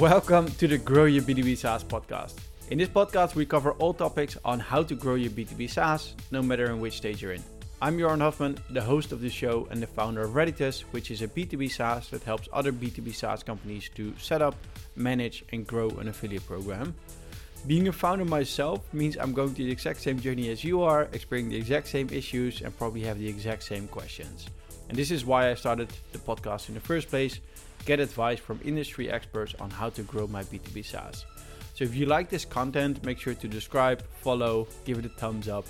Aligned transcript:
Welcome 0.00 0.50
to 0.52 0.66
the 0.66 0.78
Grow 0.78 1.04
Your 1.04 1.22
B2B 1.22 1.58
SaaS 1.58 1.84
podcast. 1.84 2.36
In 2.70 2.78
this 2.78 2.88
podcast, 2.88 3.34
we 3.34 3.44
cover 3.44 3.72
all 3.72 3.92
topics 3.92 4.34
on 4.46 4.58
how 4.58 4.82
to 4.82 4.94
grow 4.94 5.14
your 5.14 5.30
B2B 5.30 5.68
SaaS, 5.68 6.14
no 6.30 6.40
matter 6.40 6.70
in 6.70 6.80
which 6.80 6.96
stage 6.96 7.20
you're 7.20 7.34
in. 7.34 7.42
I'm 7.82 7.98
Joran 7.98 8.20
Hofman, 8.20 8.58
the 8.70 8.80
host 8.80 9.12
of 9.12 9.20
the 9.20 9.28
show 9.28 9.68
and 9.70 9.82
the 9.82 9.86
founder 9.86 10.22
of 10.22 10.30
Reditus, 10.30 10.84
which 10.92 11.10
is 11.10 11.20
a 11.20 11.28
B2B 11.28 11.70
SaaS 11.70 12.08
that 12.08 12.22
helps 12.22 12.48
other 12.50 12.72
B2B 12.72 13.14
SaaS 13.14 13.42
companies 13.42 13.90
to 13.94 14.14
set 14.16 14.40
up, 14.40 14.54
manage, 14.96 15.44
and 15.52 15.66
grow 15.66 15.90
an 15.90 16.08
affiliate 16.08 16.46
program. 16.46 16.94
Being 17.66 17.88
a 17.88 17.92
founder 17.92 18.24
myself 18.24 18.80
means 18.94 19.18
I'm 19.18 19.34
going 19.34 19.54
through 19.54 19.66
the 19.66 19.72
exact 19.72 20.00
same 20.00 20.18
journey 20.18 20.48
as 20.48 20.64
you 20.64 20.80
are, 20.80 21.10
experiencing 21.12 21.50
the 21.50 21.58
exact 21.58 21.88
same 21.88 22.08
issues, 22.08 22.62
and 22.62 22.74
probably 22.78 23.02
have 23.02 23.18
the 23.18 23.28
exact 23.28 23.64
same 23.64 23.86
questions. 23.86 24.46
And 24.88 24.96
this 24.96 25.10
is 25.10 25.26
why 25.26 25.50
I 25.50 25.54
started 25.56 25.92
the 26.12 26.18
podcast 26.18 26.68
in 26.70 26.74
the 26.74 26.80
first 26.80 27.08
place 27.08 27.38
get 27.84 28.00
advice 28.00 28.38
from 28.38 28.60
industry 28.64 29.10
experts 29.10 29.54
on 29.60 29.70
how 29.70 29.90
to 29.90 30.02
grow 30.02 30.26
my 30.26 30.42
B2B 30.44 30.84
SaaS. 30.84 31.24
So 31.74 31.84
if 31.84 31.94
you 31.94 32.06
like 32.06 32.28
this 32.28 32.44
content, 32.44 33.04
make 33.04 33.18
sure 33.18 33.34
to 33.34 33.50
subscribe, 33.50 34.02
follow, 34.20 34.68
give 34.84 34.98
it 34.98 35.06
a 35.06 35.08
thumbs 35.08 35.48
up. 35.48 35.66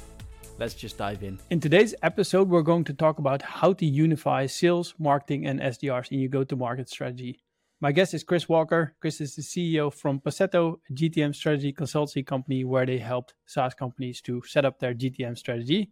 Let's 0.58 0.74
just 0.74 0.98
dive 0.98 1.22
in. 1.22 1.38
In 1.50 1.60
today's 1.60 1.94
episode, 2.02 2.48
we're 2.48 2.62
going 2.62 2.84
to 2.84 2.92
talk 2.92 3.18
about 3.18 3.40
how 3.40 3.72
to 3.74 3.86
unify 3.86 4.46
sales, 4.46 4.94
marketing, 4.98 5.46
and 5.46 5.60
SDRs 5.60 6.12
in 6.12 6.20
your 6.20 6.28
go 6.28 6.44
to 6.44 6.56
market 6.56 6.88
strategy. 6.88 7.40
My 7.80 7.92
guest 7.92 8.12
is 8.12 8.24
Chris 8.24 8.46
Walker. 8.46 8.94
Chris 9.00 9.22
is 9.22 9.36
the 9.36 9.42
CEO 9.42 9.90
from 9.90 10.20
Passetto, 10.20 10.80
a 10.90 10.92
GTM 10.92 11.34
strategy 11.34 11.72
consultancy 11.72 12.26
company 12.26 12.62
where 12.62 12.84
they 12.84 12.98
helped 12.98 13.32
SaaS 13.46 13.72
companies 13.72 14.20
to 14.22 14.42
set 14.46 14.66
up 14.66 14.80
their 14.80 14.92
GTM 14.92 15.38
strategy. 15.38 15.90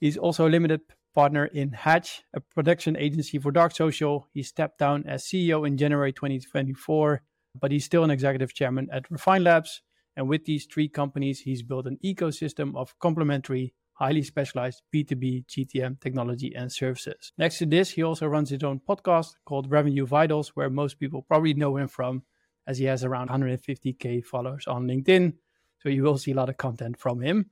He's 0.00 0.16
also 0.16 0.48
a 0.48 0.48
limited 0.48 0.80
partner 1.14 1.46
in 1.46 1.72
Hatch, 1.72 2.22
a 2.34 2.40
production 2.40 2.96
agency 2.96 3.38
for 3.38 3.50
Dark 3.50 3.74
Social. 3.74 4.28
He 4.32 4.42
stepped 4.42 4.78
down 4.78 5.04
as 5.06 5.24
CEO 5.24 5.66
in 5.66 5.76
January 5.76 6.12
2024 6.12 7.22
but 7.60 7.70
he's 7.70 7.84
still 7.84 8.04
an 8.04 8.10
executive 8.10 8.54
chairman 8.54 8.88
at 8.92 9.10
Refine 9.10 9.44
Labs. 9.44 9.82
And 10.16 10.28
with 10.28 10.44
these 10.44 10.66
three 10.66 10.88
companies, 10.88 11.40
he's 11.40 11.62
built 11.62 11.86
an 11.86 11.98
ecosystem 12.04 12.76
of 12.76 12.98
complementary, 12.98 13.74
highly 13.92 14.22
specialized 14.22 14.82
B2B 14.94 15.46
GTM 15.46 16.00
technology 16.00 16.52
and 16.54 16.72
services. 16.72 17.32
Next 17.38 17.58
to 17.58 17.66
this, 17.66 17.90
he 17.90 18.02
also 18.02 18.26
runs 18.26 18.50
his 18.50 18.64
own 18.64 18.80
podcast 18.80 19.34
called 19.44 19.70
Revenue 19.70 20.06
Vitals, 20.06 20.50
where 20.50 20.70
most 20.70 20.98
people 20.98 21.22
probably 21.22 21.54
know 21.54 21.76
him 21.76 21.88
from, 21.88 22.22
as 22.66 22.78
he 22.78 22.86
has 22.86 23.04
around 23.04 23.30
150k 23.30 24.24
followers 24.24 24.66
on 24.66 24.86
LinkedIn. 24.86 25.34
So 25.80 25.88
you 25.88 26.02
will 26.02 26.18
see 26.18 26.32
a 26.32 26.34
lot 26.34 26.48
of 26.48 26.56
content 26.56 26.98
from 26.98 27.20
him. 27.20 27.50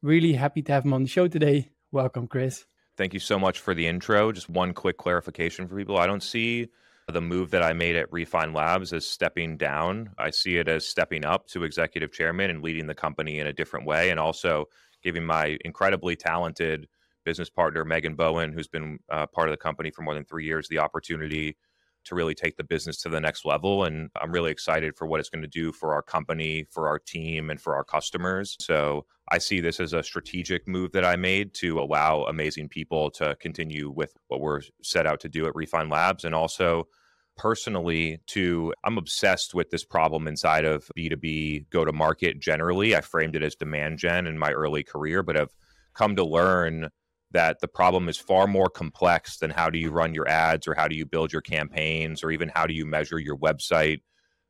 Really 0.00 0.32
happy 0.32 0.62
to 0.62 0.72
have 0.72 0.84
him 0.84 0.94
on 0.94 1.02
the 1.02 1.08
show 1.08 1.28
today. 1.28 1.70
Welcome, 1.92 2.26
Chris. 2.26 2.64
Thank 2.98 3.14
you 3.14 3.20
so 3.20 3.38
much 3.38 3.60
for 3.60 3.74
the 3.74 3.86
intro. 3.86 4.32
Just 4.32 4.50
one 4.50 4.74
quick 4.74 4.96
clarification 4.96 5.68
for 5.68 5.76
people. 5.76 5.98
I 5.98 6.08
don't 6.08 6.22
see 6.22 6.66
the 7.06 7.20
move 7.20 7.52
that 7.52 7.62
I 7.62 7.72
made 7.72 7.94
at 7.94 8.12
Refine 8.12 8.52
Labs 8.52 8.92
as 8.92 9.06
stepping 9.06 9.56
down. 9.56 10.10
I 10.18 10.30
see 10.30 10.56
it 10.56 10.66
as 10.66 10.84
stepping 10.84 11.24
up 11.24 11.46
to 11.50 11.62
executive 11.62 12.10
chairman 12.10 12.50
and 12.50 12.60
leading 12.60 12.88
the 12.88 12.96
company 12.96 13.38
in 13.38 13.46
a 13.46 13.52
different 13.52 13.86
way, 13.86 14.10
and 14.10 14.18
also 14.18 14.64
giving 15.00 15.24
my 15.24 15.56
incredibly 15.64 16.16
talented 16.16 16.88
business 17.24 17.48
partner, 17.48 17.84
Megan 17.84 18.16
Bowen, 18.16 18.52
who's 18.52 18.66
been 18.66 18.98
uh, 19.10 19.28
part 19.28 19.46
of 19.48 19.52
the 19.52 19.58
company 19.58 19.90
for 19.90 20.02
more 20.02 20.14
than 20.14 20.24
three 20.24 20.44
years, 20.44 20.66
the 20.66 20.80
opportunity 20.80 21.56
to 22.04 22.16
really 22.16 22.34
take 22.34 22.56
the 22.56 22.64
business 22.64 23.00
to 23.02 23.08
the 23.08 23.20
next 23.20 23.44
level. 23.44 23.84
And 23.84 24.10
I'm 24.20 24.32
really 24.32 24.50
excited 24.50 24.96
for 24.96 25.06
what 25.06 25.20
it's 25.20 25.30
going 25.30 25.42
to 25.42 25.48
do 25.48 25.70
for 25.70 25.94
our 25.94 26.02
company, 26.02 26.66
for 26.72 26.88
our 26.88 26.98
team, 26.98 27.50
and 27.50 27.60
for 27.60 27.76
our 27.76 27.84
customers. 27.84 28.56
So 28.58 29.06
I 29.30 29.38
see 29.38 29.60
this 29.60 29.80
as 29.80 29.92
a 29.92 30.02
strategic 30.02 30.66
move 30.66 30.92
that 30.92 31.04
I 31.04 31.16
made 31.16 31.54
to 31.54 31.78
allow 31.78 32.24
amazing 32.24 32.68
people 32.68 33.10
to 33.12 33.36
continue 33.40 33.90
with 33.90 34.14
what 34.28 34.40
we're 34.40 34.62
set 34.82 35.06
out 35.06 35.20
to 35.20 35.28
do 35.28 35.46
at 35.46 35.54
Refine 35.54 35.88
Labs 35.88 36.24
and 36.24 36.34
also 36.34 36.88
personally 37.36 38.18
to 38.26 38.74
I'm 38.84 38.98
obsessed 38.98 39.54
with 39.54 39.70
this 39.70 39.84
problem 39.84 40.26
inside 40.26 40.64
of 40.64 40.90
B2B 40.96 41.70
go 41.70 41.84
to 41.84 41.92
market 41.92 42.40
generally. 42.40 42.96
I 42.96 43.00
framed 43.00 43.36
it 43.36 43.42
as 43.42 43.54
demand 43.54 43.98
gen 43.98 44.26
in 44.26 44.38
my 44.38 44.50
early 44.50 44.82
career, 44.82 45.22
but 45.22 45.36
I've 45.36 45.54
come 45.94 46.16
to 46.16 46.24
learn 46.24 46.90
that 47.30 47.60
the 47.60 47.68
problem 47.68 48.08
is 48.08 48.16
far 48.16 48.46
more 48.46 48.70
complex 48.70 49.38
than 49.38 49.50
how 49.50 49.70
do 49.70 49.78
you 49.78 49.90
run 49.90 50.14
your 50.14 50.28
ads 50.28 50.66
or 50.66 50.74
how 50.74 50.88
do 50.88 50.96
you 50.96 51.04
build 51.04 51.32
your 51.32 51.42
campaigns 51.42 52.24
or 52.24 52.30
even 52.30 52.50
how 52.54 52.66
do 52.66 52.74
you 52.74 52.86
measure 52.86 53.18
your 53.18 53.36
website 53.36 54.00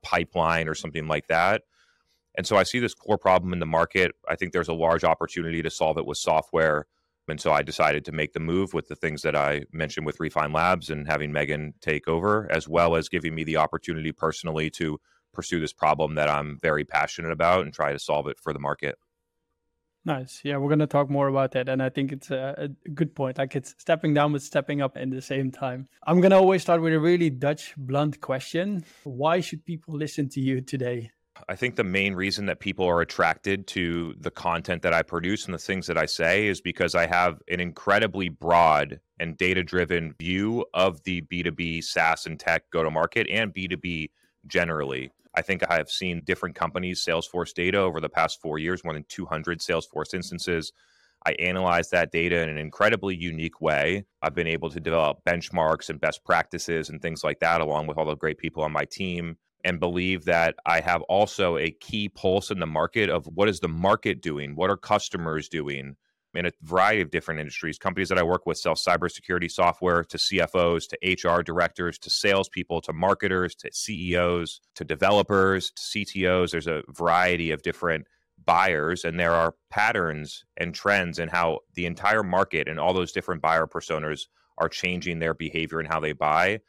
pipeline 0.02 0.69
or 0.69 0.75
something 0.75 1.08
like 1.08 1.26
that. 1.26 1.62
And 2.36 2.46
so 2.46 2.56
I 2.56 2.62
see 2.62 2.78
this 2.78 2.94
core 2.94 3.18
problem 3.18 3.52
in 3.52 3.58
the 3.58 3.66
market. 3.66 4.12
I 4.28 4.36
think 4.36 4.52
there's 4.52 4.68
a 4.68 4.74
large 4.74 5.04
opportunity 5.04 5.62
to 5.62 5.70
solve 5.70 5.98
it 5.98 6.06
with 6.06 6.18
software. 6.18 6.86
And 7.28 7.40
so 7.40 7.52
I 7.52 7.62
decided 7.62 8.04
to 8.06 8.12
make 8.12 8.32
the 8.32 8.40
move 8.40 8.72
with 8.72 8.88
the 8.88 8.94
things 8.94 9.22
that 9.22 9.36
I 9.36 9.64
mentioned 9.72 10.06
with 10.06 10.20
Refine 10.20 10.52
Labs 10.52 10.88
and 10.88 11.06
having 11.06 11.32
Megan 11.32 11.74
take 11.80 12.08
over, 12.08 12.50
as 12.50 12.68
well 12.68 12.96
as 12.96 13.08
giving 13.08 13.34
me 13.34 13.44
the 13.44 13.56
opportunity 13.56 14.12
personally 14.12 14.70
to 14.70 14.98
pursue 15.34 15.60
this 15.60 15.72
problem 15.72 16.14
that 16.14 16.28
I'm 16.28 16.58
very 16.62 16.84
passionate 16.84 17.32
about 17.32 17.64
and 17.64 17.72
try 17.72 17.92
to 17.92 17.98
solve 17.98 18.28
it 18.28 18.38
for 18.40 18.52
the 18.52 18.58
market. 18.58 18.96
Nice. 20.04 20.40
Yeah, 20.42 20.56
we're 20.56 20.68
going 20.68 20.78
to 20.78 20.86
talk 20.86 21.10
more 21.10 21.28
about 21.28 21.52
that. 21.52 21.68
And 21.68 21.82
I 21.82 21.90
think 21.90 22.12
it's 22.12 22.30
a, 22.30 22.54
a, 22.56 22.88
good 22.90 23.14
point. 23.14 23.36
Like 23.36 23.54
it's 23.54 23.74
stepping 23.78 24.14
down, 24.14 24.32
but 24.32 24.40
stepping 24.40 24.80
up 24.80 24.96
in 24.96 25.10
the 25.10 25.20
same 25.20 25.50
time. 25.50 25.86
I'm 26.06 26.20
going 26.20 26.30
to 26.30 26.38
always 26.38 26.62
start 26.62 26.80
with 26.80 26.94
a 26.94 27.00
really 27.00 27.28
Dutch, 27.28 27.74
blunt 27.76 28.20
question. 28.20 28.84
Why 29.04 29.40
should 29.40 29.66
people 29.66 29.94
listen 29.94 30.30
to 30.30 30.40
you 30.40 30.62
today? 30.62 31.10
I 31.49 31.56
think 31.56 31.76
the 31.76 31.84
main 31.84 32.15
reason 32.15 32.47
that 32.47 32.60
people 32.60 32.87
are 32.87 33.00
attracted 33.00 33.66
to 33.69 34.15
the 34.19 34.31
content 34.31 34.82
that 34.82 34.94
I 34.94 35.03
produce 35.03 35.44
and 35.44 35.54
the 35.54 35.59
things 35.59 35.87
that 35.87 35.99
I 35.99 36.06
say 36.06 36.47
is 36.47 36.60
because 36.60 36.94
I 36.94 37.06
have 37.06 37.41
an 37.49 37.60
incredibly 37.60 38.28
broad 38.28 39.00
and 39.21 39.37
data 39.37 39.62
driven 39.62 40.15
view 40.19 40.65
of 40.75 41.03
the 41.04 41.22
B2B 41.22 41.84
SaaS 41.84 42.26
and 42.26 42.38
tech 42.38 42.71
go 42.71 42.82
to 42.82 42.91
market 42.91 43.28
and 43.31 43.54
B2B 43.54 44.10
generally. 44.47 45.10
I 45.34 45.43
think 45.43 45.62
I 45.69 45.76
have 45.76 45.91
seen 45.91 46.22
different 46.25 46.54
companies' 46.54 47.04
Salesforce 47.04 47.53
data 47.53 47.78
over 47.78 48.00
the 48.00 48.09
past 48.09 48.41
four 48.41 48.59
years, 48.59 48.82
more 48.82 48.94
than 48.94 49.05
200 49.09 49.60
Salesforce 49.60 50.15
instances. 50.15 50.72
I 51.26 51.32
analyze 51.32 51.91
that 51.91 52.12
data 52.12 52.41
in 52.41 52.49
an 52.49 52.59
incredibly 52.59 53.15
unique 53.15 53.60
way. 53.60 54.05
I've 54.22 54.34
been 54.34 54.47
able 54.47 54.70
to 54.70 54.81
develop 54.81 55.19
benchmarks 55.25 55.91
and 55.91 56.00
best 56.00 56.25
practices 56.25 56.88
and 56.88 57.03
things 57.03 57.22
like 57.22 57.41
that, 57.41 57.60
along 57.60 57.87
with 57.87 57.99
all 57.99 58.06
the 58.06 58.15
great 58.15 58.38
people 58.38 58.62
on 58.62 58.72
my 58.72 58.84
team, 58.84 59.37
and 59.64 59.80
believe 59.80 60.24
that 60.26 60.54
I 60.64 60.80
have 60.80 61.02
also 61.02 61.56
a 61.56 61.70
key 61.70 62.08
pulse 62.08 62.50
in 62.50 62.60
the 62.60 62.66
market 62.66 63.10
of 63.10 63.26
what 63.26 63.48
is 63.48 63.60
the 63.60 63.69
market 63.69 64.22
doing? 64.22 64.54
What 64.54 64.70
are 64.70 64.76
customers 64.76 65.48
doing? 65.48 65.96
in 66.34 66.46
a 66.46 66.52
variety 66.62 67.00
of 67.00 67.10
different 67.10 67.41
industries. 67.41 67.78
Companies 67.78 68.08
that 68.10 68.19
I 68.19 68.22
work 68.22 68.46
with 68.46 68.58
sell 68.58 68.74
cybersecurity 68.74 69.50
software 69.50 70.04
to 70.04 70.19
CFOs, 70.19 70.88
to 70.88 71.30
HR 71.30 71.42
directors, 71.42 71.98
to 72.00 72.10
salespeople, 72.10 72.80
to 72.82 72.92
marketers, 72.92 73.54
to 73.56 73.70
CEOs, 73.72 74.60
to 74.76 74.84
developers, 74.84 75.70
to 75.70 75.82
CTOs. 75.82 76.50
There's 76.50 76.66
a 76.66 76.82
variety 76.88 77.50
of 77.50 77.62
different 77.62 78.06
buyers, 78.44 79.04
and 79.04 79.19
there 79.19 79.34
are 79.34 79.54
patterns 79.70 80.44
and 80.56 80.75
trends 80.75 81.19
in 81.19 81.28
how 81.28 81.60
the 81.75 81.86
entire 81.86 82.22
market 82.22 82.69
and 82.69 82.78
all 82.78 82.94
those 82.94 83.12
different 83.12 83.42
buyer 83.42 83.66
personas 83.66 84.26
are 84.58 84.69
changing 84.69 85.19
their 85.19 85.34
behavior 85.34 85.80
and 85.80 85.88
how 85.88 86.00
they 86.00 86.12
buy. 86.12 86.60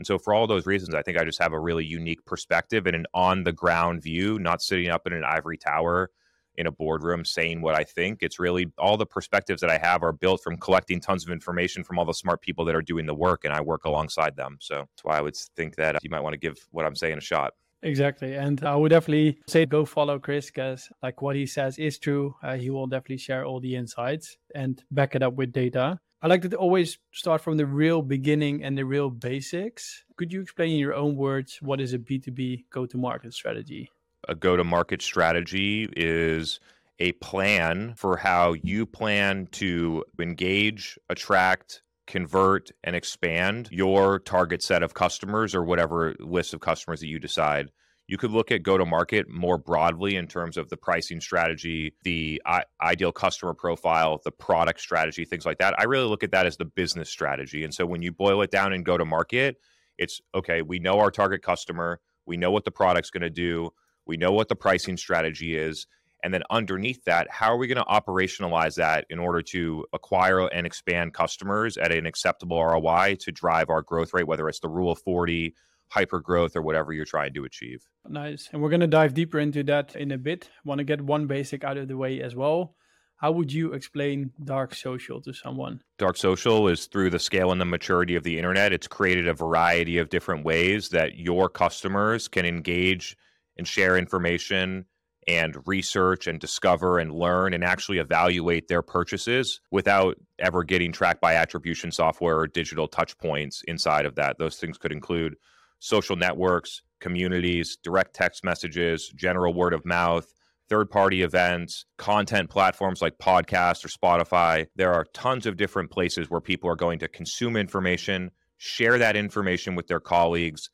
And 0.00 0.06
so, 0.06 0.18
for 0.18 0.32
all 0.32 0.46
those 0.46 0.64
reasons, 0.64 0.94
I 0.94 1.02
think 1.02 1.18
I 1.18 1.24
just 1.24 1.42
have 1.42 1.52
a 1.52 1.60
really 1.60 1.84
unique 1.84 2.24
perspective 2.24 2.86
and 2.86 2.96
an 2.96 3.04
on 3.12 3.44
the 3.44 3.52
ground 3.52 4.02
view, 4.02 4.38
not 4.38 4.62
sitting 4.62 4.88
up 4.88 5.06
in 5.06 5.12
an 5.12 5.24
ivory 5.24 5.58
tower 5.58 6.10
in 6.54 6.66
a 6.66 6.72
boardroom 6.72 7.22
saying 7.22 7.60
what 7.60 7.74
I 7.74 7.84
think. 7.84 8.22
It's 8.22 8.38
really 8.38 8.72
all 8.78 8.96
the 8.96 9.04
perspectives 9.04 9.60
that 9.60 9.68
I 9.68 9.76
have 9.76 10.02
are 10.02 10.14
built 10.14 10.42
from 10.42 10.56
collecting 10.56 11.00
tons 11.00 11.22
of 11.22 11.30
information 11.30 11.84
from 11.84 11.98
all 11.98 12.06
the 12.06 12.14
smart 12.14 12.40
people 12.40 12.64
that 12.64 12.74
are 12.74 12.80
doing 12.80 13.04
the 13.04 13.14
work, 13.14 13.44
and 13.44 13.52
I 13.52 13.60
work 13.60 13.84
alongside 13.84 14.36
them. 14.36 14.56
So 14.58 14.76
that's 14.76 15.04
why 15.04 15.18
I 15.18 15.20
would 15.20 15.36
think 15.36 15.76
that 15.76 16.02
you 16.02 16.08
might 16.08 16.20
want 16.20 16.32
to 16.32 16.38
give 16.38 16.56
what 16.70 16.86
I'm 16.86 16.96
saying 16.96 17.18
a 17.18 17.20
shot. 17.20 17.52
Exactly. 17.82 18.36
And 18.36 18.64
I 18.64 18.76
would 18.76 18.88
definitely 18.88 19.38
say 19.48 19.66
go 19.66 19.84
follow 19.84 20.18
Chris 20.18 20.46
because, 20.46 20.88
like, 21.02 21.20
what 21.20 21.36
he 21.36 21.44
says 21.44 21.78
is 21.78 21.98
true. 21.98 22.34
Uh, 22.42 22.56
he 22.56 22.70
will 22.70 22.86
definitely 22.86 23.18
share 23.18 23.44
all 23.44 23.60
the 23.60 23.76
insights 23.76 24.38
and 24.54 24.82
back 24.90 25.14
it 25.14 25.22
up 25.22 25.34
with 25.34 25.52
data. 25.52 26.00
I 26.22 26.28
like 26.28 26.42
to 26.42 26.54
always 26.56 26.98
start 27.12 27.40
from 27.40 27.56
the 27.56 27.66
real 27.66 28.02
beginning 28.02 28.62
and 28.62 28.76
the 28.76 28.84
real 28.84 29.08
basics. 29.08 30.04
Could 30.16 30.32
you 30.32 30.42
explain 30.42 30.72
in 30.72 30.78
your 30.78 30.94
own 30.94 31.16
words 31.16 31.58
what 31.62 31.80
is 31.80 31.94
a 31.94 31.98
B2B 31.98 32.64
go 32.70 32.84
to 32.84 32.98
market 32.98 33.32
strategy? 33.32 33.90
a 34.28 34.34
go 34.34 34.56
to 34.56 34.64
market 34.64 35.02
strategy 35.02 35.88
is 35.96 36.60
a 36.98 37.12
plan 37.12 37.94
for 37.96 38.16
how 38.16 38.52
you 38.62 38.84
plan 38.84 39.48
to 39.52 40.04
engage, 40.20 40.98
attract, 41.08 41.82
convert, 42.06 42.70
and 42.84 42.94
expand 42.94 43.68
your 43.70 44.18
target 44.18 44.62
set 44.62 44.82
of 44.82 44.94
customers 44.94 45.54
or 45.54 45.64
whatever 45.64 46.14
list 46.18 46.52
of 46.52 46.60
customers 46.60 47.00
that 47.00 47.06
you 47.06 47.18
decide. 47.18 47.70
You 48.10 48.18
could 48.18 48.32
look 48.32 48.50
at 48.50 48.64
go 48.64 48.76
to 48.76 48.84
market 48.84 49.28
more 49.28 49.56
broadly 49.56 50.16
in 50.16 50.26
terms 50.26 50.56
of 50.56 50.68
the 50.68 50.76
pricing 50.76 51.20
strategy, 51.20 51.94
the 52.02 52.42
I- 52.44 52.64
ideal 52.82 53.12
customer 53.12 53.54
profile, 53.54 54.20
the 54.24 54.32
product 54.32 54.80
strategy, 54.80 55.24
things 55.24 55.46
like 55.46 55.58
that. 55.58 55.78
I 55.78 55.84
really 55.84 56.08
look 56.08 56.24
at 56.24 56.32
that 56.32 56.44
as 56.44 56.56
the 56.56 56.64
business 56.64 57.08
strategy. 57.08 57.62
And 57.62 57.72
so 57.72 57.86
when 57.86 58.02
you 58.02 58.10
boil 58.10 58.42
it 58.42 58.50
down 58.50 58.72
and 58.72 58.84
go 58.84 58.98
to 58.98 59.04
market, 59.04 59.58
it's 59.96 60.20
okay, 60.34 60.60
we 60.60 60.80
know 60.80 60.98
our 60.98 61.12
target 61.12 61.40
customer, 61.40 62.00
we 62.26 62.36
know 62.36 62.50
what 62.50 62.64
the 62.64 62.72
product's 62.72 63.10
going 63.10 63.22
to 63.22 63.30
do, 63.30 63.70
we 64.06 64.16
know 64.16 64.32
what 64.32 64.48
the 64.48 64.56
pricing 64.56 64.96
strategy 64.96 65.56
is. 65.56 65.86
And 66.24 66.34
then 66.34 66.42
underneath 66.50 67.04
that, 67.04 67.30
how 67.30 67.52
are 67.52 67.58
we 67.58 67.68
going 67.68 67.78
to 67.78 67.84
operationalize 67.84 68.74
that 68.74 69.06
in 69.08 69.20
order 69.20 69.40
to 69.52 69.86
acquire 69.92 70.48
and 70.48 70.66
expand 70.66 71.14
customers 71.14 71.76
at 71.76 71.92
an 71.92 72.06
acceptable 72.06 72.60
ROI 72.60 73.18
to 73.20 73.30
drive 73.30 73.70
our 73.70 73.82
growth 73.82 74.12
rate, 74.12 74.26
whether 74.26 74.48
it's 74.48 74.58
the 74.58 74.68
rule 74.68 74.90
of 74.90 74.98
40, 74.98 75.54
hyper 75.90 76.20
growth 76.20 76.56
or 76.56 76.62
whatever 76.62 76.92
you're 76.92 77.04
trying 77.04 77.34
to 77.34 77.44
achieve. 77.44 77.84
Nice. 78.08 78.48
And 78.52 78.62
we're 78.62 78.70
going 78.70 78.80
to 78.80 78.86
dive 78.86 79.14
deeper 79.14 79.38
into 79.38 79.62
that 79.64 79.96
in 79.96 80.12
a 80.12 80.18
bit. 80.18 80.48
Want 80.64 80.78
to 80.78 80.84
get 80.84 81.00
one 81.00 81.26
basic 81.26 81.64
out 81.64 81.76
of 81.76 81.88
the 81.88 81.96
way 81.96 82.22
as 82.22 82.34
well. 82.34 82.74
How 83.16 83.32
would 83.32 83.52
you 83.52 83.74
explain 83.74 84.32
dark 84.42 84.74
social 84.74 85.20
to 85.20 85.34
someone? 85.34 85.82
Dark 85.98 86.16
social 86.16 86.68
is 86.68 86.86
through 86.86 87.10
the 87.10 87.18
scale 87.18 87.52
and 87.52 87.60
the 87.60 87.66
maturity 87.66 88.16
of 88.16 88.22
the 88.22 88.38
internet. 88.38 88.72
It's 88.72 88.88
created 88.88 89.28
a 89.28 89.34
variety 89.34 89.98
of 89.98 90.08
different 90.08 90.44
ways 90.44 90.88
that 90.88 91.18
your 91.18 91.50
customers 91.50 92.28
can 92.28 92.46
engage 92.46 93.16
and 93.58 93.68
share 93.68 93.98
information 93.98 94.86
and 95.28 95.56
research 95.66 96.26
and 96.26 96.40
discover 96.40 96.98
and 96.98 97.12
learn 97.12 97.52
and 97.52 97.62
actually 97.62 97.98
evaluate 97.98 98.68
their 98.68 98.80
purchases 98.80 99.60
without 99.70 100.16
ever 100.38 100.64
getting 100.64 100.90
tracked 100.90 101.20
by 101.20 101.34
attribution 101.34 101.92
software 101.92 102.38
or 102.38 102.46
digital 102.46 102.88
touch 102.88 103.18
points 103.18 103.62
inside 103.68 104.06
of 104.06 104.14
that. 104.14 104.38
Those 104.38 104.56
things 104.56 104.78
could 104.78 104.92
include 104.92 105.36
social 105.80 106.16
networks, 106.16 106.82
communities, 107.00 107.78
direct 107.82 108.14
text 108.14 108.44
messages, 108.44 109.12
general 109.16 109.52
word 109.52 109.74
of 109.74 109.84
mouth, 109.84 110.32
third 110.68 110.88
party 110.88 111.22
events, 111.22 111.84
content 111.98 112.48
platforms 112.48 113.02
like 113.02 113.18
podcasts 113.18 113.84
or 113.84 113.88
Spotify. 113.88 114.66
There 114.76 114.92
are 114.92 115.04
tons 115.12 115.46
of 115.46 115.56
different 115.56 115.90
places 115.90 116.30
where 116.30 116.40
people 116.40 116.70
are 116.70 116.76
going 116.76 117.00
to 117.00 117.08
consume 117.08 117.56
information, 117.56 118.30
share 118.56 118.98
that 118.98 119.16
information 119.16 119.74
with 119.74 119.88
their 119.88 120.00
colleagues, 120.00 120.70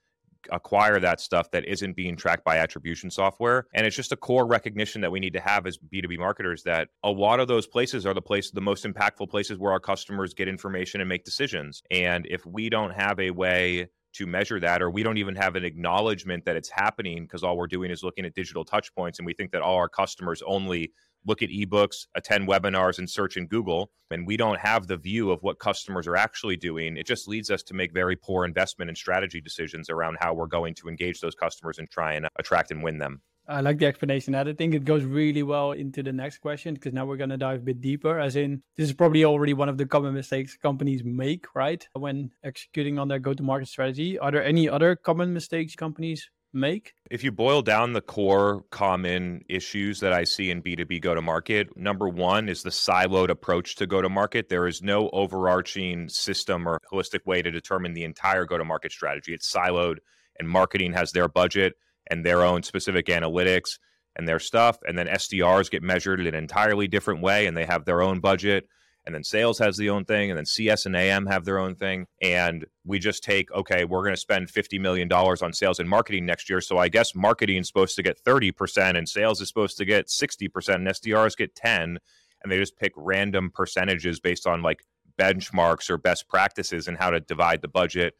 acquire 0.50 1.00
that 1.00 1.20
stuff 1.20 1.50
that 1.50 1.64
isn't 1.66 1.96
being 1.96 2.14
tracked 2.14 2.44
by 2.44 2.58
attribution 2.58 3.10
software. 3.10 3.66
And 3.74 3.86
it's 3.86 3.96
just 3.96 4.12
a 4.12 4.16
core 4.16 4.46
recognition 4.46 5.00
that 5.00 5.10
we 5.10 5.18
need 5.18 5.32
to 5.32 5.40
have 5.40 5.66
as 5.66 5.78
B2B 5.78 6.18
marketers 6.18 6.62
that 6.64 6.88
a 7.02 7.10
lot 7.10 7.40
of 7.40 7.48
those 7.48 7.66
places 7.66 8.06
are 8.06 8.14
the 8.14 8.22
place 8.22 8.50
the 8.50 8.60
most 8.60 8.84
impactful 8.84 9.30
places 9.30 9.58
where 9.58 9.72
our 9.72 9.80
customers 9.80 10.34
get 10.34 10.46
information 10.46 11.00
and 11.00 11.08
make 11.08 11.24
decisions. 11.24 11.82
And 11.90 12.26
if 12.28 12.44
we 12.46 12.68
don't 12.68 12.92
have 12.92 13.18
a 13.18 13.30
way 13.30 13.88
to 14.16 14.26
measure 14.26 14.60
that, 14.60 14.82
or 14.82 14.90
we 14.90 15.02
don't 15.02 15.18
even 15.18 15.36
have 15.36 15.56
an 15.56 15.64
acknowledgement 15.64 16.44
that 16.44 16.56
it's 16.56 16.70
happening 16.70 17.24
because 17.24 17.42
all 17.42 17.56
we're 17.56 17.66
doing 17.66 17.90
is 17.90 18.02
looking 18.02 18.24
at 18.24 18.34
digital 18.34 18.64
touch 18.64 18.94
points. 18.94 19.18
And 19.18 19.26
we 19.26 19.34
think 19.34 19.52
that 19.52 19.62
all 19.62 19.76
our 19.76 19.88
customers 19.88 20.42
only 20.46 20.92
look 21.26 21.42
at 21.42 21.50
ebooks, 21.50 22.06
attend 22.14 22.48
webinars, 22.48 22.98
and 22.98 23.10
search 23.10 23.36
in 23.36 23.46
Google. 23.46 23.90
And 24.10 24.26
we 24.26 24.36
don't 24.36 24.60
have 24.60 24.86
the 24.86 24.96
view 24.96 25.30
of 25.30 25.42
what 25.42 25.58
customers 25.58 26.06
are 26.06 26.16
actually 26.16 26.56
doing. 26.56 26.96
It 26.96 27.06
just 27.06 27.28
leads 27.28 27.50
us 27.50 27.62
to 27.64 27.74
make 27.74 27.92
very 27.92 28.16
poor 28.16 28.44
investment 28.44 28.88
and 28.88 28.96
strategy 28.96 29.40
decisions 29.40 29.90
around 29.90 30.18
how 30.20 30.34
we're 30.34 30.46
going 30.46 30.74
to 30.74 30.88
engage 30.88 31.20
those 31.20 31.34
customers 31.34 31.78
and 31.78 31.90
try 31.90 32.14
and 32.14 32.28
attract 32.38 32.70
and 32.70 32.82
win 32.82 32.98
them. 32.98 33.22
I 33.48 33.60
like 33.60 33.78
the 33.78 33.86
explanation. 33.86 34.34
I 34.34 34.52
think 34.52 34.74
it 34.74 34.84
goes 34.84 35.04
really 35.04 35.42
well 35.42 35.72
into 35.72 36.02
the 36.02 36.12
next 36.12 36.38
question 36.38 36.74
because 36.74 36.92
now 36.92 37.06
we're 37.06 37.16
going 37.16 37.30
to 37.30 37.36
dive 37.36 37.60
a 37.60 37.64
bit 37.64 37.80
deeper. 37.80 38.18
As 38.18 38.36
in, 38.36 38.62
this 38.76 38.88
is 38.88 38.94
probably 38.94 39.24
already 39.24 39.54
one 39.54 39.68
of 39.68 39.78
the 39.78 39.86
common 39.86 40.14
mistakes 40.14 40.56
companies 40.56 41.04
make, 41.04 41.46
right? 41.54 41.86
When 41.92 42.32
executing 42.42 42.98
on 42.98 43.08
their 43.08 43.18
go 43.20 43.34
to 43.34 43.42
market 43.42 43.68
strategy. 43.68 44.18
Are 44.18 44.30
there 44.30 44.44
any 44.44 44.68
other 44.68 44.96
common 44.96 45.32
mistakes 45.32 45.76
companies 45.76 46.28
make? 46.52 46.94
If 47.10 47.22
you 47.22 47.30
boil 47.30 47.62
down 47.62 47.92
the 47.92 48.00
core 48.00 48.64
common 48.70 49.44
issues 49.48 50.00
that 50.00 50.12
I 50.12 50.24
see 50.24 50.50
in 50.50 50.62
B2B 50.62 51.00
go 51.00 51.14
to 51.14 51.22
market, 51.22 51.76
number 51.76 52.08
one 52.08 52.48
is 52.48 52.62
the 52.62 52.70
siloed 52.70 53.28
approach 53.28 53.76
to 53.76 53.86
go 53.86 54.02
to 54.02 54.08
market. 54.08 54.48
There 54.48 54.66
is 54.66 54.82
no 54.82 55.08
overarching 55.10 56.08
system 56.08 56.66
or 56.68 56.80
holistic 56.92 57.24
way 57.26 57.42
to 57.42 57.50
determine 57.50 57.94
the 57.94 58.04
entire 58.04 58.44
go 58.44 58.58
to 58.58 58.64
market 58.64 58.90
strategy. 58.90 59.34
It's 59.34 59.52
siloed, 59.52 59.98
and 60.38 60.48
marketing 60.48 60.94
has 60.94 61.12
their 61.12 61.28
budget 61.28 61.74
and 62.10 62.24
their 62.24 62.42
own 62.42 62.62
specific 62.62 63.06
analytics 63.06 63.78
and 64.16 64.26
their 64.26 64.38
stuff. 64.38 64.78
And 64.86 64.98
then 64.98 65.06
SDRs 65.06 65.70
get 65.70 65.82
measured 65.82 66.20
in 66.20 66.26
an 66.26 66.34
entirely 66.34 66.88
different 66.88 67.22
way 67.22 67.46
and 67.46 67.56
they 67.56 67.66
have 67.66 67.84
their 67.84 68.02
own 68.02 68.20
budget. 68.20 68.68
And 69.04 69.14
then 69.14 69.22
sales 69.22 69.60
has 69.60 69.76
the 69.76 69.90
own 69.90 70.04
thing, 70.04 70.32
and 70.32 70.36
then 70.36 70.46
CS 70.46 70.84
and 70.84 70.96
AM 70.96 71.26
have 71.26 71.44
their 71.44 71.60
own 71.60 71.76
thing. 71.76 72.06
And 72.20 72.66
we 72.84 72.98
just 72.98 73.22
take, 73.22 73.52
okay, 73.52 73.84
we're 73.84 74.02
going 74.02 74.16
to 74.16 74.20
spend 74.20 74.48
$50 74.48 74.80
million 74.80 75.10
on 75.12 75.52
sales 75.52 75.78
and 75.78 75.88
marketing 75.88 76.26
next 76.26 76.50
year. 76.50 76.60
So 76.60 76.76
I 76.78 76.88
guess 76.88 77.14
marketing 77.14 77.58
is 77.58 77.68
supposed 77.68 77.94
to 77.96 78.02
get 78.02 78.20
30% 78.24 78.98
and 78.98 79.08
sales 79.08 79.40
is 79.40 79.46
supposed 79.46 79.78
to 79.78 79.84
get 79.84 80.08
60% 80.08 80.74
and 80.74 80.88
SDRs 80.88 81.36
get 81.36 81.54
10. 81.54 81.98
And 82.42 82.52
they 82.52 82.58
just 82.58 82.76
pick 82.76 82.92
random 82.96 83.52
percentages 83.54 84.18
based 84.18 84.44
on 84.44 84.62
like 84.62 84.82
benchmarks 85.16 85.88
or 85.88 85.98
best 85.98 86.28
practices 86.28 86.88
and 86.88 86.98
how 86.98 87.10
to 87.10 87.20
divide 87.20 87.62
the 87.62 87.68
budget 87.68 88.14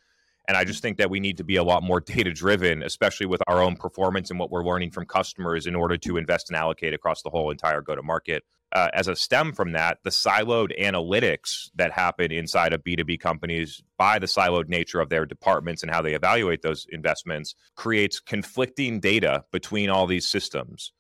and 0.48 0.56
I 0.56 0.64
just 0.64 0.82
think 0.82 0.96
that 0.98 1.10
we 1.10 1.20
need 1.20 1.36
to 1.38 1.44
be 1.44 1.56
a 1.56 1.64
lot 1.64 1.82
more 1.82 2.00
data 2.14 2.32
driven, 2.32 2.82
especially 2.82 3.26
with 3.26 3.42
our 3.46 3.62
own 3.62 3.76
performance 3.76 4.30
and 4.30 4.38
what 4.38 4.50
we're 4.50 4.64
learning 4.64 4.90
from 4.90 5.06
customers 5.06 5.66
in 5.66 5.74
order 5.74 5.96
to 5.98 6.16
invest 6.16 6.50
and 6.50 6.56
allocate 6.56 6.94
across 6.94 7.22
the 7.22 7.30
whole 7.30 7.50
entire 7.50 7.80
go 7.80 7.94
to 7.94 8.02
market. 8.02 8.44
Uh, 8.72 8.88
as 8.94 9.08
a 9.08 9.14
stem 9.14 9.52
from 9.52 9.72
that, 9.72 9.98
the 10.02 10.10
siloed 10.10 10.76
analytics 10.80 11.70
that 11.76 11.92
happen 11.92 12.32
inside 12.32 12.72
of 12.72 12.82
B2B 12.82 13.20
companies 13.20 13.82
by 13.96 14.18
the 14.18 14.26
siloed 14.26 14.68
nature 14.68 15.00
of 15.00 15.08
their 15.08 15.24
departments 15.24 15.82
and 15.82 15.90
how 15.90 16.02
they 16.02 16.14
evaluate 16.14 16.62
those 16.62 16.86
investments 16.90 17.54
creates 17.76 18.18
conflicting 18.20 18.98
data 18.98 19.44
between 19.52 19.88
all 19.88 20.06
these 20.06 20.28
systems. 20.28 20.92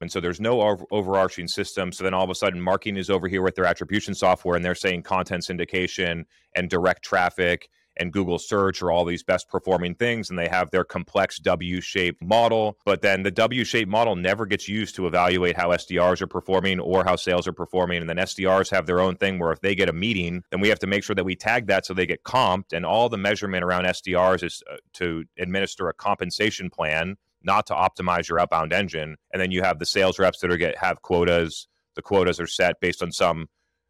And 0.00 0.10
so 0.12 0.20
there's 0.20 0.40
no 0.40 0.62
over- 0.62 0.84
overarching 0.92 1.48
system. 1.48 1.90
So 1.90 2.04
then 2.04 2.14
all 2.14 2.22
of 2.22 2.30
a 2.30 2.34
sudden, 2.34 2.60
marketing 2.60 2.96
is 2.96 3.10
over 3.10 3.26
here 3.26 3.42
with 3.42 3.56
their 3.56 3.64
attribution 3.64 4.14
software 4.14 4.54
and 4.54 4.64
they're 4.64 4.76
saying 4.76 5.02
content 5.02 5.42
syndication 5.42 6.24
and 6.54 6.70
direct 6.70 7.04
traffic 7.04 7.68
and 7.98 8.12
Google 8.12 8.38
search 8.38 8.82
are 8.82 8.90
all 8.90 9.04
these 9.04 9.22
best 9.22 9.48
performing 9.48 9.94
things, 9.94 10.30
and 10.30 10.38
they 10.38 10.48
have 10.48 10.70
their 10.70 10.84
complex 10.84 11.38
W 11.38 11.80
shaped 11.80 12.22
model. 12.22 12.78
But 12.84 13.02
then 13.02 13.22
the 13.22 13.30
W 13.30 13.64
shaped 13.64 13.90
model 13.90 14.16
never 14.16 14.46
gets 14.46 14.68
used 14.68 14.94
to 14.96 15.06
evaluate 15.06 15.56
how 15.56 15.70
SDRs 15.70 16.20
are 16.20 16.26
performing 16.26 16.80
or 16.80 17.04
how 17.04 17.16
sales 17.16 17.46
are 17.46 17.52
performing. 17.52 18.00
And 18.00 18.08
then 18.08 18.16
SDRs 18.16 18.70
have 18.70 18.86
their 18.86 19.00
own 19.00 19.16
thing 19.16 19.38
where 19.38 19.52
if 19.52 19.60
they 19.60 19.74
get 19.74 19.88
a 19.88 19.92
meeting, 19.92 20.42
then 20.50 20.60
we 20.60 20.68
have 20.68 20.78
to 20.80 20.86
make 20.86 21.04
sure 21.04 21.14
that 21.14 21.24
we 21.24 21.36
tag 21.36 21.66
that 21.66 21.86
so 21.86 21.94
they 21.94 22.06
get 22.06 22.24
comped. 22.24 22.72
And 22.72 22.84
all 22.84 23.08
the 23.08 23.18
measurement 23.18 23.64
around 23.64 23.84
SDRs 23.84 24.42
is 24.42 24.62
uh, 24.70 24.76
to 24.94 25.24
administer 25.38 25.88
a 25.88 25.94
compensation 25.94 26.70
plan 26.70 27.16
not 27.42 27.66
to 27.66 27.74
optimize 27.74 28.28
your 28.28 28.40
outbound 28.40 28.72
engine. 28.72 29.16
And 29.32 29.40
then 29.40 29.50
you 29.50 29.62
have 29.62 29.78
the 29.78 29.86
sales 29.86 30.18
reps 30.18 30.40
that 30.40 30.50
are 30.50 30.56
get 30.56 30.78
have 30.78 31.02
quotas. 31.02 31.68
The 31.94 32.02
quotas 32.02 32.40
are 32.40 32.46
set 32.46 32.80
based 32.80 33.02
on 33.02 33.12
some 33.12 33.48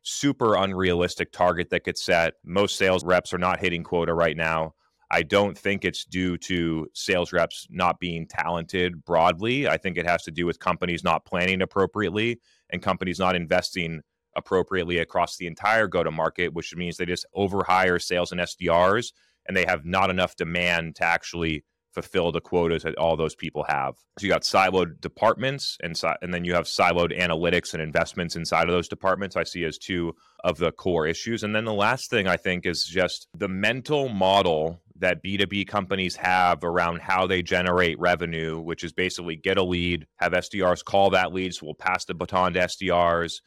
super 0.08 0.56
unrealistic 0.56 1.32
target 1.32 1.70
that 1.70 1.84
gets 1.84 2.04
set. 2.04 2.34
Most 2.44 2.76
sales 2.76 3.04
reps 3.04 3.32
are 3.32 3.38
not 3.38 3.60
hitting 3.60 3.82
quota 3.82 4.14
right 4.14 4.36
now. 4.36 4.74
I 5.10 5.22
don't 5.22 5.56
think 5.56 5.84
it's 5.84 6.04
due 6.04 6.36
to 6.38 6.86
sales 6.94 7.32
reps 7.32 7.66
not 7.70 7.98
being 7.98 8.26
talented 8.26 9.04
broadly. 9.04 9.68
I 9.68 9.76
think 9.76 9.96
it 9.96 10.06
has 10.06 10.22
to 10.24 10.30
do 10.30 10.44
with 10.44 10.58
companies 10.58 11.02
not 11.02 11.24
planning 11.24 11.62
appropriately 11.62 12.40
and 12.70 12.82
companies 12.82 13.18
not 13.18 13.34
investing 13.36 14.02
appropriately 14.36 14.98
across 14.98 15.36
the 15.36 15.46
entire 15.46 15.86
go 15.86 16.02
to 16.02 16.10
market, 16.10 16.52
which 16.52 16.74
means 16.76 16.96
they 16.96 17.06
just 17.06 17.26
overhire 17.36 18.00
sales 18.00 18.32
and 18.32 18.40
SDRs 18.40 19.12
and 19.46 19.56
they 19.56 19.64
have 19.64 19.84
not 19.84 20.10
enough 20.10 20.36
demand 20.36 20.96
to 20.96 21.04
actually 21.04 21.64
fulfill 22.02 22.32
the 22.32 22.40
quotas 22.40 22.82
that 22.82 22.96
all 22.96 23.16
those 23.16 23.34
people 23.34 23.64
have. 23.68 23.96
So 24.18 24.26
you 24.26 24.32
got 24.32 24.42
siloed 24.42 25.00
departments 25.00 25.76
and 25.82 26.00
and 26.22 26.32
then 26.32 26.44
you 26.44 26.54
have 26.54 26.64
siloed 26.64 27.18
analytics 27.18 27.72
and 27.74 27.82
investments 27.82 28.36
inside 28.36 28.68
of 28.68 28.74
those 28.74 28.88
departments. 28.88 29.36
I 29.36 29.44
see 29.44 29.64
as 29.64 29.78
two 29.78 30.14
of 30.44 30.58
the 30.58 30.72
core 30.72 31.06
issues. 31.06 31.42
And 31.42 31.54
then 31.54 31.64
the 31.64 31.72
last 31.72 32.10
thing 32.10 32.28
I 32.28 32.36
think 32.36 32.66
is 32.66 32.84
just 32.84 33.28
the 33.36 33.48
mental 33.48 34.08
model 34.08 34.80
that 35.00 35.22
B2B 35.22 35.68
companies 35.68 36.16
have 36.16 36.64
around 36.64 37.00
how 37.00 37.26
they 37.26 37.42
generate 37.42 37.98
revenue, 37.98 38.60
which 38.60 38.82
is 38.84 38.92
basically 38.92 39.36
get 39.36 39.58
a 39.58 39.62
lead, 39.62 40.06
have 40.16 40.32
SDRs 40.32 40.84
call 40.84 41.10
that 41.10 41.32
lead, 41.32 41.54
so 41.54 41.66
we'll 41.66 41.74
pass 41.74 42.04
the 42.04 42.14
baton 42.14 42.54
to 42.54 42.60
SDRs 42.60 43.40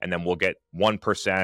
and 0.00 0.12
then 0.12 0.24
we'll 0.24 0.36
get 0.36 0.56
1% 0.74 0.98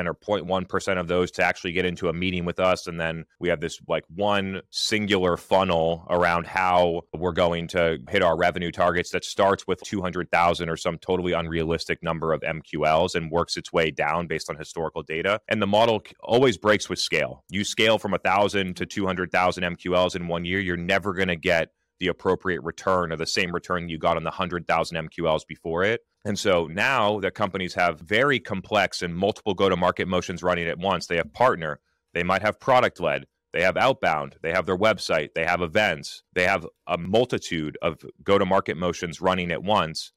or 0.06 0.14
0.1% 0.14 1.00
of 1.00 1.08
those 1.08 1.30
to 1.32 1.44
actually 1.44 1.72
get 1.72 1.84
into 1.84 2.08
a 2.08 2.12
meeting 2.12 2.44
with 2.44 2.60
us. 2.60 2.86
And 2.86 3.00
then 3.00 3.24
we 3.40 3.48
have 3.48 3.60
this 3.60 3.80
like 3.88 4.04
one 4.14 4.60
singular 4.70 5.36
funnel 5.36 6.06
around 6.10 6.46
how 6.46 7.02
we're 7.16 7.32
going 7.32 7.68
to 7.68 7.98
hit 8.08 8.22
our 8.22 8.36
revenue 8.36 8.70
targets 8.70 9.10
that 9.10 9.24
starts 9.24 9.66
with 9.66 9.80
200,000 9.82 10.68
or 10.68 10.76
some 10.76 10.98
totally 10.98 11.32
unrealistic 11.32 12.02
number 12.02 12.32
of 12.32 12.40
MQLs 12.42 13.14
and 13.14 13.30
works 13.30 13.56
its 13.56 13.72
way 13.72 13.90
down 13.90 14.26
based 14.26 14.50
on 14.50 14.56
historical 14.56 15.02
data. 15.02 15.40
And 15.48 15.60
the 15.60 15.66
model 15.66 16.02
always 16.20 16.58
breaks 16.58 16.88
with 16.88 16.98
scale. 16.98 17.44
You 17.48 17.64
scale 17.64 17.98
from 17.98 18.12
1,000 18.12 18.76
to 18.76 18.86
200,000 18.86 19.64
MQLs 19.64 20.16
in 20.16 20.28
one 20.28 20.44
year 20.44 20.60
you're 20.60 20.76
never 20.76 21.12
going 21.12 21.28
to 21.28 21.36
get 21.36 21.70
the 22.00 22.08
appropriate 22.08 22.62
return 22.62 23.12
or 23.12 23.16
the 23.16 23.26
same 23.26 23.52
return 23.52 23.88
you 23.88 23.98
got 23.98 24.16
on 24.16 24.24
the 24.24 24.30
100,000 24.30 25.08
MQLs 25.08 25.46
before 25.46 25.84
it. 25.84 26.00
And 26.24 26.38
so 26.38 26.66
now 26.66 27.20
that 27.20 27.34
companies 27.34 27.74
have 27.74 28.00
very 28.00 28.40
complex 28.40 29.02
and 29.02 29.14
multiple 29.14 29.52
go 29.54 29.68
to 29.68 29.76
market 29.76 30.08
motions 30.08 30.42
running 30.42 30.68
at 30.68 30.78
once, 30.78 31.06
they 31.06 31.16
have 31.16 31.32
partner, 31.34 31.80
they 32.14 32.22
might 32.22 32.42
have 32.42 32.58
product 32.58 32.98
led, 32.98 33.26
they 33.52 33.62
have 33.62 33.76
outbound, 33.76 34.36
they 34.42 34.50
have 34.50 34.64
their 34.64 34.76
website, 34.76 35.30
they 35.34 35.44
have 35.44 35.60
events, 35.60 36.22
they 36.32 36.44
have 36.44 36.66
a 36.86 36.96
multitude 36.96 37.76
of 37.82 37.98
go 38.22 38.38
to 38.38 38.46
market 38.46 38.76
motions 38.76 39.20
running 39.20 39.52
at 39.52 39.62
once. 39.62 40.12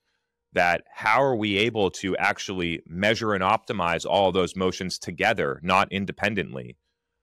That 0.54 0.86
how 0.92 1.22
are 1.22 1.36
we 1.36 1.58
able 1.58 1.92
to 1.92 2.16
actually 2.18 2.82
measure 2.88 3.34
and 3.34 3.44
optimize 3.44 4.06
all 4.06 4.32
those 4.32 4.56
motions 4.56 4.98
together, 4.98 5.60
not 5.62 5.92
independently? 5.92 6.78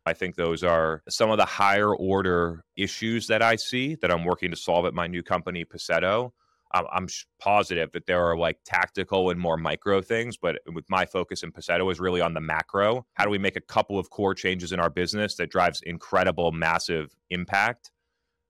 I 0.06 0.12
think 0.12 0.36
those 0.36 0.62
are 0.62 1.02
some 1.08 1.30
of 1.30 1.38
the 1.38 1.46
higher 1.46 1.96
order 1.96 2.64
issues 2.76 3.26
that 3.28 3.40
I 3.40 3.56
see 3.56 3.96
that 4.02 4.10
I'm 4.10 4.24
working 4.24 4.50
to 4.50 4.56
solve 4.56 4.84
at 4.84 4.92
my 4.92 5.06
new 5.06 5.22
company, 5.22 5.64
Passetto. 5.64 6.32
I'm 6.74 7.08
positive 7.38 7.92
that 7.92 8.06
there 8.06 8.24
are 8.24 8.36
like 8.36 8.58
tactical 8.64 9.30
and 9.30 9.38
more 9.38 9.56
micro 9.56 10.00
things, 10.00 10.36
but 10.36 10.58
with 10.72 10.84
my 10.88 11.06
focus 11.06 11.42
in 11.42 11.52
Passetto 11.52 11.90
is 11.90 12.00
really 12.00 12.20
on 12.20 12.34
the 12.34 12.40
macro. 12.40 13.06
How 13.14 13.24
do 13.24 13.30
we 13.30 13.38
make 13.38 13.56
a 13.56 13.60
couple 13.60 13.98
of 13.98 14.10
core 14.10 14.34
changes 14.34 14.72
in 14.72 14.80
our 14.80 14.90
business 14.90 15.36
that 15.36 15.50
drives 15.50 15.80
incredible, 15.82 16.52
massive 16.52 17.14
impact? 17.30 17.90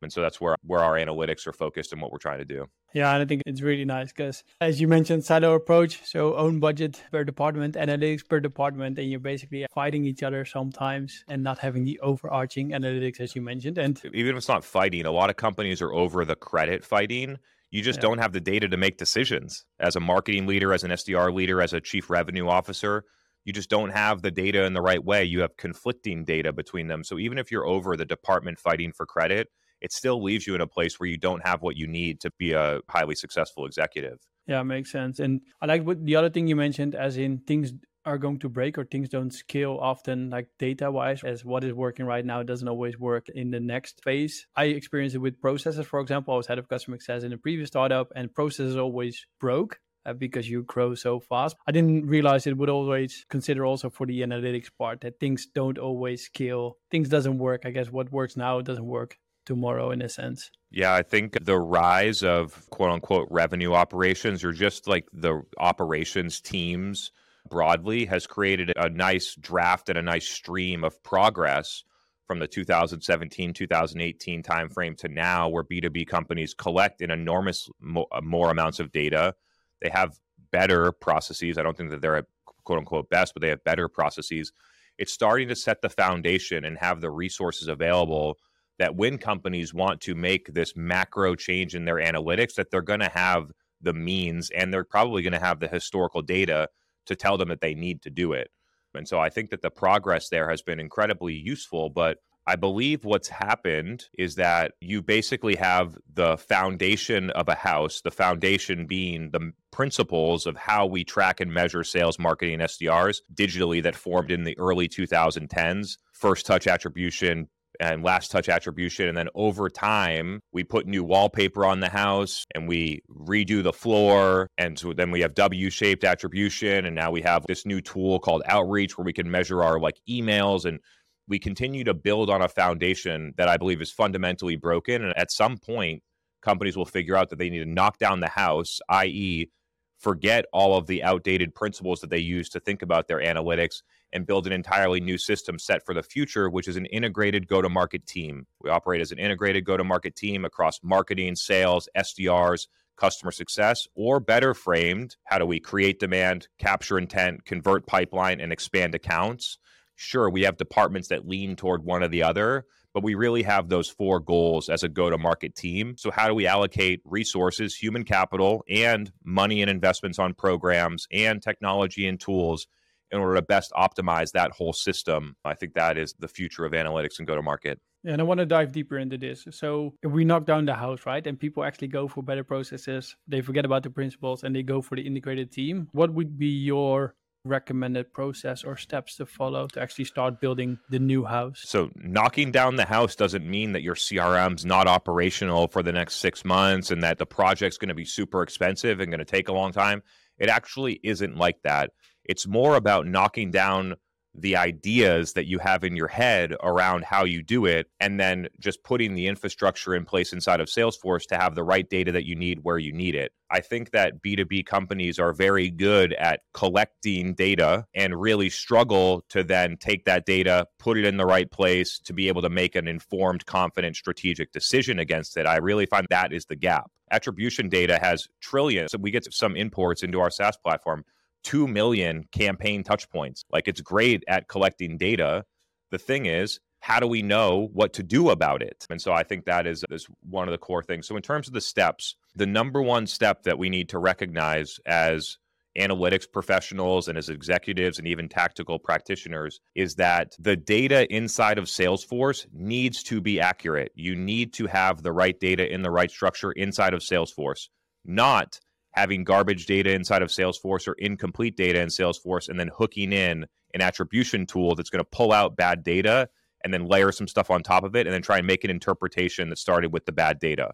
And 0.02 0.12
so 0.12 0.20
that's 0.20 0.40
where, 0.40 0.56
where 0.62 0.80
our 0.80 0.94
analytics 0.94 1.46
are 1.46 1.52
focused 1.52 1.92
and 1.92 2.00
what 2.00 2.12
we're 2.12 2.18
trying 2.18 2.38
to 2.38 2.44
do. 2.44 2.66
Yeah, 2.92 3.12
and 3.12 3.22
I 3.22 3.26
think 3.26 3.42
it's 3.44 3.60
really 3.60 3.84
nice 3.84 4.12
because, 4.12 4.44
as 4.60 4.80
you 4.80 4.86
mentioned, 4.86 5.24
silo 5.24 5.54
approach. 5.54 6.00
So 6.04 6.36
own 6.36 6.60
budget 6.60 7.02
per 7.10 7.24
department, 7.24 7.74
analytics 7.74 8.26
per 8.26 8.38
department, 8.38 8.98
and 8.98 9.10
you're 9.10 9.18
basically 9.18 9.66
fighting 9.74 10.04
each 10.04 10.22
other 10.22 10.44
sometimes, 10.44 11.24
and 11.26 11.42
not 11.42 11.58
having 11.58 11.84
the 11.84 11.98
overarching 12.00 12.70
analytics 12.70 13.18
as 13.18 13.34
you 13.34 13.42
mentioned. 13.42 13.78
And 13.78 14.00
even 14.12 14.32
if 14.32 14.36
it's 14.36 14.48
not 14.48 14.64
fighting, 14.64 15.06
a 15.06 15.10
lot 15.10 15.28
of 15.28 15.36
companies 15.36 15.82
are 15.82 15.92
over 15.92 16.24
the 16.24 16.36
credit 16.36 16.84
fighting. 16.84 17.38
You 17.74 17.82
just 17.82 17.96
yeah. 17.96 18.02
don't 18.02 18.18
have 18.18 18.32
the 18.32 18.40
data 18.40 18.68
to 18.68 18.76
make 18.76 18.98
decisions. 18.98 19.64
As 19.80 19.96
a 19.96 20.00
marketing 20.00 20.46
leader, 20.46 20.72
as 20.72 20.84
an 20.84 20.92
SDR 20.92 21.34
leader, 21.34 21.60
as 21.60 21.72
a 21.72 21.80
chief 21.80 22.08
revenue 22.08 22.46
officer, 22.46 23.02
you 23.44 23.52
just 23.52 23.68
don't 23.68 23.90
have 23.90 24.22
the 24.22 24.30
data 24.30 24.64
in 24.64 24.74
the 24.74 24.80
right 24.80 25.04
way. 25.04 25.24
You 25.24 25.40
have 25.40 25.56
conflicting 25.56 26.24
data 26.24 26.52
between 26.52 26.86
them. 26.86 27.02
So 27.02 27.18
even 27.18 27.36
if 27.36 27.50
you're 27.50 27.66
over 27.66 27.96
the 27.96 28.04
department 28.04 28.60
fighting 28.60 28.92
for 28.92 29.06
credit, 29.06 29.48
it 29.80 29.92
still 29.92 30.22
leaves 30.22 30.46
you 30.46 30.54
in 30.54 30.60
a 30.60 30.68
place 30.68 31.00
where 31.00 31.08
you 31.08 31.18
don't 31.18 31.44
have 31.44 31.62
what 31.62 31.76
you 31.76 31.88
need 31.88 32.20
to 32.20 32.30
be 32.38 32.52
a 32.52 32.78
highly 32.88 33.16
successful 33.16 33.66
executive. 33.66 34.20
Yeah, 34.46 34.62
makes 34.62 34.92
sense. 34.92 35.18
And 35.18 35.40
I 35.60 35.66
like 35.66 35.82
what 35.82 36.06
the 36.06 36.14
other 36.14 36.30
thing 36.30 36.46
you 36.46 36.54
mentioned, 36.54 36.94
as 36.94 37.16
in 37.16 37.38
things 37.38 37.72
are 38.06 38.18
going 38.18 38.38
to 38.40 38.48
break 38.48 38.78
or 38.78 38.84
things 38.84 39.08
don't 39.08 39.32
scale 39.32 39.78
often, 39.80 40.30
like 40.30 40.48
data 40.58 40.90
wise, 40.90 41.24
as 41.24 41.44
what 41.44 41.64
is 41.64 41.72
working 41.72 42.06
right 42.06 42.24
now 42.24 42.42
doesn't 42.42 42.68
always 42.68 42.98
work 42.98 43.28
in 43.28 43.50
the 43.50 43.60
next 43.60 44.02
phase. 44.02 44.46
I 44.56 44.64
experienced 44.64 45.16
it 45.16 45.20
with 45.20 45.40
processes, 45.40 45.86
for 45.86 46.00
example. 46.00 46.34
I 46.34 46.36
was 46.38 46.46
head 46.46 46.58
of 46.58 46.68
customer 46.68 46.96
success 46.96 47.22
in 47.22 47.32
a 47.32 47.38
previous 47.38 47.68
startup, 47.68 48.12
and 48.14 48.34
processes 48.34 48.76
always 48.76 49.26
broke. 49.40 49.78
Uh, 50.06 50.12
because 50.12 50.50
you 50.50 50.62
grow 50.64 50.94
so 50.94 51.18
fast. 51.18 51.56
I 51.66 51.72
didn't 51.72 52.06
realize 52.06 52.46
it 52.46 52.58
would 52.58 52.68
always 52.68 53.24
consider 53.30 53.64
also 53.64 53.88
for 53.88 54.06
the 54.06 54.20
analytics 54.20 54.68
part 54.78 55.00
that 55.00 55.18
things 55.18 55.46
don't 55.46 55.78
always 55.78 56.22
scale. 56.22 56.76
Things 56.90 57.08
doesn't 57.08 57.38
work. 57.38 57.62
I 57.64 57.70
guess 57.70 57.90
what 57.90 58.12
works 58.12 58.36
now 58.36 58.60
doesn't 58.60 58.84
work 58.84 59.16
tomorrow 59.46 59.92
in 59.92 60.02
a 60.02 60.10
sense. 60.10 60.50
Yeah, 60.70 60.94
I 60.94 61.02
think 61.02 61.42
the 61.42 61.58
rise 61.58 62.22
of 62.22 62.68
quote 62.68 62.90
unquote 62.90 63.28
revenue 63.30 63.72
operations 63.72 64.44
or 64.44 64.52
just 64.52 64.86
like 64.86 65.06
the 65.12 65.42
operations 65.58 66.38
teams 66.38 67.10
broadly 67.48 68.06
has 68.06 68.26
created 68.26 68.72
a 68.76 68.88
nice 68.88 69.34
draft 69.34 69.88
and 69.88 69.98
a 69.98 70.02
nice 70.02 70.28
stream 70.28 70.84
of 70.84 71.02
progress 71.02 71.84
from 72.26 72.38
the 72.38 72.46
2017 72.46 73.52
2018 73.52 74.42
timeframe 74.42 74.96
to 74.96 75.08
now 75.08 75.48
where 75.48 75.64
b2b 75.64 76.06
companies 76.06 76.54
collect 76.54 77.02
in 77.02 77.10
enormous 77.10 77.68
mo- 77.80 78.06
uh, 78.12 78.20
more 78.22 78.50
amounts 78.50 78.80
of 78.80 78.92
data. 78.92 79.34
They 79.82 79.90
have 79.90 80.18
better 80.50 80.92
processes. 80.92 81.58
I 81.58 81.62
don't 81.62 81.76
think 81.76 81.90
that 81.90 82.00
they're 82.00 82.16
at 82.16 82.26
quote 82.64 82.78
unquote 82.78 83.10
best 83.10 83.34
but 83.34 83.42
they 83.42 83.50
have 83.50 83.64
better 83.64 83.88
processes. 83.88 84.52
It's 84.96 85.12
starting 85.12 85.48
to 85.48 85.56
set 85.56 85.82
the 85.82 85.88
foundation 85.88 86.64
and 86.64 86.78
have 86.78 87.00
the 87.00 87.10
resources 87.10 87.68
available 87.68 88.38
that 88.78 88.96
when 88.96 89.18
companies 89.18 89.74
want 89.74 90.00
to 90.02 90.14
make 90.14 90.52
this 90.52 90.74
macro 90.76 91.34
change 91.34 91.74
in 91.74 91.84
their 91.84 91.96
analytics 91.96 92.54
that 92.54 92.70
they're 92.70 92.82
going 92.82 93.00
to 93.00 93.10
have 93.10 93.50
the 93.82 93.92
means 93.92 94.50
and 94.50 94.72
they're 94.72 94.84
probably 94.84 95.22
going 95.22 95.32
to 95.32 95.38
have 95.38 95.60
the 95.60 95.68
historical 95.68 96.22
data 96.22 96.68
to 97.06 97.16
tell 97.16 97.36
them 97.38 97.48
that 97.48 97.60
they 97.60 97.74
need 97.74 98.02
to 98.02 98.10
do 98.10 98.32
it 98.32 98.50
and 98.94 99.08
so 99.08 99.18
i 99.18 99.28
think 99.28 99.50
that 99.50 99.62
the 99.62 99.70
progress 99.70 100.28
there 100.28 100.48
has 100.48 100.62
been 100.62 100.80
incredibly 100.80 101.34
useful 101.34 101.90
but 101.90 102.18
I 102.46 102.56
believe 102.56 103.04
what's 103.04 103.28
happened 103.28 104.04
is 104.18 104.34
that 104.34 104.72
you 104.80 105.00
basically 105.00 105.56
have 105.56 105.96
the 106.12 106.36
foundation 106.36 107.30
of 107.30 107.48
a 107.48 107.54
house, 107.54 108.02
the 108.02 108.10
foundation 108.10 108.86
being 108.86 109.30
the 109.30 109.52
principles 109.70 110.46
of 110.46 110.56
how 110.56 110.84
we 110.84 111.04
track 111.04 111.40
and 111.40 111.54
measure 111.54 111.82
sales, 111.84 112.18
marketing, 112.18 112.58
SDRs 112.58 113.20
digitally 113.32 113.82
that 113.82 113.96
formed 113.96 114.30
in 114.30 114.44
the 114.44 114.58
early 114.58 114.88
2010s. 114.88 115.96
First 116.12 116.44
touch 116.44 116.66
attribution, 116.66 117.48
and 117.80 118.02
last 118.02 118.30
touch 118.30 118.48
attribution. 118.48 119.08
And 119.08 119.16
then 119.16 119.28
over 119.34 119.68
time, 119.68 120.40
we 120.52 120.64
put 120.64 120.86
new 120.86 121.04
wallpaper 121.04 121.64
on 121.64 121.80
the 121.80 121.88
house 121.88 122.44
and 122.54 122.68
we 122.68 123.02
redo 123.10 123.62
the 123.62 123.72
floor. 123.72 124.48
And 124.58 124.78
so 124.78 124.92
then 124.92 125.10
we 125.10 125.20
have 125.20 125.34
W 125.34 125.70
shaped 125.70 126.04
attribution. 126.04 126.86
And 126.86 126.94
now 126.94 127.10
we 127.10 127.22
have 127.22 127.44
this 127.46 127.66
new 127.66 127.80
tool 127.80 128.18
called 128.18 128.42
Outreach 128.46 128.96
where 128.96 129.04
we 129.04 129.12
can 129.12 129.30
measure 129.30 129.62
our 129.62 129.78
like 129.80 130.00
emails 130.08 130.64
and 130.64 130.80
we 131.26 131.38
continue 131.38 131.84
to 131.84 131.94
build 131.94 132.28
on 132.28 132.42
a 132.42 132.48
foundation 132.48 133.32
that 133.36 133.48
I 133.48 133.56
believe 133.56 133.80
is 133.80 133.90
fundamentally 133.90 134.56
broken. 134.56 135.02
And 135.02 135.16
at 135.16 135.30
some 135.30 135.56
point, 135.56 136.02
companies 136.42 136.76
will 136.76 136.84
figure 136.84 137.16
out 137.16 137.30
that 137.30 137.38
they 137.38 137.48
need 137.48 137.60
to 137.60 137.70
knock 137.70 137.98
down 137.98 138.20
the 138.20 138.28
house, 138.28 138.80
i.e., 138.90 139.50
forget 139.98 140.44
all 140.52 140.76
of 140.76 140.86
the 140.86 141.02
outdated 141.02 141.54
principles 141.54 142.00
that 142.00 142.10
they 142.10 142.18
use 142.18 142.50
to 142.50 142.60
think 142.60 142.82
about 142.82 143.08
their 143.08 143.20
analytics 143.20 143.82
and 144.14 144.26
build 144.26 144.46
an 144.46 144.52
entirely 144.52 145.00
new 145.00 145.18
system 145.18 145.58
set 145.58 145.84
for 145.84 145.92
the 145.92 146.02
future, 146.02 146.48
which 146.48 146.68
is 146.68 146.76
an 146.76 146.86
integrated 146.86 147.48
go 147.48 147.60
to 147.60 147.68
market 147.68 148.06
team. 148.06 148.46
We 148.62 148.70
operate 148.70 149.00
as 149.00 149.12
an 149.12 149.18
integrated 149.18 149.64
go 149.64 149.76
to 149.76 149.84
market 149.84 150.16
team 150.16 150.44
across 150.44 150.80
marketing, 150.82 151.34
sales, 151.34 151.88
SDRs, 151.96 152.68
customer 152.96 153.32
success, 153.32 153.86
or 153.94 154.20
better 154.20 154.54
framed, 154.54 155.16
how 155.24 155.38
do 155.38 155.46
we 155.46 155.60
create 155.60 155.98
demand, 155.98 156.48
capture 156.58 156.96
intent, 156.96 157.44
convert 157.44 157.86
pipeline, 157.86 158.40
and 158.40 158.52
expand 158.52 158.94
accounts? 158.94 159.58
Sure, 159.96 160.30
we 160.30 160.42
have 160.42 160.56
departments 160.56 161.08
that 161.08 161.26
lean 161.26 161.56
toward 161.56 161.84
one 161.84 162.02
or 162.02 162.08
the 162.08 162.22
other, 162.22 162.66
but 162.92 163.02
we 163.02 163.14
really 163.14 163.42
have 163.42 163.68
those 163.68 163.88
four 163.88 164.20
goals 164.20 164.68
as 164.68 164.82
a 164.82 164.88
go 164.88 165.10
to 165.10 165.18
market 165.18 165.54
team. 165.54 165.96
So, 165.96 166.10
how 166.10 166.28
do 166.28 166.34
we 166.34 166.46
allocate 166.46 167.00
resources, 167.04 167.74
human 167.74 168.04
capital, 168.04 168.64
and 168.68 169.12
money 169.24 169.60
and 169.62 169.70
investments 169.70 170.18
on 170.18 170.34
programs 170.34 171.06
and 171.12 171.42
technology 171.42 172.06
and 172.06 172.18
tools 172.18 172.66
in 173.14 173.20
order 173.20 173.36
to 173.36 173.42
best 173.42 173.72
optimize 173.72 174.32
that 174.32 174.50
whole 174.50 174.72
system. 174.72 175.36
I 175.44 175.54
think 175.54 175.74
that 175.74 175.96
is 175.96 176.14
the 176.18 176.28
future 176.28 176.64
of 176.64 176.72
analytics 176.72 177.18
and 177.18 177.26
go 177.26 177.36
to 177.36 177.42
market. 177.42 177.80
Yeah, 178.02 178.12
and 178.12 178.20
I 178.20 178.24
want 178.24 178.38
to 178.38 178.46
dive 178.46 178.72
deeper 178.72 178.98
into 178.98 179.16
this. 179.16 179.46
So, 179.50 179.94
if 180.02 180.10
we 180.10 180.24
knock 180.26 180.44
down 180.44 180.66
the 180.66 180.74
house, 180.74 181.06
right, 181.06 181.26
and 181.26 181.40
people 181.40 181.64
actually 181.64 181.88
go 181.88 182.06
for 182.06 182.22
better 182.22 182.44
processes, 182.44 183.16
they 183.26 183.40
forget 183.40 183.64
about 183.64 183.82
the 183.82 183.90
principles 183.90 184.44
and 184.44 184.54
they 184.54 184.62
go 184.62 184.82
for 184.82 184.96
the 184.96 185.06
integrated 185.06 185.50
team, 185.50 185.88
what 185.92 186.12
would 186.12 186.38
be 186.38 186.48
your 186.48 187.14
recommended 187.46 188.12
process 188.12 188.64
or 188.64 188.76
steps 188.76 189.16
to 189.16 189.26
follow 189.26 189.66
to 189.68 189.80
actually 189.80 190.04
start 190.04 190.40
building 190.40 190.78
the 190.90 190.98
new 190.98 191.24
house? 191.24 191.62
So, 191.64 191.90
knocking 191.94 192.50
down 192.50 192.76
the 192.76 192.84
house 192.84 193.14
doesn't 193.14 193.48
mean 193.48 193.72
that 193.72 193.82
your 193.82 193.94
CRM's 193.94 194.66
not 194.66 194.86
operational 194.86 195.68
for 195.68 195.82
the 195.82 195.92
next 195.92 196.16
six 196.16 196.44
months 196.44 196.90
and 196.90 197.02
that 197.02 197.18
the 197.18 197.26
project's 197.26 197.78
going 197.78 197.88
to 197.88 197.94
be 197.94 198.04
super 198.04 198.42
expensive 198.42 199.00
and 199.00 199.10
going 199.10 199.20
to 199.20 199.24
take 199.24 199.48
a 199.48 199.52
long 199.54 199.72
time. 199.72 200.02
It 200.36 200.48
actually 200.48 201.00
isn't 201.02 201.36
like 201.36 201.62
that. 201.62 201.90
It's 202.24 202.46
more 202.46 202.76
about 202.76 203.06
knocking 203.06 203.50
down 203.50 203.96
the 204.34 204.56
ideas 204.56 205.32
that 205.34 205.46
you 205.46 205.58
have 205.58 205.84
in 205.84 205.94
your 205.94 206.08
head 206.08 206.54
around 206.62 207.04
how 207.04 207.24
you 207.24 207.42
do 207.42 207.66
it 207.66 207.86
and 208.00 208.18
then 208.18 208.48
just 208.58 208.82
putting 208.82 209.14
the 209.14 209.28
infrastructure 209.28 209.94
in 209.94 210.04
place 210.04 210.32
inside 210.32 210.60
of 210.60 210.66
Salesforce 210.66 211.26
to 211.26 211.36
have 211.36 211.54
the 211.54 211.62
right 211.62 211.88
data 211.88 212.10
that 212.10 212.26
you 212.26 212.34
need 212.34 212.58
where 212.62 212.78
you 212.78 212.92
need 212.92 213.14
it. 213.14 213.32
I 213.50 213.60
think 213.60 213.92
that 213.92 214.20
B2B 214.22 214.66
companies 214.66 215.20
are 215.20 215.32
very 215.32 215.70
good 215.70 216.12
at 216.14 216.40
collecting 216.52 217.34
data 217.34 217.84
and 217.94 218.20
really 218.20 218.50
struggle 218.50 219.24
to 219.28 219.44
then 219.44 219.76
take 219.76 220.04
that 220.06 220.26
data, 220.26 220.66
put 220.80 220.98
it 220.98 221.04
in 221.04 221.16
the 221.16 221.26
right 221.26 221.48
place 221.48 222.00
to 222.00 222.12
be 222.12 222.26
able 222.26 222.42
to 222.42 222.50
make 222.50 222.74
an 222.74 222.88
informed, 222.88 223.46
confident, 223.46 223.94
strategic 223.94 224.50
decision 224.50 224.98
against 224.98 225.36
it. 225.36 225.46
I 225.46 225.56
really 225.58 225.86
find 225.86 226.08
that 226.10 226.32
is 226.32 226.46
the 226.46 226.56
gap. 226.56 226.90
Attribution 227.12 227.68
data 227.68 228.00
has 228.02 228.26
trillions. 228.40 228.96
We 228.98 229.12
get 229.12 229.32
some 229.32 229.54
imports 229.54 230.02
into 230.02 230.20
our 230.20 230.30
SaaS 230.30 230.56
platform 230.56 231.04
2 231.44 231.68
million 231.68 232.24
campaign 232.32 232.82
touch 232.82 233.08
points. 233.10 233.44
Like 233.50 233.68
it's 233.68 233.80
great 233.80 234.24
at 234.28 234.48
collecting 234.48 234.96
data. 234.96 235.44
The 235.90 235.98
thing 235.98 236.26
is, 236.26 236.60
how 236.80 237.00
do 237.00 237.06
we 237.06 237.22
know 237.22 237.70
what 237.72 237.94
to 237.94 238.02
do 238.02 238.28
about 238.28 238.62
it? 238.62 238.86
And 238.90 239.00
so 239.00 239.12
I 239.12 239.22
think 239.22 239.46
that 239.46 239.66
is, 239.66 239.84
is 239.90 240.06
one 240.28 240.48
of 240.48 240.52
the 240.52 240.58
core 240.58 240.82
things. 240.82 241.06
So, 241.06 241.16
in 241.16 241.22
terms 241.22 241.48
of 241.48 241.54
the 241.54 241.60
steps, 241.60 242.16
the 242.34 242.46
number 242.46 242.82
one 242.82 243.06
step 243.06 243.44
that 243.44 243.58
we 243.58 243.70
need 243.70 243.88
to 243.90 243.98
recognize 243.98 244.78
as 244.84 245.38
analytics 245.78 246.30
professionals 246.30 247.08
and 247.08 247.18
as 247.18 247.28
executives 247.28 247.98
and 247.98 248.06
even 248.06 248.28
tactical 248.28 248.78
practitioners 248.78 249.60
is 249.74 249.94
that 249.96 250.34
the 250.38 250.56
data 250.56 251.12
inside 251.12 251.58
of 251.58 251.64
Salesforce 251.64 252.46
needs 252.52 253.02
to 253.04 253.20
be 253.20 253.40
accurate. 253.40 253.90
You 253.94 254.14
need 254.14 254.52
to 254.54 254.66
have 254.66 255.02
the 255.02 255.12
right 255.12 255.38
data 255.38 255.72
in 255.72 255.82
the 255.82 255.90
right 255.90 256.10
structure 256.10 256.52
inside 256.52 256.94
of 256.94 257.00
Salesforce, 257.00 257.68
not 258.04 258.60
having 258.94 259.24
garbage 259.24 259.66
data 259.66 259.92
inside 259.92 260.22
of 260.22 260.28
Salesforce 260.28 260.86
or 260.86 260.94
incomplete 260.94 261.56
data 261.56 261.80
in 261.80 261.88
Salesforce 261.88 262.48
and 262.48 262.58
then 262.58 262.70
hooking 262.76 263.12
in 263.12 263.44
an 263.74 263.80
attribution 263.80 264.46
tool 264.46 264.76
that's 264.76 264.88
going 264.90 265.04
to 265.04 265.10
pull 265.10 265.32
out 265.32 265.56
bad 265.56 265.82
data 265.82 266.28
and 266.62 266.72
then 266.72 266.86
layer 266.86 267.10
some 267.10 267.26
stuff 267.26 267.50
on 267.50 267.62
top 267.62 267.82
of 267.82 267.96
it 267.96 268.06
and 268.06 268.14
then 268.14 268.22
try 268.22 268.38
and 268.38 268.46
make 268.46 268.62
an 268.62 268.70
interpretation 268.70 269.48
that 269.48 269.58
started 269.58 269.92
with 269.92 270.06
the 270.06 270.12
bad 270.12 270.38
data. 270.38 270.70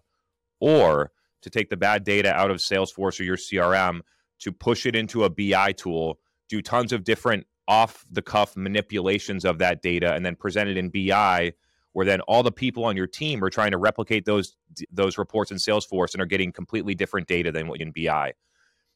Or 0.59 1.11
to 1.41 1.49
take 1.49 1.69
the 1.71 1.77
bad 1.77 2.03
data 2.03 2.31
out 2.31 2.51
of 2.51 2.57
Salesforce 2.57 3.19
or 3.19 3.23
your 3.23 3.37
CRM 3.37 4.01
to 4.39 4.51
push 4.51 4.85
it 4.85 4.95
into 4.95 5.23
a 5.23 5.29
BI 5.29 5.71
tool, 5.71 6.19
do 6.47 6.61
tons 6.61 6.93
of 6.93 7.03
different 7.03 7.47
off 7.67 8.05
the 8.11 8.21
cuff 8.21 8.55
manipulations 8.55 9.45
of 9.45 9.57
that 9.57 9.81
data 9.81 10.13
and 10.13 10.23
then 10.23 10.35
present 10.35 10.69
it 10.69 10.77
in 10.77 10.89
BI 10.89 11.53
where 11.93 12.05
then 12.05 12.21
all 12.21 12.43
the 12.43 12.51
people 12.51 12.85
on 12.85 12.95
your 12.95 13.07
team 13.07 13.43
are 13.43 13.49
trying 13.49 13.71
to 13.71 13.77
replicate 13.77 14.25
those 14.25 14.55
those 14.91 15.17
reports 15.17 15.51
in 15.51 15.57
Salesforce 15.57 16.13
and 16.13 16.21
are 16.21 16.27
getting 16.27 16.51
completely 16.51 16.95
different 16.95 17.27
data 17.27 17.51
than 17.51 17.67
what 17.67 17.81
in 17.81 17.91
BI. 17.91 18.33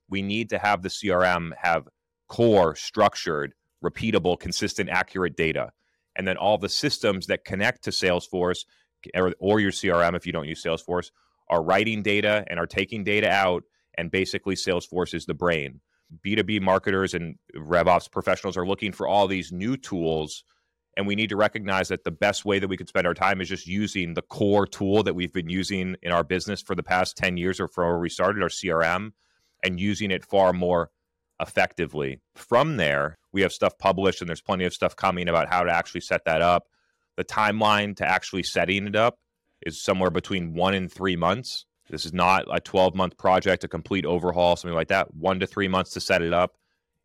We 0.09 0.21
need 0.21 0.49
to 0.51 0.57
have 0.57 0.81
the 0.81 0.89
CRM 0.89 1.51
have 1.57 1.87
core, 2.27 2.75
structured, 2.75 3.53
repeatable, 3.83 4.39
consistent, 4.39 4.89
accurate 4.89 5.35
data. 5.35 5.71
And 6.15 6.27
then 6.27 6.37
all 6.37 6.57
the 6.57 6.69
systems 6.69 7.27
that 7.27 7.43
connect 7.43 7.83
to 7.83 7.89
Salesforce 7.89 8.65
or, 9.13 9.33
or 9.39 9.59
your 9.59 9.71
CRM 9.71 10.15
if 10.15 10.25
you 10.25 10.31
don't 10.31 10.47
use 10.47 10.63
Salesforce 10.63 11.11
are 11.49 11.63
writing 11.63 12.01
data 12.01 12.43
and 12.47 12.59
are 12.59 12.65
taking 12.65 13.03
data 13.03 13.29
out, 13.29 13.63
and 13.97 14.09
basically 14.11 14.55
Salesforce 14.55 15.13
is 15.13 15.25
the 15.25 15.33
brain. 15.33 15.79
B2B 16.25 16.61
marketers 16.61 17.13
and 17.13 17.35
RevOps 17.55 18.11
professionals 18.11 18.57
are 18.57 18.65
looking 18.65 18.91
for 18.91 19.07
all 19.07 19.27
these 19.27 19.51
new 19.51 19.77
tools. 19.77 20.43
And 20.97 21.05
we 21.05 21.15
need 21.15 21.29
to 21.29 21.35
recognize 21.35 21.89
that 21.89 22.05
the 22.05 22.11
best 22.11 22.45
way 22.45 22.59
that 22.59 22.67
we 22.67 22.77
could 22.77 22.87
spend 22.87 23.05
our 23.05 23.13
time 23.13 23.41
is 23.41 23.49
just 23.49 23.67
using 23.67 24.13
the 24.13 24.21
core 24.21 24.65
tool 24.65 25.03
that 25.03 25.13
we've 25.13 25.33
been 25.33 25.49
using 25.49 25.97
in 26.01 26.11
our 26.11 26.23
business 26.23 26.61
for 26.61 26.73
the 26.73 26.83
past 26.83 27.17
10 27.17 27.37
years 27.37 27.59
or 27.59 27.67
for 27.67 27.99
we 27.99 28.09
started 28.09 28.41
our 28.41 28.49
CRM 28.49 29.11
and 29.63 29.79
using 29.79 30.11
it 30.11 30.23
far 30.23 30.53
more 30.53 30.89
effectively. 31.41 32.21
From 32.35 32.77
there, 32.77 33.17
we 33.33 33.41
have 33.41 33.51
stuff 33.51 33.77
published 33.77 34.21
and 34.21 34.29
there's 34.29 34.41
plenty 34.41 34.63
of 34.63 34.73
stuff 34.73 34.95
coming 34.95 35.27
about 35.27 35.49
how 35.49 35.63
to 35.63 35.71
actually 35.71 36.01
set 36.01 36.23
that 36.25 36.41
up. 36.41 36.67
The 37.17 37.25
timeline 37.25 37.95
to 37.97 38.07
actually 38.07 38.43
setting 38.43 38.87
it 38.87 38.95
up 38.95 39.19
is 39.65 39.81
somewhere 39.81 40.09
between 40.09 40.53
one 40.53 40.73
and 40.73 40.91
three 40.91 41.15
months. 41.15 41.65
This 41.89 42.05
is 42.05 42.13
not 42.13 42.45
a 42.51 42.59
12 42.59 42.95
month 42.95 43.17
project, 43.17 43.63
a 43.63 43.67
complete 43.67 44.05
overhaul, 44.05 44.55
something 44.55 44.75
like 44.75 44.87
that. 44.87 45.13
One 45.13 45.39
to 45.39 45.47
three 45.47 45.67
months 45.67 45.91
to 45.91 45.99
set 45.99 46.21
it 46.21 46.33
up. 46.33 46.55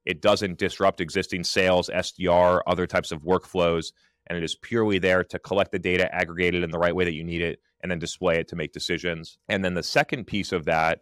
It 0.04 0.23
doesn't 0.23 0.59
disrupt 0.59 1.00
existing 1.00 1.45
sales, 1.45 1.90
SDR, 1.92 2.61
other 2.66 2.87
types 2.87 3.12
of 3.12 3.23
workflows. 3.23 3.92
And 4.26 4.38
it 4.38 4.45
is 4.45 4.54
purely 4.54 4.99
there 4.99 5.25
to 5.25 5.38
collect 5.38 5.73
the 5.73 5.78
data, 5.78 6.14
aggregate 6.14 6.54
it 6.54 6.62
in 6.62 6.71
the 6.71 6.78
right 6.78 6.95
way 6.95 7.04
that 7.04 7.14
you 7.14 7.25
need 7.25 7.42
it, 7.42 7.59
and 7.83 7.90
then 7.90 7.99
display 7.99 8.38
it 8.38 8.49
to 8.49 8.57
make 8.57 8.73
decisions. 8.73 9.38
And 9.49 9.64
then 9.64 9.75
the 9.75 9.83
second 9.83 10.26
piece 10.26 10.52
of 10.52 10.66
that 10.66 11.00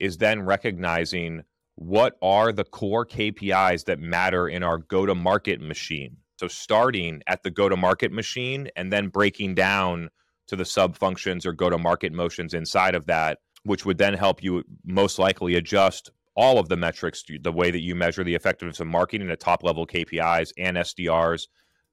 is 0.00 0.18
then 0.18 0.42
recognizing 0.42 1.42
what 1.76 2.16
are 2.22 2.52
the 2.52 2.64
core 2.64 3.06
KPIs 3.06 3.84
that 3.84 4.00
matter 4.00 4.48
in 4.48 4.62
our 4.62 4.78
go 4.78 5.06
to 5.06 5.14
market 5.14 5.60
machine. 5.60 6.16
So 6.38 6.48
starting 6.48 7.22
at 7.26 7.42
the 7.42 7.50
go 7.50 7.68
to 7.68 7.76
market 7.76 8.12
machine 8.12 8.68
and 8.76 8.92
then 8.92 9.08
breaking 9.08 9.54
down 9.54 10.10
to 10.48 10.56
the 10.56 10.64
sub 10.64 10.96
functions 10.96 11.46
or 11.46 11.52
go 11.52 11.70
to 11.70 11.78
market 11.78 12.12
motions 12.12 12.54
inside 12.54 12.94
of 12.94 13.06
that, 13.06 13.38
which 13.64 13.84
would 13.84 13.98
then 13.98 14.14
help 14.14 14.42
you 14.42 14.64
most 14.84 15.18
likely 15.18 15.54
adjust 15.54 16.10
all 16.36 16.58
of 16.58 16.68
the 16.68 16.76
metrics, 16.76 17.24
the 17.40 17.52
way 17.52 17.70
that 17.70 17.82
you 17.82 17.94
measure 17.94 18.22
the 18.22 18.34
effectiveness 18.34 18.80
of 18.80 18.86
marketing 18.86 19.30
at 19.30 19.40
top 19.40 19.62
level 19.62 19.86
KPIs 19.86 20.52
and 20.58 20.76
SDRs. 20.76 21.42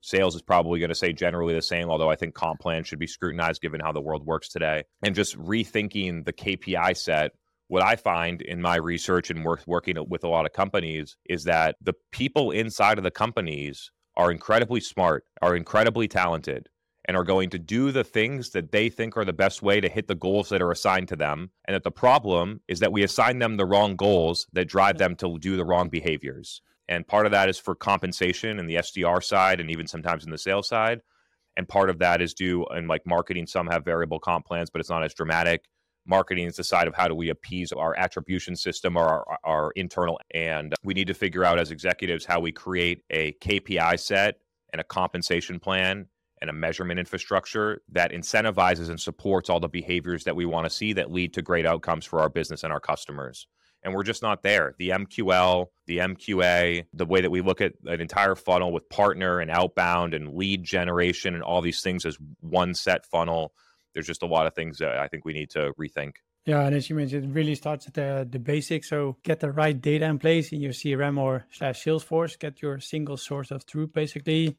Sales 0.02 0.36
is 0.36 0.42
probably 0.42 0.80
going 0.80 0.90
to 0.90 0.96
say 0.96 1.14
generally 1.14 1.54
the 1.54 1.62
same, 1.62 1.90
although 1.90 2.12
I 2.12 2.18
think 2.18 2.34
comp 2.34 2.60
plan 2.60 2.84
should 2.84 3.00
be 3.00 3.08
scrutinized 3.08 3.62
given 3.62 3.80
how 3.80 3.94
the 3.94 4.02
world 4.02 4.26
works 4.26 4.50
today. 4.50 4.84
And 5.02 5.16
just 5.16 5.38
rethinking 5.38 6.26
the 6.26 6.34
KPI 6.34 6.98
set 6.98 7.32
what 7.68 7.84
I 7.84 7.96
find 7.96 8.42
in 8.42 8.62
my 8.62 8.76
research 8.76 9.30
and 9.30 9.46
work, 9.46 9.62
working 9.66 9.96
with 10.08 10.24
a 10.24 10.28
lot 10.28 10.46
of 10.46 10.54
companies 10.54 11.16
is 11.28 11.46
that 11.46 11.76
the 11.82 11.94
people 12.12 12.52
inside 12.52 12.98
of 12.98 13.04
the 13.04 13.12
companies 13.12 13.90
are 14.16 14.30
incredibly 14.30 14.80
smart, 14.80 15.24
are 15.42 15.56
incredibly 15.56 16.08
talented, 16.08 16.68
and 17.06 17.18
are 17.18 17.24
going 17.24 17.50
to 17.50 17.60
do 17.60 17.92
the 17.92 18.04
things 18.04 18.52
that 18.52 18.72
they 18.72 18.90
think 18.90 19.18
are 19.18 19.26
the 19.26 19.34
best 19.34 19.62
way 19.62 19.82
to 19.82 19.90
hit 19.90 20.08
the 20.08 20.16
goals 20.16 20.50
that 20.50 20.62
are 20.62 20.72
assigned 20.72 21.10
to 21.10 21.16
them. 21.16 21.50
And 21.66 21.76
that 21.76 21.84
the 21.84 21.92
problem 21.92 22.62
is 22.68 22.80
that 22.80 22.94
we 22.94 23.04
assign 23.04 23.40
them 23.40 23.58
the 23.58 23.66
wrong 23.66 23.96
goals 23.96 24.48
that 24.54 24.70
drive 24.70 24.98
them 24.98 25.16
to 25.18 25.38
do 25.40 25.58
the 25.58 25.66
wrong 25.66 25.90
behaviors. 25.90 26.62
And 26.88 27.08
part 27.08 27.26
of 27.26 27.32
that 27.32 27.50
is 27.50 27.60
for 27.60 27.76
compensation 27.76 28.60
and 28.60 28.70
the 28.70 28.76
SDR 28.76 29.24
side, 29.24 29.60
and 29.60 29.70
even 29.70 29.88
sometimes 29.88 30.24
in 30.24 30.32
the 30.32 30.38
sales 30.38 30.68
side. 30.68 31.02
And 31.56 31.68
part 31.68 31.90
of 31.90 32.00
that 32.00 32.22
is 32.22 32.34
due 32.34 32.66
in 32.76 32.88
like 32.88 33.06
marketing. 33.06 33.48
Some 33.48 33.68
have 33.68 33.86
variable 33.86 34.20
comp 34.20 34.46
plans, 34.46 34.70
but 34.70 34.80
it's 34.80 34.90
not 34.90 35.04
as 35.04 35.14
dramatic. 35.14 35.66
Marketing 36.06 36.48
is 36.48 36.58
the 36.58 36.64
side 36.64 36.88
of 36.88 36.96
how 36.96 37.08
do 37.08 37.16
we 37.16 37.30
appease 37.30 37.72
our 37.72 37.96
attribution 37.98 38.56
system 38.56 38.98
or 38.98 39.08
our, 39.08 39.38
our 39.44 39.72
internal. 39.76 40.20
And 40.34 40.74
we 40.84 40.94
need 40.94 41.08
to 41.08 41.14
figure 41.14 41.46
out 41.46 41.60
as 41.60 41.72
executives 41.72 42.26
how 42.26 42.40
we 42.40 42.52
create 42.52 43.04
a 43.10 43.34
KPI 43.34 44.00
set 44.00 44.40
and 44.74 44.82
a 44.82 44.84
compensation 44.84 45.60
plan 45.60 46.08
and 46.44 46.50
a 46.50 46.54
measurement 46.54 47.00
infrastructure 47.00 47.82
that 47.88 48.12
incentivizes 48.12 48.90
and 48.90 49.00
supports 49.00 49.50
all 49.50 49.62
the 49.62 49.70
behaviors 49.70 50.26
that 50.26 50.36
we 50.36 50.46
want 50.46 50.66
to 50.66 50.70
see 50.70 50.92
that 50.92 51.10
lead 51.10 51.34
to 51.34 51.42
great 51.42 51.66
outcomes 51.66 52.06
for 52.06 52.20
our 52.20 52.28
business 52.28 52.66
and 52.66 52.74
our 52.74 52.82
customers. 52.82 53.48
And 53.82 53.94
we're 53.94 54.04
just 54.04 54.22
not 54.22 54.44
there. 54.44 54.76
The 54.78 54.90
MQL, 54.90 55.68
the 55.88 56.00
MQA, 56.00 56.84
the 56.94 57.06
way 57.06 57.22
that 57.22 57.32
we 57.32 57.40
look 57.40 57.62
at 57.62 57.76
an 57.86 58.02
entire 58.02 58.36
funnel 58.36 58.74
with 58.74 58.90
partner 58.90 59.40
and 59.40 59.50
outbound 59.50 60.14
and 60.14 60.34
lead 60.34 60.66
generation 60.66 61.34
and 61.34 61.44
all 61.44 61.62
these 61.62 61.80
things 61.82 62.06
as 62.06 62.18
one 62.42 62.74
set 62.74 63.06
funnel. 63.06 63.54
There's 63.94 64.08
just 64.08 64.22
a 64.22 64.28
lot 64.28 64.46
of 64.46 64.54
things 64.54 64.80
that 64.80 64.98
I 64.98 65.08
think 65.08 65.24
we 65.24 65.32
need 65.32 65.52
to 65.52 65.72
rethink. 65.80 66.16
Yeah, 66.46 66.66
and 66.66 66.76
as 66.76 66.90
you 66.90 66.98
mentioned, 66.98 67.24
it 67.24 67.34
really 67.34 67.56
starts 67.56 67.88
at 67.88 67.94
the, 67.94 68.28
the 68.30 68.40
basics. 68.40 68.90
So 68.90 69.16
get 69.24 69.40
the 69.40 69.52
right 69.54 69.80
data 69.80 70.08
in 70.08 70.20
place 70.20 70.52
in 70.52 70.60
your 70.60 70.74
CRM 70.74 71.18
or 71.18 71.46
slash 71.52 71.86
Salesforce. 71.86 72.38
Get 72.38 72.62
your 72.62 72.82
single 72.82 73.16
source 73.16 73.50
of 73.50 73.66
truth, 73.66 73.94
basically. 73.94 74.58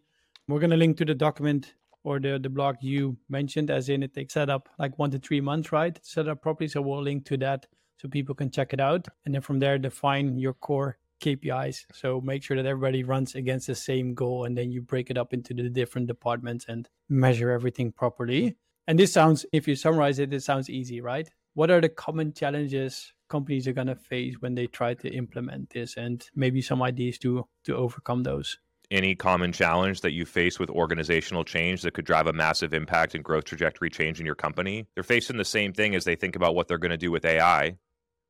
We're 0.48 0.60
going 0.60 0.70
to 0.70 0.76
link 0.76 0.98
to 0.98 1.04
the 1.04 1.14
document 1.14 1.74
or 2.02 2.20
the, 2.20 2.38
the 2.38 2.50
blog 2.50 2.76
you 2.80 3.16
mentioned, 3.28 3.70
as 3.70 3.88
in 3.88 4.02
it 4.02 4.14
takes 4.14 4.34
set 4.34 4.50
up 4.50 4.68
like 4.78 4.98
one 4.98 5.10
to 5.12 5.18
three 5.18 5.40
months, 5.40 5.72
right? 5.72 5.98
Set 6.02 6.28
up 6.28 6.42
properly. 6.42 6.68
So 6.68 6.82
we'll 6.82 7.02
link 7.02 7.24
to 7.26 7.36
that 7.38 7.66
so 7.96 8.08
people 8.08 8.34
can 8.34 8.50
check 8.50 8.72
it 8.72 8.80
out. 8.80 9.08
And 9.24 9.34
then 9.34 9.40
from 9.40 9.58
there, 9.58 9.78
define 9.78 10.38
your 10.38 10.52
core 10.52 10.98
KPIs. 11.22 11.86
So 11.94 12.20
make 12.20 12.42
sure 12.42 12.56
that 12.56 12.66
everybody 12.66 13.04
runs 13.04 13.34
against 13.34 13.66
the 13.68 13.74
same 13.74 14.12
goal. 14.12 14.44
And 14.44 14.56
then 14.56 14.70
you 14.70 14.82
break 14.82 15.10
it 15.10 15.16
up 15.16 15.32
into 15.32 15.54
the 15.54 15.70
different 15.70 16.08
departments 16.08 16.66
and 16.68 16.88
measure 17.08 17.50
everything 17.50 17.90
properly. 17.90 18.56
And 18.86 18.98
this 18.98 19.12
sounds, 19.12 19.46
if 19.52 19.66
you 19.66 19.76
summarize 19.76 20.18
it, 20.18 20.34
it 20.34 20.42
sounds 20.42 20.68
easy, 20.68 21.00
right? 21.00 21.30
What 21.54 21.70
are 21.70 21.80
the 21.80 21.88
common 21.88 22.34
challenges 22.34 23.14
companies 23.28 23.66
are 23.66 23.72
going 23.72 23.86
to 23.86 23.96
face 23.96 24.36
when 24.40 24.54
they 24.54 24.66
try 24.66 24.94
to 24.94 25.08
implement 25.08 25.70
this 25.70 25.96
and 25.96 26.28
maybe 26.34 26.60
some 26.60 26.82
ideas 26.82 27.18
to 27.18 27.44
to 27.64 27.74
overcome 27.74 28.22
those 28.22 28.58
any 28.94 29.14
common 29.14 29.52
challenge 29.52 30.00
that 30.02 30.12
you 30.12 30.24
face 30.24 30.58
with 30.58 30.70
organizational 30.70 31.44
change 31.44 31.82
that 31.82 31.94
could 31.94 32.04
drive 32.04 32.26
a 32.26 32.32
massive 32.32 32.72
impact 32.72 33.14
and 33.14 33.24
growth 33.24 33.44
trajectory 33.44 33.90
change 33.90 34.20
in 34.20 34.26
your 34.26 34.34
company. 34.34 34.86
They're 34.94 35.02
facing 35.02 35.36
the 35.36 35.44
same 35.44 35.72
thing 35.72 35.94
as 35.94 36.04
they 36.04 36.14
think 36.14 36.36
about 36.36 36.54
what 36.54 36.68
they're 36.68 36.78
going 36.78 36.90
to 36.90 36.96
do 36.96 37.10
with 37.10 37.24
AI. 37.24 37.76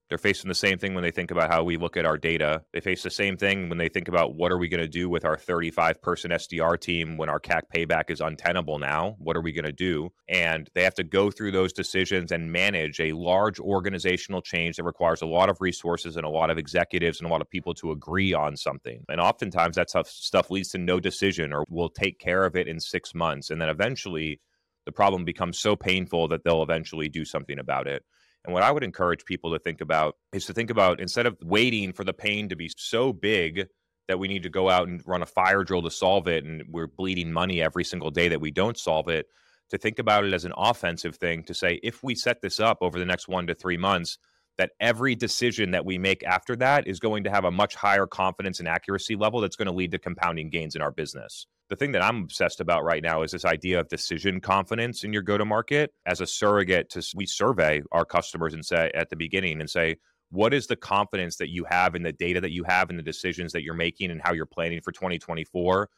They're 0.08 0.18
facing 0.18 0.48
the 0.48 0.54
same 0.54 0.78
thing 0.78 0.94
when 0.94 1.02
they 1.02 1.10
think 1.10 1.30
about 1.30 1.50
how 1.50 1.64
we 1.64 1.78
look 1.78 1.96
at 1.96 2.04
our 2.04 2.18
data. 2.18 2.62
They 2.74 2.80
face 2.80 3.02
the 3.02 3.10
same 3.10 3.38
thing 3.38 3.70
when 3.70 3.78
they 3.78 3.88
think 3.88 4.06
about 4.06 4.34
what 4.34 4.52
are 4.52 4.58
we 4.58 4.68
going 4.68 4.82
to 4.82 4.88
do 4.88 5.08
with 5.08 5.24
our 5.24 5.36
35 5.36 6.02
person 6.02 6.30
SDR 6.30 6.78
team 6.78 7.16
when 7.16 7.30
our 7.30 7.40
CAC 7.40 7.62
payback 7.74 8.10
is 8.10 8.20
untenable 8.20 8.78
now? 8.78 9.16
What 9.18 9.34
are 9.36 9.40
we 9.40 9.52
going 9.52 9.64
to 9.64 9.72
do? 9.72 10.10
And 10.28 10.68
they 10.74 10.82
have 10.84 10.94
to 10.94 11.04
go 11.04 11.30
through 11.30 11.52
those 11.52 11.72
decisions 11.72 12.32
and 12.32 12.52
manage 12.52 13.00
a 13.00 13.12
large 13.12 13.58
organizational 13.58 14.42
change 14.42 14.76
that 14.76 14.84
requires 14.84 15.22
a 15.22 15.26
lot 15.26 15.48
of 15.48 15.56
resources 15.60 16.16
and 16.16 16.26
a 16.26 16.30
lot 16.30 16.50
of 16.50 16.58
executives 16.58 17.18
and 17.18 17.28
a 17.28 17.32
lot 17.32 17.40
of 17.40 17.48
people 17.48 17.72
to 17.74 17.90
agree 17.90 18.34
on 18.34 18.56
something. 18.56 19.04
And 19.08 19.22
oftentimes 19.22 19.76
that 19.76 19.88
stuff 20.06 20.50
leads 20.50 20.68
to 20.70 20.78
no 20.78 21.00
decision 21.00 21.52
or 21.52 21.64
we'll 21.70 21.88
take 21.88 22.18
care 22.18 22.44
of 22.44 22.56
it 22.56 22.68
in 22.68 22.78
six 22.78 23.14
months. 23.14 23.48
And 23.48 23.58
then 23.60 23.70
eventually 23.70 24.40
the 24.84 24.92
problem 24.92 25.24
becomes 25.24 25.58
so 25.58 25.76
painful 25.76 26.28
that 26.28 26.44
they'll 26.44 26.62
eventually 26.62 27.08
do 27.08 27.24
something 27.24 27.58
about 27.58 27.86
it. 27.86 28.04
And 28.44 28.52
what 28.52 28.62
I 28.62 28.70
would 28.70 28.84
encourage 28.84 29.24
people 29.24 29.52
to 29.52 29.58
think 29.58 29.80
about 29.80 30.16
is 30.32 30.46
to 30.46 30.52
think 30.52 30.70
about 30.70 31.00
instead 31.00 31.26
of 31.26 31.36
waiting 31.42 31.92
for 31.92 32.04
the 32.04 32.12
pain 32.12 32.48
to 32.50 32.56
be 32.56 32.70
so 32.76 33.12
big 33.12 33.66
that 34.08 34.18
we 34.18 34.28
need 34.28 34.42
to 34.42 34.50
go 34.50 34.68
out 34.68 34.86
and 34.86 35.02
run 35.06 35.22
a 35.22 35.26
fire 35.26 35.64
drill 35.64 35.82
to 35.82 35.90
solve 35.90 36.28
it 36.28 36.44
and 36.44 36.62
we're 36.68 36.86
bleeding 36.86 37.32
money 37.32 37.62
every 37.62 37.84
single 37.84 38.10
day 38.10 38.28
that 38.28 38.40
we 38.40 38.50
don't 38.50 38.76
solve 38.76 39.08
it, 39.08 39.26
to 39.70 39.78
think 39.78 39.98
about 39.98 40.24
it 40.24 40.34
as 40.34 40.44
an 40.44 40.52
offensive 40.56 41.16
thing 41.16 41.42
to 41.44 41.54
say, 41.54 41.80
if 41.82 42.02
we 42.02 42.14
set 42.14 42.42
this 42.42 42.60
up 42.60 42.78
over 42.82 42.98
the 42.98 43.04
next 43.06 43.28
one 43.28 43.46
to 43.46 43.54
three 43.54 43.78
months, 43.78 44.18
that 44.58 44.72
every 44.78 45.14
decision 45.14 45.70
that 45.70 45.86
we 45.86 45.96
make 45.96 46.22
after 46.24 46.54
that 46.54 46.86
is 46.86 47.00
going 47.00 47.24
to 47.24 47.30
have 47.30 47.44
a 47.44 47.50
much 47.50 47.74
higher 47.74 48.06
confidence 48.06 48.60
and 48.60 48.68
accuracy 48.68 49.16
level 49.16 49.40
that's 49.40 49.56
going 49.56 49.66
to 49.66 49.72
lead 49.72 49.90
to 49.90 49.98
compounding 49.98 50.50
gains 50.50 50.76
in 50.76 50.82
our 50.82 50.92
business 50.92 51.46
the 51.68 51.76
thing 51.76 51.92
that 51.92 52.02
I'm 52.02 52.22
obsessed 52.22 52.60
about 52.60 52.84
right 52.84 53.02
now 53.02 53.22
is 53.22 53.32
this 53.32 53.44
idea 53.44 53.80
of 53.80 53.88
decision 53.88 54.40
confidence 54.40 55.04
in 55.04 55.12
your 55.12 55.22
go 55.22 55.38
to 55.38 55.44
market 55.44 55.92
as 56.06 56.20
a 56.20 56.26
surrogate 56.26 56.90
to 56.90 57.02
we 57.14 57.26
survey 57.26 57.82
our 57.92 58.04
customers 58.04 58.54
and 58.54 58.64
say 58.64 58.90
at 58.94 59.10
the 59.10 59.16
beginning 59.16 59.60
and 59.60 59.70
say 59.70 59.96
what 60.30 60.52
is 60.52 60.66
the 60.66 60.76
confidence 60.76 61.36
that 61.36 61.50
you 61.50 61.64
have 61.64 61.94
in 61.94 62.02
the 62.02 62.12
data 62.12 62.40
that 62.40 62.50
you 62.50 62.64
have 62.64 62.90
in 62.90 62.96
the 62.96 63.02
decisions 63.02 63.52
that 63.52 63.62
you're 63.62 63.74
making 63.74 64.10
and 64.10 64.20
how 64.22 64.32
you're 64.32 64.46
planning 64.46 64.80
for 64.80 64.92
2024 64.92 65.88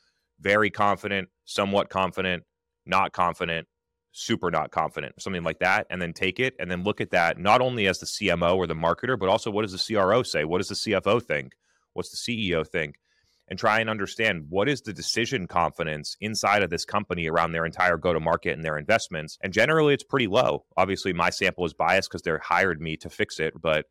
very 0.41 0.71
confident 0.71 1.29
somewhat 1.45 1.89
confident 1.89 2.45
not 2.85 3.13
confident 3.13 3.67
super 4.13 4.51
not 4.51 4.71
confident 4.71 5.21
something 5.21 5.43
like 5.43 5.59
that 5.59 5.87
and 5.91 6.01
then 6.01 6.13
take 6.13 6.41
it 6.41 6.55
and 6.59 6.71
then 6.71 6.85
look 6.85 7.01
at 7.01 7.11
that 7.11 7.39
not 7.39 7.61
only 7.61 7.87
as 7.87 7.99
the 7.99 8.07
CMO 8.07 8.57
or 8.57 8.67
the 8.67 8.75
marketer 8.75 9.19
but 9.19 9.29
also 9.29 9.51
what 9.51 9.63
does 9.63 9.73
the 9.73 9.95
CRO 9.95 10.23
say? 10.23 10.45
What 10.45 10.59
does 10.59 10.69
the 10.69 10.75
CFO 10.75 11.23
think? 11.23 11.53
What's 11.93 12.11
the 12.11 12.17
CEO 12.17 12.67
think 12.67 12.97
and 13.49 13.59
try 13.59 13.81
and 13.81 13.89
understand 13.89 14.47
what 14.49 14.69
is 14.69 14.83
the 14.83 14.93
decision 14.93 15.47
confidence 15.47 16.17
inside 16.21 16.63
of 16.63 16.71
this 16.71 16.85
company 16.85 17.29
around 17.29 17.53
their 17.53 17.67
entire 17.67 17.97
go 17.97 18.13
to 18.13 18.21
market 18.21 18.53
and 18.53 18.65
their 18.65 18.79
investments. 18.79 19.39
And 19.43 19.53
generally, 19.53 19.95
it's 19.95 20.05
pretty 20.05 20.27
low. 20.27 20.65
Obviously, 20.77 21.13
my 21.13 21.31
sample 21.31 21.65
is 21.65 21.73
biased 21.73 22.11
because 22.11 22.23
they 22.23 22.33
hired 22.43 22.81
me 22.81 22.97
to 22.99 23.11
fix 23.11 23.39
it. 23.39 23.55
But 23.61 23.87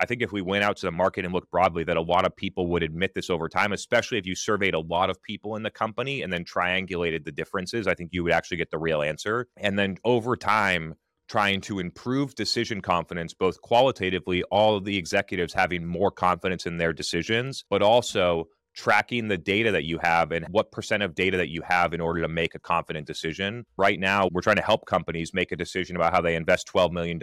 I 0.00 0.06
think 0.06 0.22
if 0.22 0.32
we 0.32 0.40
went 0.40 0.64
out 0.64 0.78
to 0.78 0.86
the 0.86 0.92
market 0.92 1.24
and 1.24 1.34
looked 1.34 1.50
broadly, 1.50 1.84
that 1.84 1.96
a 1.96 2.02
lot 2.02 2.24
of 2.24 2.34
people 2.34 2.68
would 2.68 2.82
admit 2.82 3.14
this 3.14 3.28
over 3.28 3.48
time, 3.48 3.72
especially 3.72 4.16
if 4.16 4.26
you 4.26 4.34
surveyed 4.34 4.74
a 4.74 4.80
lot 4.80 5.10
of 5.10 5.22
people 5.22 5.56
in 5.56 5.62
the 5.62 5.70
company 5.70 6.22
and 6.22 6.32
then 6.32 6.44
triangulated 6.44 7.24
the 7.24 7.32
differences. 7.32 7.86
I 7.86 7.94
think 7.94 8.10
you 8.12 8.24
would 8.24 8.32
actually 8.32 8.56
get 8.56 8.70
the 8.70 8.78
real 8.78 9.02
answer. 9.02 9.48
And 9.58 9.78
then 9.78 9.98
over 10.04 10.36
time, 10.36 10.94
trying 11.28 11.60
to 11.60 11.78
improve 11.78 12.34
decision 12.34 12.80
confidence, 12.80 13.34
both 13.34 13.60
qualitatively, 13.60 14.42
all 14.44 14.76
of 14.76 14.84
the 14.84 14.96
executives 14.96 15.52
having 15.52 15.86
more 15.86 16.10
confidence 16.10 16.66
in 16.66 16.78
their 16.78 16.92
decisions, 16.92 17.64
but 17.70 17.82
also 17.82 18.48
tracking 18.80 19.28
the 19.28 19.36
data 19.36 19.70
that 19.70 19.84
you 19.84 19.98
have 19.98 20.32
and 20.32 20.46
what 20.48 20.72
percent 20.72 21.02
of 21.02 21.14
data 21.14 21.36
that 21.36 21.50
you 21.50 21.60
have 21.60 21.92
in 21.92 22.00
order 22.00 22.22
to 22.22 22.28
make 22.28 22.54
a 22.54 22.58
confident 22.58 23.06
decision. 23.06 23.66
Right 23.76 24.00
now, 24.00 24.30
we're 24.32 24.40
trying 24.40 24.56
to 24.56 24.62
help 24.62 24.86
companies 24.86 25.34
make 25.34 25.52
a 25.52 25.56
decision 25.56 25.96
about 25.96 26.14
how 26.14 26.22
they 26.22 26.34
invest 26.34 26.66
$12 26.72 26.90
million 26.90 27.20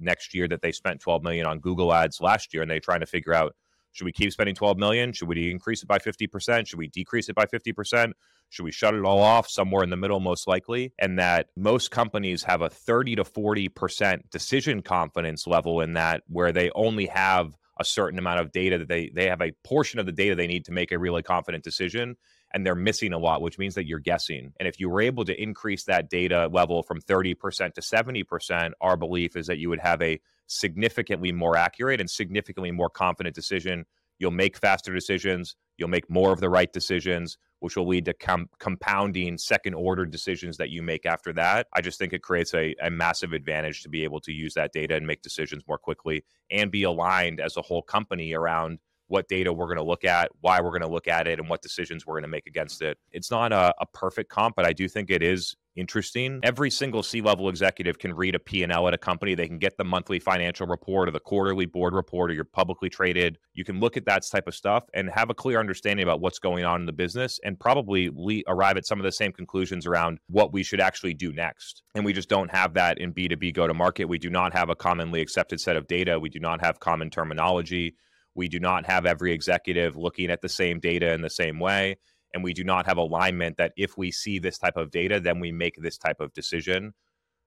next 0.00 0.34
year 0.34 0.48
that 0.48 0.60
they 0.60 0.72
spent 0.72 1.00
12 1.00 1.22
million 1.22 1.46
on 1.46 1.60
Google 1.60 1.94
ads 1.94 2.20
last 2.20 2.52
year 2.52 2.62
and 2.62 2.70
they're 2.70 2.80
trying 2.80 2.98
to 2.98 3.06
figure 3.06 3.32
out 3.32 3.54
should 3.92 4.06
we 4.06 4.12
keep 4.12 4.32
spending 4.32 4.56
12 4.56 4.76
million? 4.76 5.12
Should 5.12 5.28
we 5.28 5.50
increase 5.50 5.82
it 5.82 5.86
by 5.86 5.98
50%? 5.98 6.66
Should 6.66 6.78
we 6.78 6.88
decrease 6.88 7.28
it 7.28 7.34
by 7.34 7.46
50%? 7.46 8.12
Should 8.50 8.64
we 8.64 8.72
shut 8.72 8.94
it 8.94 9.04
all 9.04 9.20
off 9.20 9.48
somewhere 9.48 9.84
in 9.84 9.90
the 9.90 9.96
middle, 9.96 10.20
most 10.20 10.48
likely? 10.48 10.92
And 10.98 11.18
that 11.18 11.46
most 11.56 11.90
companies 11.90 12.42
have 12.42 12.60
a 12.60 12.70
30 12.70 13.16
to 13.16 13.24
40% 13.24 14.30
decision 14.30 14.82
confidence 14.82 15.46
level 15.46 15.80
in 15.80 15.94
that, 15.94 16.22
where 16.28 16.52
they 16.52 16.70
only 16.74 17.06
have 17.06 17.56
a 17.78 17.84
certain 17.84 18.18
amount 18.18 18.40
of 18.40 18.52
data 18.52 18.78
that 18.78 18.88
they 18.88 19.10
they 19.14 19.28
have 19.28 19.40
a 19.40 19.52
portion 19.64 20.00
of 20.00 20.06
the 20.06 20.12
data 20.12 20.34
they 20.34 20.46
need 20.46 20.64
to 20.64 20.72
make 20.72 20.92
a 20.92 20.98
really 20.98 21.22
confident 21.22 21.62
decision 21.62 22.16
and 22.52 22.64
they're 22.64 22.74
missing 22.74 23.12
a 23.12 23.18
lot 23.18 23.42
which 23.42 23.58
means 23.58 23.74
that 23.74 23.86
you're 23.86 23.98
guessing. 23.98 24.52
And 24.58 24.68
if 24.68 24.80
you 24.80 24.88
were 24.88 25.00
able 25.00 25.24
to 25.24 25.42
increase 25.42 25.84
that 25.84 26.10
data 26.10 26.48
level 26.52 26.82
from 26.82 27.00
30% 27.00 27.74
to 27.74 27.80
70% 27.80 28.72
our 28.80 28.96
belief 28.96 29.36
is 29.36 29.46
that 29.46 29.58
you 29.58 29.68
would 29.68 29.80
have 29.80 30.02
a 30.02 30.20
significantly 30.46 31.32
more 31.32 31.56
accurate 31.56 32.00
and 32.00 32.10
significantly 32.10 32.70
more 32.70 32.90
confident 32.90 33.34
decision. 33.34 33.84
You'll 34.18 34.30
make 34.30 34.56
faster 34.56 34.92
decisions. 34.92 35.54
You'll 35.76 35.88
make 35.88 36.10
more 36.10 36.32
of 36.32 36.40
the 36.40 36.50
right 36.50 36.72
decisions 36.72 37.38
which 37.60 37.76
will 37.76 37.88
lead 37.88 38.04
to 38.04 38.14
com- 38.14 38.48
compounding 38.58 39.38
second 39.38 39.74
order 39.74 40.06
decisions 40.06 40.56
that 40.56 40.70
you 40.70 40.82
make 40.82 41.06
after 41.06 41.32
that. 41.32 41.66
I 41.72 41.80
just 41.80 41.98
think 41.98 42.12
it 42.12 42.22
creates 42.22 42.54
a, 42.54 42.74
a 42.82 42.90
massive 42.90 43.32
advantage 43.32 43.82
to 43.82 43.88
be 43.88 44.04
able 44.04 44.20
to 44.20 44.32
use 44.32 44.54
that 44.54 44.72
data 44.72 44.94
and 44.94 45.06
make 45.06 45.22
decisions 45.22 45.62
more 45.66 45.78
quickly 45.78 46.24
and 46.50 46.70
be 46.70 46.84
aligned 46.84 47.40
as 47.40 47.56
a 47.56 47.62
whole 47.62 47.82
company 47.82 48.32
around 48.32 48.78
what 49.08 49.28
data 49.28 49.52
we're 49.52 49.66
going 49.66 49.78
to 49.78 49.82
look 49.82 50.04
at, 50.04 50.30
why 50.40 50.60
we're 50.60 50.70
going 50.70 50.82
to 50.82 50.88
look 50.88 51.08
at 51.08 51.26
it, 51.26 51.38
and 51.38 51.48
what 51.48 51.62
decisions 51.62 52.06
we're 52.06 52.14
going 52.14 52.22
to 52.22 52.28
make 52.28 52.46
against 52.46 52.82
it. 52.82 52.98
It's 53.12 53.30
not 53.30 53.52
a, 53.52 53.74
a 53.80 53.86
perfect 53.86 54.30
comp, 54.30 54.56
but 54.56 54.66
I 54.66 54.72
do 54.72 54.88
think 54.88 55.10
it 55.10 55.22
is 55.22 55.56
interesting. 55.78 56.40
Every 56.42 56.70
single 56.70 57.02
C-level 57.02 57.48
executive 57.48 57.98
can 57.98 58.12
read 58.12 58.34
a 58.34 58.38
P&L 58.38 58.88
at 58.88 58.94
a 58.94 58.98
company. 58.98 59.34
They 59.34 59.46
can 59.46 59.58
get 59.58 59.78
the 59.78 59.84
monthly 59.84 60.18
financial 60.18 60.66
report 60.66 61.08
or 61.08 61.12
the 61.12 61.20
quarterly 61.20 61.66
board 61.66 61.94
report 61.94 62.30
or 62.30 62.34
you're 62.34 62.44
publicly 62.44 62.90
traded. 62.90 63.38
You 63.54 63.64
can 63.64 63.80
look 63.80 63.96
at 63.96 64.04
that 64.06 64.24
type 64.30 64.48
of 64.48 64.54
stuff 64.54 64.84
and 64.94 65.08
have 65.10 65.30
a 65.30 65.34
clear 65.34 65.60
understanding 65.60 66.02
about 66.02 66.20
what's 66.20 66.38
going 66.38 66.64
on 66.64 66.80
in 66.80 66.86
the 66.86 66.92
business 66.92 67.38
and 67.44 67.58
probably 67.58 68.10
le- 68.12 68.42
arrive 68.48 68.76
at 68.76 68.86
some 68.86 68.98
of 68.98 69.04
the 69.04 69.12
same 69.12 69.32
conclusions 69.32 69.86
around 69.86 70.18
what 70.28 70.52
we 70.52 70.62
should 70.62 70.80
actually 70.80 71.14
do 71.14 71.32
next. 71.32 71.82
And 71.94 72.04
we 72.04 72.12
just 72.12 72.28
don't 72.28 72.50
have 72.50 72.74
that 72.74 72.98
in 72.98 73.14
B2B 73.14 73.54
go 73.54 73.66
to 73.66 73.74
market. 73.74 74.06
We 74.06 74.18
do 74.18 74.30
not 74.30 74.52
have 74.52 74.68
a 74.70 74.76
commonly 74.76 75.20
accepted 75.20 75.60
set 75.60 75.76
of 75.76 75.86
data. 75.86 76.18
We 76.18 76.28
do 76.28 76.40
not 76.40 76.60
have 76.60 76.80
common 76.80 77.10
terminology. 77.10 77.94
We 78.38 78.48
do 78.48 78.60
not 78.60 78.86
have 78.86 79.04
every 79.04 79.32
executive 79.32 79.96
looking 79.96 80.30
at 80.30 80.42
the 80.42 80.48
same 80.48 80.78
data 80.78 81.12
in 81.12 81.22
the 81.22 81.34
same 81.42 81.58
way 81.58 81.96
and 82.32 82.44
we 82.44 82.52
do 82.52 82.62
not 82.62 82.86
have 82.86 82.96
alignment 82.96 83.56
that 83.56 83.72
if 83.76 83.98
we 83.98 84.12
see 84.12 84.38
this 84.38 84.58
type 84.58 84.76
of 84.76 84.92
data 84.92 85.18
then 85.18 85.40
we 85.40 85.50
make 85.50 85.74
this 85.76 85.98
type 85.98 86.20
of 86.20 86.32
decision. 86.34 86.94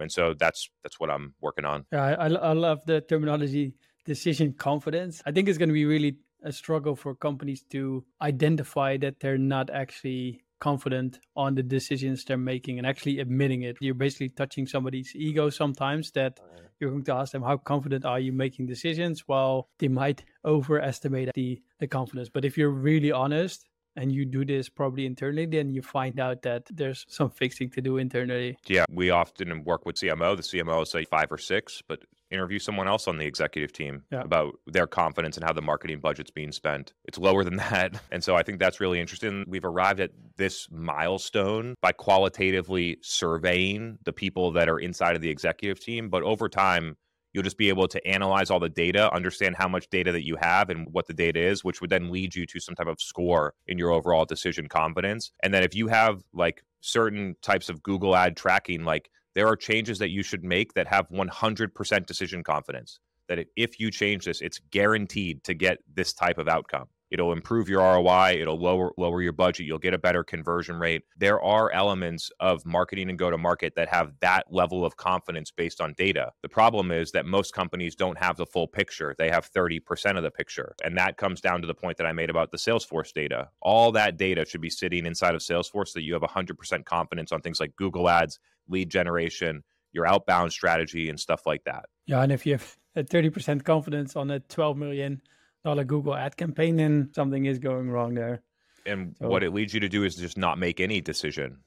And 0.01 0.11
so 0.11 0.33
that's 0.43 0.69
that's 0.83 0.99
what 0.99 1.09
i'm 1.09 1.33
working 1.39 1.63
on. 1.63 1.85
Yeah 1.93 2.15
i, 2.25 2.27
I 2.27 2.53
love 2.53 2.79
the 2.85 2.99
terminology 3.01 3.73
decision 4.05 4.53
confidence. 4.53 5.21
I 5.25 5.31
think 5.31 5.47
it's 5.47 5.57
going 5.57 5.69
to 5.69 5.79
be 5.81 5.85
really 5.85 6.17
a 6.43 6.51
struggle 6.51 6.95
for 6.97 7.15
companies 7.15 7.63
to 7.69 8.03
identify 8.21 8.97
that 8.97 9.21
they're 9.21 9.37
not 9.37 9.69
actually 9.69 10.43
confident 10.61 11.19
on 11.35 11.55
the 11.55 11.63
decisions 11.63 12.23
they're 12.23 12.37
making 12.37 12.77
and 12.77 12.87
actually 12.87 13.19
admitting 13.19 13.63
it 13.63 13.75
you're 13.81 13.93
basically 13.93 14.29
touching 14.29 14.65
somebody's 14.65 15.11
ego 15.15 15.49
sometimes 15.49 16.11
that 16.11 16.39
oh, 16.41 16.61
you're 16.79 16.91
going 16.91 17.03
to 17.03 17.13
ask 17.13 17.31
them 17.33 17.41
how 17.41 17.57
confident 17.57 18.05
are 18.05 18.19
you 18.19 18.31
making 18.31 18.65
decisions 18.65 19.27
well 19.27 19.67
they 19.79 19.87
might 19.87 20.23
overestimate 20.45 21.31
the 21.35 21.61
the 21.79 21.87
confidence 21.87 22.29
but 22.29 22.45
if 22.45 22.57
you're 22.57 22.69
really 22.69 23.11
honest 23.11 23.65
and 23.95 24.11
you 24.11 24.25
do 24.25 24.45
this 24.45 24.69
probably 24.69 25.05
internally, 25.05 25.45
then 25.45 25.69
you 25.69 25.81
find 25.81 26.19
out 26.19 26.43
that 26.43 26.63
there's 26.71 27.05
some 27.09 27.29
fixing 27.29 27.69
to 27.71 27.81
do 27.81 27.97
internally. 27.97 28.57
Yeah, 28.67 28.85
we 28.89 29.09
often 29.09 29.63
work 29.63 29.85
with 29.85 29.97
CMO. 29.97 30.37
The 30.37 30.43
CMO 30.43 30.77
will 30.77 30.85
say 30.85 31.05
five 31.05 31.31
or 31.31 31.37
six, 31.37 31.81
but 31.85 31.99
interview 32.31 32.59
someone 32.59 32.87
else 32.87 33.07
on 33.07 33.17
the 33.17 33.25
executive 33.25 33.73
team 33.73 34.03
yeah. 34.11 34.21
about 34.21 34.53
their 34.67 34.87
confidence 34.87 35.37
and 35.37 35.43
how 35.43 35.53
the 35.53 35.61
marketing 35.61 35.99
budget's 35.99 36.31
being 36.31 36.51
spent. 36.51 36.93
It's 37.05 37.17
lower 37.17 37.43
than 37.43 37.55
that. 37.57 37.99
And 38.11 38.23
so 38.23 38.35
I 38.35 38.43
think 38.43 38.59
that's 38.59 38.79
really 38.79 38.99
interesting. 38.99 39.45
We've 39.47 39.65
arrived 39.65 39.99
at 39.99 40.11
this 40.37 40.67
milestone 40.71 41.75
by 41.81 41.91
qualitatively 41.91 42.97
surveying 43.01 43.97
the 44.05 44.13
people 44.13 44.51
that 44.53 44.69
are 44.69 44.79
inside 44.79 45.15
of 45.15 45.21
the 45.21 45.29
executive 45.29 45.79
team. 45.79 46.09
But 46.09 46.23
over 46.23 46.49
time, 46.49 46.97
You'll 47.33 47.43
just 47.43 47.57
be 47.57 47.69
able 47.69 47.87
to 47.87 48.05
analyze 48.05 48.49
all 48.49 48.59
the 48.59 48.69
data, 48.69 49.13
understand 49.13 49.55
how 49.55 49.67
much 49.67 49.89
data 49.89 50.11
that 50.11 50.25
you 50.25 50.35
have 50.41 50.69
and 50.69 50.87
what 50.91 51.07
the 51.07 51.13
data 51.13 51.39
is, 51.39 51.63
which 51.63 51.79
would 51.79 51.89
then 51.89 52.11
lead 52.11 52.35
you 52.35 52.45
to 52.45 52.59
some 52.59 52.75
type 52.75 52.87
of 52.87 52.99
score 52.99 53.53
in 53.67 53.77
your 53.77 53.91
overall 53.91 54.25
decision 54.25 54.67
confidence. 54.67 55.31
And 55.41 55.53
then 55.53 55.63
if 55.63 55.73
you 55.73 55.87
have 55.87 56.23
like 56.33 56.63
certain 56.81 57.35
types 57.41 57.69
of 57.69 57.81
Google 57.83 58.15
ad 58.15 58.35
tracking, 58.35 58.83
like 58.83 59.09
there 59.35 59.47
are 59.47 59.55
changes 59.55 59.99
that 59.99 60.09
you 60.09 60.23
should 60.23 60.43
make 60.43 60.73
that 60.73 60.87
have 60.87 61.07
100% 61.09 62.05
decision 62.05 62.43
confidence. 62.43 62.99
That 63.29 63.45
if 63.55 63.79
you 63.79 63.91
change 63.91 64.25
this, 64.25 64.41
it's 64.41 64.59
guaranteed 64.71 65.43
to 65.45 65.53
get 65.53 65.77
this 65.93 66.13
type 66.13 66.37
of 66.37 66.47
outcome. 66.47 66.87
It'll 67.11 67.33
improve 67.33 67.67
your 67.67 67.81
ROI. 67.81 68.37
It'll 68.39 68.57
lower 68.57 68.93
lower 68.97 69.21
your 69.21 69.33
budget. 69.33 69.65
You'll 69.65 69.77
get 69.77 69.93
a 69.93 69.97
better 69.97 70.23
conversion 70.23 70.77
rate. 70.77 71.03
There 71.17 71.41
are 71.41 71.69
elements 71.71 72.31
of 72.39 72.65
marketing 72.65 73.09
and 73.09 73.19
go 73.19 73.29
to 73.29 73.37
market 73.37 73.75
that 73.75 73.89
have 73.89 74.13
that 74.21 74.45
level 74.49 74.85
of 74.85 74.95
confidence 74.95 75.51
based 75.51 75.81
on 75.81 75.93
data. 75.97 76.31
The 76.41 76.49
problem 76.49 76.89
is 76.91 77.11
that 77.11 77.25
most 77.25 77.53
companies 77.53 77.95
don't 77.95 78.17
have 78.17 78.37
the 78.37 78.45
full 78.45 78.67
picture. 78.67 79.13
They 79.17 79.29
have 79.29 79.51
30% 79.51 80.17
of 80.17 80.23
the 80.23 80.31
picture. 80.31 80.73
And 80.83 80.97
that 80.97 81.17
comes 81.17 81.41
down 81.41 81.61
to 81.61 81.67
the 81.67 81.73
point 81.73 81.97
that 81.97 82.07
I 82.07 82.13
made 82.13 82.29
about 82.29 82.51
the 82.51 82.57
Salesforce 82.57 83.11
data. 83.13 83.49
All 83.61 83.91
that 83.91 84.15
data 84.15 84.45
should 84.45 84.61
be 84.61 84.69
sitting 84.69 85.05
inside 85.05 85.35
of 85.35 85.41
Salesforce 85.41 85.89
so 85.89 85.99
that 85.99 86.03
you 86.03 86.13
have 86.13 86.21
100% 86.21 86.85
confidence 86.85 87.33
on 87.33 87.41
things 87.41 87.59
like 87.59 87.75
Google 87.75 88.09
Ads, 88.09 88.39
lead 88.69 88.89
generation, 88.89 89.63
your 89.91 90.07
outbound 90.07 90.53
strategy 90.53 91.09
and 91.09 91.19
stuff 91.19 91.45
like 91.45 91.65
that. 91.65 91.85
Yeah, 92.05 92.21
and 92.21 92.31
if 92.31 92.45
you 92.45 92.53
have 92.53 92.77
a 92.95 93.03
30% 93.03 93.63
confidence 93.65 94.15
on 94.15 94.31
a 94.31 94.39
12 94.39 94.77
million 94.77 95.21
dollar 95.63 95.83
Google 95.83 96.15
ad 96.15 96.37
campaign, 96.37 96.77
then 96.77 97.09
something 97.15 97.45
is 97.45 97.59
going 97.59 97.89
wrong 97.89 98.13
there. 98.13 98.43
And 98.85 99.15
so, 99.19 99.27
what 99.27 99.43
it 99.43 99.53
leads 99.53 99.73
you 99.73 99.79
to 99.79 99.89
do 99.89 100.03
is 100.03 100.15
just 100.15 100.37
not 100.37 100.57
make 100.57 100.79
any 100.79 101.01
decision. 101.01 101.57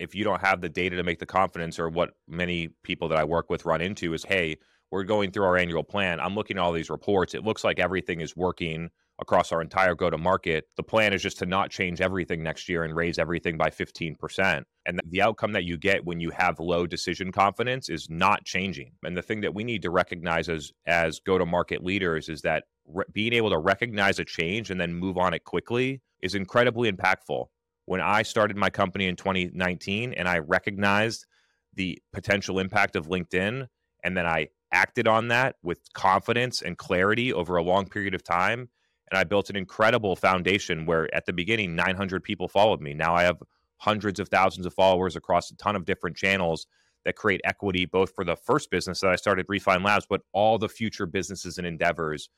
If 0.00 0.14
you 0.14 0.24
don't 0.24 0.40
have 0.40 0.60
the 0.60 0.68
data 0.68 0.96
to 0.96 1.02
make 1.02 1.20
the 1.20 1.26
confidence, 1.26 1.78
or 1.78 1.88
what 1.88 2.14
many 2.28 2.68
people 2.82 3.08
that 3.08 3.18
I 3.18 3.24
work 3.24 3.48
with 3.48 3.64
run 3.64 3.80
into 3.80 4.14
is, 4.14 4.24
hey, 4.24 4.56
we're 4.90 5.04
going 5.04 5.30
through 5.30 5.44
our 5.44 5.56
annual 5.56 5.84
plan. 5.84 6.20
I'm 6.20 6.34
looking 6.34 6.58
at 6.58 6.62
all 6.62 6.72
these 6.72 6.90
reports. 6.90 7.34
It 7.34 7.44
looks 7.44 7.64
like 7.64 7.78
everything 7.78 8.20
is 8.20 8.36
working 8.36 8.90
across 9.18 9.50
our 9.50 9.62
entire 9.62 9.94
go 9.94 10.10
to 10.10 10.18
market. 10.18 10.66
The 10.76 10.82
plan 10.82 11.12
is 11.12 11.22
just 11.22 11.38
to 11.38 11.46
not 11.46 11.70
change 11.70 12.00
everything 12.00 12.42
next 12.42 12.68
year 12.68 12.84
and 12.84 12.94
raise 12.94 13.18
everything 13.18 13.56
by 13.56 13.70
15%. 13.70 14.62
And 14.84 15.00
the 15.08 15.22
outcome 15.22 15.52
that 15.52 15.64
you 15.64 15.78
get 15.78 16.04
when 16.04 16.20
you 16.20 16.30
have 16.30 16.60
low 16.60 16.86
decision 16.86 17.32
confidence 17.32 17.88
is 17.88 18.08
not 18.10 18.44
changing. 18.44 18.92
And 19.04 19.16
the 19.16 19.22
thing 19.22 19.40
that 19.40 19.54
we 19.54 19.64
need 19.64 19.82
to 19.82 19.90
recognize 19.90 20.48
as 20.48 20.70
as 20.86 21.20
go 21.20 21.38
to 21.38 21.46
market 21.46 21.82
leaders 21.82 22.28
is 22.28 22.42
that 22.42 22.64
re- 22.86 23.04
being 23.12 23.32
able 23.32 23.50
to 23.50 23.58
recognize 23.58 24.18
a 24.18 24.24
change 24.24 24.70
and 24.70 24.80
then 24.80 24.94
move 24.94 25.18
on 25.18 25.34
it 25.34 25.44
quickly 25.44 26.00
is 26.22 26.34
incredibly 26.34 26.90
impactful. 26.90 27.46
When 27.86 28.00
I 28.00 28.22
started 28.22 28.56
my 28.56 28.70
company 28.70 29.06
in 29.06 29.16
2019 29.16 30.14
and 30.14 30.28
I 30.28 30.38
recognized 30.38 31.26
the 31.74 31.98
potential 32.12 32.58
impact 32.58 32.96
of 32.96 33.06
LinkedIn 33.06 33.68
and 34.02 34.16
then 34.16 34.26
I 34.26 34.48
acted 34.72 35.06
on 35.06 35.28
that 35.28 35.56
with 35.62 35.80
confidence 35.94 36.62
and 36.62 36.76
clarity 36.76 37.32
over 37.32 37.56
a 37.56 37.62
long 37.62 37.86
period 37.86 38.14
of 38.14 38.24
time 38.24 38.68
and 39.10 39.18
I 39.18 39.24
built 39.24 39.50
an 39.50 39.56
incredible 39.56 40.16
foundation 40.16 40.84
where 40.84 41.12
at 41.14 41.26
the 41.26 41.32
beginning 41.32 41.76
900 41.76 42.24
people 42.24 42.48
followed 42.48 42.80
me. 42.80 42.92
Now 42.92 43.14
I 43.14 43.22
have 43.22 43.40
hundreds 43.78 44.18
of 44.18 44.28
thousands 44.28 44.66
of 44.66 44.74
followers 44.74 45.16
across 45.16 45.50
a 45.50 45.56
ton 45.56 45.76
of 45.76 45.84
different 45.84 46.16
channels 46.16 46.66
that 47.04 47.14
create 47.14 47.40
equity 47.44 47.84
both 47.84 48.12
for 48.14 48.24
the 48.24 48.34
first 48.34 48.70
business 48.70 49.00
that 49.00 49.10
I 49.10 49.16
started 49.16 49.46
Refine 49.48 49.82
Labs 49.82 50.06
but 50.08 50.22
all 50.32 50.58
the 50.58 50.68
future 50.68 51.06
businesses 51.06 51.58
and 51.58 51.66
endeavors 51.66 52.28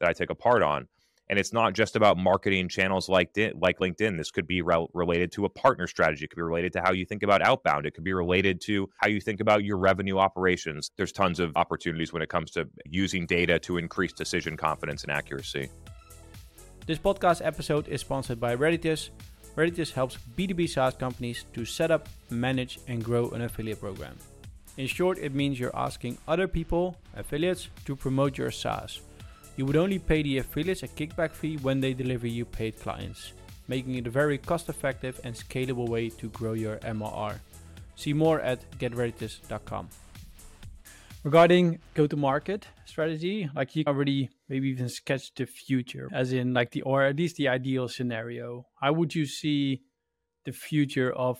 that 0.00 0.08
I 0.08 0.12
take 0.12 0.30
a 0.30 0.34
part 0.34 0.62
on. 0.62 0.88
And 1.28 1.40
it's 1.40 1.52
not 1.52 1.72
just 1.72 1.96
about 1.96 2.16
marketing 2.16 2.68
channels 2.68 3.08
like 3.08 3.36
like 3.60 3.80
LinkedIn. 3.80 4.16
This 4.16 4.30
could 4.30 4.46
be 4.46 4.62
re- 4.62 4.86
related 4.94 5.32
to 5.32 5.44
a 5.44 5.48
partner 5.48 5.88
strategy. 5.88 6.24
It 6.24 6.28
could 6.28 6.36
be 6.36 6.42
related 6.42 6.72
to 6.74 6.80
how 6.80 6.92
you 6.92 7.04
think 7.04 7.24
about 7.24 7.42
outbound. 7.42 7.84
It 7.84 7.94
could 7.94 8.04
be 8.04 8.12
related 8.12 8.60
to 8.62 8.88
how 8.98 9.08
you 9.08 9.20
think 9.20 9.40
about 9.40 9.64
your 9.64 9.76
revenue 9.76 10.18
operations. 10.18 10.92
There's 10.96 11.10
tons 11.10 11.40
of 11.40 11.56
opportunities 11.56 12.12
when 12.12 12.22
it 12.22 12.28
comes 12.28 12.52
to 12.52 12.68
using 12.84 13.26
data 13.26 13.58
to 13.60 13.76
increase 13.76 14.12
decision 14.12 14.56
confidence 14.56 15.02
and 15.02 15.10
accuracy. 15.10 15.68
This 16.86 16.98
podcast 17.00 17.44
episode 17.44 17.88
is 17.88 18.02
sponsored 18.02 18.38
by 18.38 18.54
Reditus. 18.54 19.10
Reditus 19.56 19.92
helps 19.92 20.18
B2B 20.38 20.68
SaaS 20.68 20.94
companies 20.94 21.44
to 21.54 21.64
set 21.64 21.90
up, 21.90 22.08
manage, 22.30 22.78
and 22.86 23.02
grow 23.02 23.30
an 23.30 23.42
affiliate 23.42 23.80
program. 23.80 24.16
In 24.76 24.86
short, 24.86 25.18
it 25.18 25.34
means 25.34 25.58
you're 25.58 25.74
asking 25.74 26.18
other 26.28 26.46
people, 26.46 26.96
affiliates, 27.16 27.70
to 27.86 27.96
promote 27.96 28.38
your 28.38 28.52
SaaS. 28.52 29.00
You 29.56 29.64
would 29.64 29.76
only 29.76 29.98
pay 29.98 30.22
the 30.22 30.38
affiliates 30.38 30.82
a 30.82 30.88
kickback 30.88 31.30
fee 31.30 31.56
when 31.56 31.80
they 31.80 31.94
deliver 31.94 32.26
you 32.26 32.44
paid 32.44 32.78
clients, 32.78 33.32
making 33.68 33.94
it 33.94 34.06
a 34.06 34.10
very 34.10 34.36
cost 34.36 34.68
effective 34.68 35.18
and 35.24 35.34
scalable 35.34 35.88
way 35.88 36.10
to 36.10 36.28
grow 36.28 36.52
your 36.52 36.76
MRR. 36.78 37.38
See 37.96 38.12
more 38.12 38.40
at 38.40 38.70
getreditus.com. 38.78 39.88
Regarding 41.24 41.78
go 41.94 42.06
to 42.06 42.16
market 42.16 42.68
strategy, 42.84 43.50
like 43.56 43.74
you 43.74 43.82
already 43.86 44.28
maybe 44.48 44.68
even 44.68 44.88
sketched 44.90 45.38
the 45.38 45.46
future, 45.46 46.08
as 46.12 46.32
in 46.32 46.52
like 46.52 46.70
the, 46.70 46.82
or 46.82 47.02
at 47.02 47.16
least 47.16 47.36
the 47.36 47.48
ideal 47.48 47.88
scenario. 47.88 48.66
How 48.80 48.92
would 48.92 49.14
you 49.14 49.26
see 49.26 49.82
the 50.44 50.52
future 50.52 51.12
of 51.12 51.38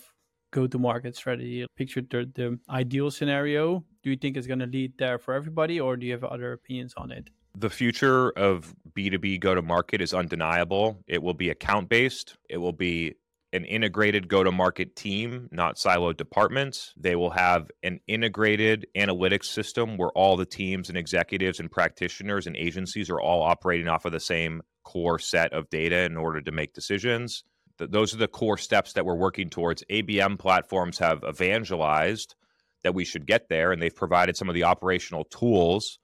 go 0.51 0.67
to 0.67 0.79
market 0.79 1.15
strategy? 1.15 1.65
Picture 1.77 2.01
the, 2.01 2.29
the 2.33 2.59
ideal 2.69 3.11
scenario. 3.11 3.85
Do 4.03 4.09
you 4.09 4.17
think 4.17 4.35
it's 4.35 4.47
going 4.47 4.59
to 4.59 4.65
lead 4.65 4.97
there 4.97 5.19
for 5.19 5.35
everybody, 5.35 5.79
or 5.79 5.95
do 5.95 6.05
you 6.05 6.13
have 6.13 6.23
other 6.23 6.51
opinions 6.51 6.93
on 6.97 7.11
it? 7.11 7.29
The 7.59 7.71
future 7.71 8.29
of 8.29 8.75
B2B 8.95 9.39
go 9.39 9.55
to 9.55 9.63
market 9.63 9.99
is 9.99 10.13
undeniable. 10.13 11.03
It 11.07 11.23
will 11.23 11.33
be 11.33 11.49
account 11.49 11.89
based, 11.89 12.37
it 12.47 12.57
will 12.57 12.71
be 12.71 13.15
an 13.51 13.65
integrated 13.65 14.27
go 14.27 14.43
to 14.43 14.51
market 14.51 14.95
team, 14.95 15.49
not 15.51 15.77
siloed 15.77 16.17
departments. 16.17 16.93
They 16.95 17.15
will 17.15 17.31
have 17.31 17.71
an 17.81 17.99
integrated 18.07 18.85
analytics 18.95 19.45
system 19.45 19.97
where 19.97 20.11
all 20.11 20.37
the 20.37 20.45
teams 20.45 20.89
and 20.89 20.97
executives 20.99 21.59
and 21.59 21.71
practitioners 21.71 22.45
and 22.45 22.55
agencies 22.55 23.09
are 23.09 23.19
all 23.19 23.41
operating 23.41 23.87
off 23.87 24.05
of 24.05 24.11
the 24.11 24.19
same 24.19 24.61
core 24.83 25.17
set 25.17 25.51
of 25.51 25.67
data 25.71 26.03
in 26.03 26.15
order 26.15 26.41
to 26.41 26.51
make 26.51 26.73
decisions. 26.73 27.43
those 27.79 28.13
are 28.13 28.17
the 28.17 28.27
core 28.27 28.59
steps 28.59 28.93
that 28.93 29.05
we're 29.05 29.15
working 29.15 29.49
towards. 29.49 29.83
ABM 29.89 30.37
platforms 30.37 30.99
have 30.99 31.23
evangelized 31.27 32.35
that 32.83 32.93
we 32.93 33.03
should 33.03 33.25
get 33.25 33.49
there, 33.49 33.71
and 33.71 33.81
they've 33.81 33.95
provided 33.95 34.37
some 34.37 34.47
of 34.47 34.53
the 34.53 34.63
operational 34.63 35.23
tools 35.23 35.97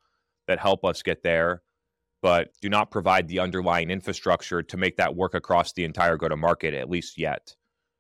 that 0.48 0.60
help 0.60 0.84
us 0.86 1.02
get 1.02 1.24
there 1.24 1.62
but 2.24 2.54
do 2.62 2.70
not 2.70 2.90
provide 2.90 3.28
the 3.28 3.40
underlying 3.40 3.92
infrastructure 3.92 4.64
to 4.64 4.78
make 4.78 4.96
that 4.96 5.14
work 5.14 5.34
across 5.34 5.74
the 5.74 5.84
entire 5.84 6.16
go 6.16 6.30
to 6.30 6.38
market, 6.38 6.74
at 6.74 6.90
least 6.90 7.18
yet. 7.20 7.54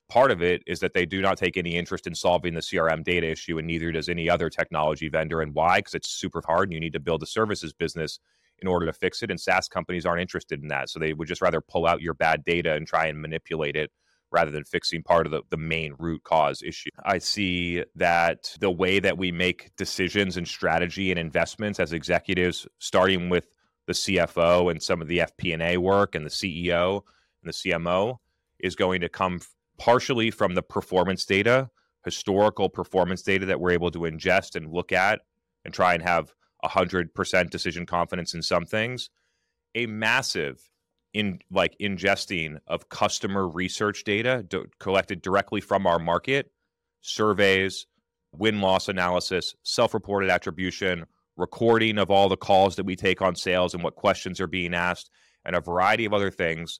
Part 0.10 0.32
of 0.32 0.42
it 0.42 0.64
is 0.66 0.80
that 0.80 0.94
they 0.94 1.06
do 1.06 1.22
not 1.22 1.38
take 1.38 1.58
any 1.58 1.76
interest 1.76 2.08
in 2.08 2.16
solving 2.16 2.54
the 2.54 2.62
CRM 2.62 3.04
data 3.04 3.30
issue, 3.30 3.58
and 3.58 3.68
neither 3.68 3.92
does 3.92 4.08
any 4.08 4.30
other 4.30 4.50
technology 4.50 5.10
vendor. 5.10 5.42
And 5.42 5.54
why? 5.54 5.80
Because 5.80 5.94
it's 5.94 6.10
super 6.10 6.42
hard 6.46 6.70
and 6.70 6.74
you 6.74 6.80
need 6.80 6.94
to 6.94 7.02
build 7.02 7.22
a 7.22 7.26
services 7.26 7.74
business 7.74 8.20
in 8.60 8.68
order 8.68 8.86
to 8.86 8.94
fix 8.94 9.22
it. 9.24 9.30
And 9.30 9.40
SaaS 9.40 9.68
companies 9.68 10.06
aren't 10.06 10.22
interested 10.22 10.62
in 10.62 10.70
that. 10.70 10.90
So 10.90 11.00
they 11.00 11.12
would 11.12 11.28
just 11.28 11.42
rather 11.42 11.60
pull 11.60 11.86
out 11.86 12.02
your 12.02 12.14
bad 12.14 12.46
data 12.46 12.76
and 12.76 12.88
try 12.88 13.08
and 13.08 13.22
manipulate 13.22 13.76
it 13.76 13.92
rather 14.34 14.52
than 14.52 14.64
fixing 14.66 15.04
part 15.04 15.28
of 15.28 15.32
the, 15.32 15.44
the 15.52 15.58
main 15.58 15.94
root 16.00 16.24
cause 16.24 16.62
issue. 16.64 16.90
I 17.06 17.20
see 17.20 17.86
that 17.96 18.58
the 18.60 18.72
way 18.72 19.00
that 19.00 19.18
we 19.18 19.32
make 19.32 19.72
decisions 19.78 20.36
and 20.36 20.48
strategy 20.48 21.12
and 21.12 21.20
investments 21.20 21.80
as 21.80 21.94
executives, 21.94 22.68
starting 22.80 23.30
with 23.30 23.48
the 23.86 23.94
CFO 23.94 24.72
and 24.72 24.82
some 24.82 25.02
of 25.02 25.08
the 25.08 25.20
FP&A 25.20 25.78
work 25.78 26.16
and 26.16 26.26
the 26.26 26.30
CEO 26.30 27.02
and 27.44 27.54
the 27.54 27.54
CMO 27.54 28.18
is 28.60 28.76
going 28.76 29.02
to 29.02 29.10
come 29.10 29.40
partially 29.78 30.32
from 30.32 30.56
the 30.56 30.64
performance 30.64 31.26
data, 31.26 31.70
historical 32.04 32.70
performance 32.70 33.22
data 33.22 33.46
that 33.46 33.60
we're 33.60 33.72
able 33.72 33.92
to 33.92 34.00
ingest 34.00 34.56
and 34.56 34.72
look 34.72 34.92
at 34.92 35.22
and 35.64 35.74
try 35.74 35.94
and 35.94 36.02
have 36.02 36.34
100% 36.66 37.50
decision 37.50 37.86
confidence 37.86 38.34
in 38.34 38.42
some 38.42 38.66
things. 38.66 39.10
A 39.76 39.86
massive 39.86 40.70
in 41.14 41.40
like 41.52 41.76
ingesting 41.80 42.58
of 42.68 42.90
customer 42.90 43.48
research 43.48 44.04
data 44.04 44.44
do, 44.48 44.66
collected 44.80 45.22
directly 45.22 45.62
from 45.62 45.86
our 45.86 46.00
market, 46.00 46.52
surveys, 47.02 47.86
win 48.32 48.62
loss 48.62 48.90
analysis, 48.90 49.56
self-reported 49.64 50.30
attribution, 50.30 51.06
recording 51.38 51.98
of 51.98 52.10
all 52.10 52.30
the 52.30 52.38
calls 52.38 52.76
that 52.76 52.86
we 52.86 52.96
take 52.96 53.22
on 53.22 53.36
sales 53.36 53.74
and 53.74 53.84
what 53.84 53.96
questions 53.96 54.40
are 54.42 54.48
being 54.48 54.74
asked, 54.74 55.12
and 55.46 55.56
a 55.56 55.62
variety 55.62 56.06
of 56.06 56.14
other 56.14 56.32
things 56.32 56.80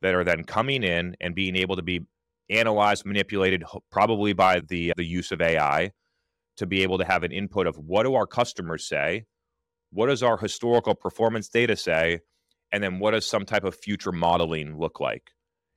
that 0.00 0.14
are 0.14 0.24
then 0.24 0.44
coming 0.44 0.82
in 0.82 1.16
and 1.20 1.34
being 1.34 1.56
able 1.56 1.76
to 1.76 1.82
be 1.82 2.06
analyzed, 2.50 3.06
manipulated, 3.06 3.64
probably 3.90 4.32
by 4.32 4.60
the 4.60 4.92
the 4.96 5.04
use 5.04 5.32
of 5.32 5.40
AI, 5.40 5.90
to 6.56 6.66
be 6.66 6.82
able 6.82 6.98
to 6.98 7.04
have 7.04 7.24
an 7.24 7.32
input 7.32 7.66
of 7.66 7.76
what 7.78 8.02
do 8.04 8.14
our 8.14 8.26
customers 8.26 8.86
say, 8.86 9.24
what 9.90 10.06
does 10.06 10.22
our 10.22 10.36
historical 10.36 10.94
performance 10.94 11.48
data 11.48 11.76
say, 11.76 12.20
and 12.72 12.82
then 12.82 12.98
what 12.98 13.12
does 13.12 13.26
some 13.26 13.44
type 13.44 13.64
of 13.64 13.74
future 13.74 14.12
modeling 14.12 14.78
look 14.78 15.00
like? 15.00 15.30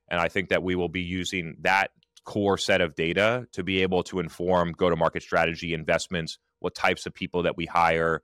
And 0.08 0.20
I 0.20 0.28
think 0.28 0.48
that 0.48 0.62
we 0.62 0.74
will 0.74 0.88
be 0.88 1.02
using 1.02 1.56
that 1.60 1.90
core 2.24 2.58
set 2.58 2.80
of 2.80 2.94
data 2.94 3.46
to 3.52 3.62
be 3.62 3.82
able 3.82 4.02
to 4.04 4.18
inform 4.18 4.72
go 4.72 4.90
to 4.90 4.96
market 4.96 5.22
strategy 5.22 5.74
investments 5.74 6.38
what 6.58 6.74
types 6.74 7.06
of 7.06 7.14
people 7.14 7.44
that 7.44 7.56
we 7.56 7.66
hire, 7.66 8.22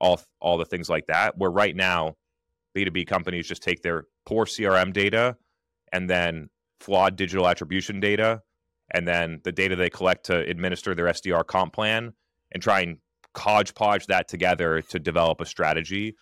all 0.00 0.20
all 0.40 0.58
the 0.58 0.64
things 0.64 0.88
like 0.88 1.06
that. 1.06 1.36
Where 1.36 1.50
right 1.50 1.76
now, 1.76 2.16
B2B 2.76 3.06
companies 3.06 3.46
just 3.46 3.62
take 3.62 3.82
their 3.82 4.04
poor 4.26 4.46
CRM 4.46 4.92
data 4.92 5.36
and 5.92 6.08
then 6.08 6.48
flawed 6.80 7.16
digital 7.16 7.46
attribution 7.46 8.00
data 8.00 8.42
and 8.90 9.06
then 9.06 9.40
the 9.44 9.52
data 9.52 9.76
they 9.76 9.90
collect 9.90 10.26
to 10.26 10.38
administer 10.38 10.94
their 10.94 11.06
SDR 11.06 11.46
comp 11.46 11.74
plan 11.74 12.12
and 12.52 12.62
try 12.62 12.80
and 12.80 12.98
hodgepodge 13.36 14.06
that 14.06 14.28
together 14.28 14.82
to 14.82 14.98
develop 14.98 15.40
a 15.40 15.46
strategy. 15.46 16.16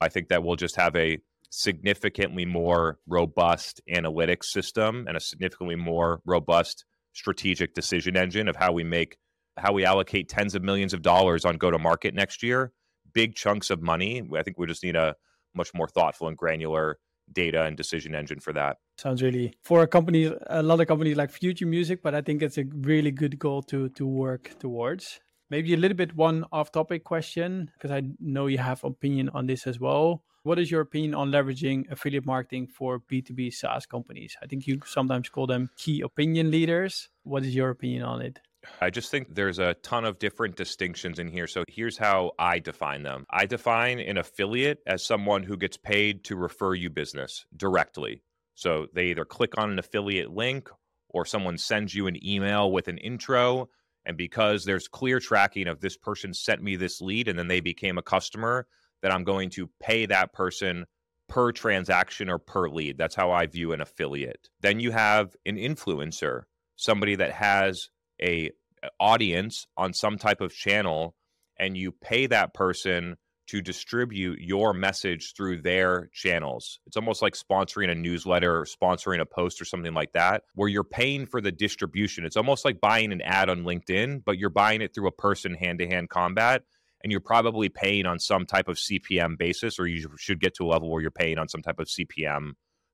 I 0.00 0.08
think 0.08 0.28
that 0.28 0.42
we'll 0.42 0.56
just 0.56 0.76
have 0.76 0.94
a 0.96 1.18
significantly 1.54 2.46
more 2.46 2.98
robust 3.06 3.82
analytics 3.94 4.44
system 4.44 5.04
and 5.06 5.18
a 5.18 5.20
significantly 5.20 5.76
more 5.76 6.22
robust 6.24 6.86
strategic 7.12 7.74
decision 7.74 8.16
engine 8.16 8.48
of 8.48 8.56
how 8.56 8.72
we 8.72 8.82
make 8.82 9.18
how 9.58 9.70
we 9.70 9.84
allocate 9.84 10.30
tens 10.30 10.54
of 10.54 10.62
millions 10.62 10.94
of 10.94 11.02
dollars 11.02 11.44
on 11.44 11.58
go 11.58 11.70
to 11.70 11.78
market 11.78 12.14
next 12.14 12.42
year, 12.42 12.72
big 13.12 13.34
chunks 13.34 13.68
of 13.68 13.82
money. 13.82 14.22
I 14.34 14.42
think 14.42 14.58
we 14.58 14.66
just 14.66 14.82
need 14.82 14.96
a 14.96 15.14
much 15.54 15.74
more 15.74 15.86
thoughtful 15.86 16.26
and 16.26 16.38
granular 16.38 16.98
data 17.30 17.64
and 17.64 17.76
decision 17.76 18.14
engine 18.14 18.40
for 18.40 18.54
that. 18.54 18.78
Sounds 18.96 19.22
really 19.22 19.52
for 19.62 19.82
a 19.82 19.86
company, 19.86 20.32
a 20.46 20.62
lot 20.62 20.80
of 20.80 20.86
companies 20.86 21.18
like 21.18 21.30
Future 21.30 21.66
Music, 21.66 22.02
but 22.02 22.14
I 22.14 22.22
think 22.22 22.40
it's 22.40 22.56
a 22.56 22.64
really 22.64 23.10
good 23.10 23.38
goal 23.38 23.60
to 23.64 23.90
to 23.90 24.06
work 24.06 24.58
towards. 24.58 25.20
Maybe 25.52 25.74
a 25.74 25.76
little 25.76 25.98
bit 25.98 26.16
one 26.16 26.46
off-topic 26.50 27.04
question 27.04 27.70
because 27.74 27.90
I 27.90 28.04
know 28.18 28.46
you 28.46 28.56
have 28.56 28.82
opinion 28.84 29.28
on 29.34 29.46
this 29.46 29.66
as 29.66 29.78
well. 29.78 30.24
What 30.44 30.58
is 30.58 30.70
your 30.70 30.80
opinion 30.80 31.14
on 31.14 31.30
leveraging 31.30 31.92
affiliate 31.92 32.24
marketing 32.24 32.68
for 32.68 33.00
B2B 33.00 33.52
SaaS 33.52 33.84
companies? 33.84 34.34
I 34.42 34.46
think 34.46 34.66
you 34.66 34.80
sometimes 34.86 35.28
call 35.28 35.46
them 35.46 35.68
key 35.76 36.00
opinion 36.00 36.50
leaders. 36.50 37.10
What 37.24 37.44
is 37.44 37.54
your 37.54 37.68
opinion 37.68 38.02
on 38.02 38.22
it? 38.22 38.40
I 38.80 38.88
just 38.88 39.10
think 39.10 39.34
there's 39.34 39.58
a 39.58 39.74
ton 39.82 40.06
of 40.06 40.18
different 40.18 40.56
distinctions 40.56 41.18
in 41.18 41.28
here. 41.28 41.46
So 41.46 41.64
here's 41.68 41.98
how 41.98 42.30
I 42.38 42.58
define 42.58 43.02
them 43.02 43.26
I 43.28 43.44
define 43.44 44.00
an 44.00 44.16
affiliate 44.16 44.78
as 44.86 45.04
someone 45.04 45.42
who 45.42 45.58
gets 45.58 45.76
paid 45.76 46.24
to 46.24 46.36
refer 46.36 46.72
you 46.72 46.88
business 46.88 47.44
directly. 47.54 48.22
So 48.54 48.86
they 48.94 49.08
either 49.08 49.26
click 49.26 49.58
on 49.58 49.70
an 49.70 49.78
affiliate 49.78 50.30
link 50.30 50.70
or 51.10 51.26
someone 51.26 51.58
sends 51.58 51.94
you 51.94 52.06
an 52.06 52.26
email 52.26 52.72
with 52.72 52.88
an 52.88 52.96
intro. 52.96 53.68
And 54.04 54.16
because 54.16 54.64
there's 54.64 54.88
clear 54.88 55.20
tracking 55.20 55.68
of 55.68 55.80
this 55.80 55.96
person 55.96 56.34
sent 56.34 56.62
me 56.62 56.76
this 56.76 57.00
lead 57.00 57.28
and 57.28 57.38
then 57.38 57.48
they 57.48 57.60
became 57.60 57.98
a 57.98 58.02
customer, 58.02 58.66
that 59.02 59.12
I'm 59.12 59.24
going 59.24 59.50
to 59.50 59.68
pay 59.80 60.06
that 60.06 60.32
person 60.32 60.86
per 61.28 61.52
transaction 61.52 62.28
or 62.28 62.38
per 62.38 62.68
lead. 62.68 62.98
That's 62.98 63.14
how 63.14 63.30
I 63.30 63.46
view 63.46 63.72
an 63.72 63.80
affiliate. 63.80 64.48
Then 64.60 64.80
you 64.80 64.92
have 64.92 65.34
an 65.44 65.56
influencer, 65.56 66.42
somebody 66.76 67.16
that 67.16 67.32
has 67.32 67.88
a 68.20 68.50
audience 68.98 69.66
on 69.76 69.92
some 69.92 70.18
type 70.18 70.40
of 70.40 70.54
channel 70.54 71.14
and 71.58 71.76
you 71.76 71.92
pay 71.92 72.26
that 72.26 72.54
person 72.54 73.16
to 73.52 73.60
distribute 73.60 74.40
your 74.40 74.72
message 74.72 75.34
through 75.36 75.60
their 75.60 76.08
channels. 76.14 76.80
It's 76.86 76.96
almost 76.96 77.20
like 77.20 77.34
sponsoring 77.34 77.90
a 77.90 77.94
newsletter 77.94 78.60
or 78.60 78.64
sponsoring 78.64 79.20
a 79.20 79.26
post 79.26 79.60
or 79.60 79.66
something 79.66 79.92
like 79.92 80.14
that, 80.14 80.44
where 80.54 80.70
you're 80.70 80.82
paying 80.82 81.26
for 81.26 81.42
the 81.42 81.52
distribution. 81.52 82.24
It's 82.24 82.38
almost 82.38 82.64
like 82.64 82.80
buying 82.80 83.12
an 83.12 83.20
ad 83.20 83.50
on 83.50 83.64
LinkedIn, 83.64 84.22
but 84.24 84.38
you're 84.38 84.48
buying 84.48 84.80
it 84.80 84.94
through 84.94 85.06
a 85.06 85.12
person 85.12 85.52
hand 85.52 85.80
to 85.80 85.86
hand 85.86 86.08
combat. 86.08 86.62
And 87.04 87.12
you're 87.12 87.20
probably 87.20 87.68
paying 87.68 88.06
on 88.06 88.18
some 88.18 88.46
type 88.46 88.68
of 88.68 88.78
CPM 88.78 89.36
basis, 89.36 89.78
or 89.78 89.86
you 89.86 90.08
should 90.16 90.40
get 90.40 90.54
to 90.54 90.64
a 90.64 90.68
level 90.68 90.90
where 90.90 91.02
you're 91.02 91.10
paying 91.10 91.36
on 91.36 91.46
some 91.46 91.60
type 91.60 91.78
of 91.78 91.88
CPM 91.88 92.52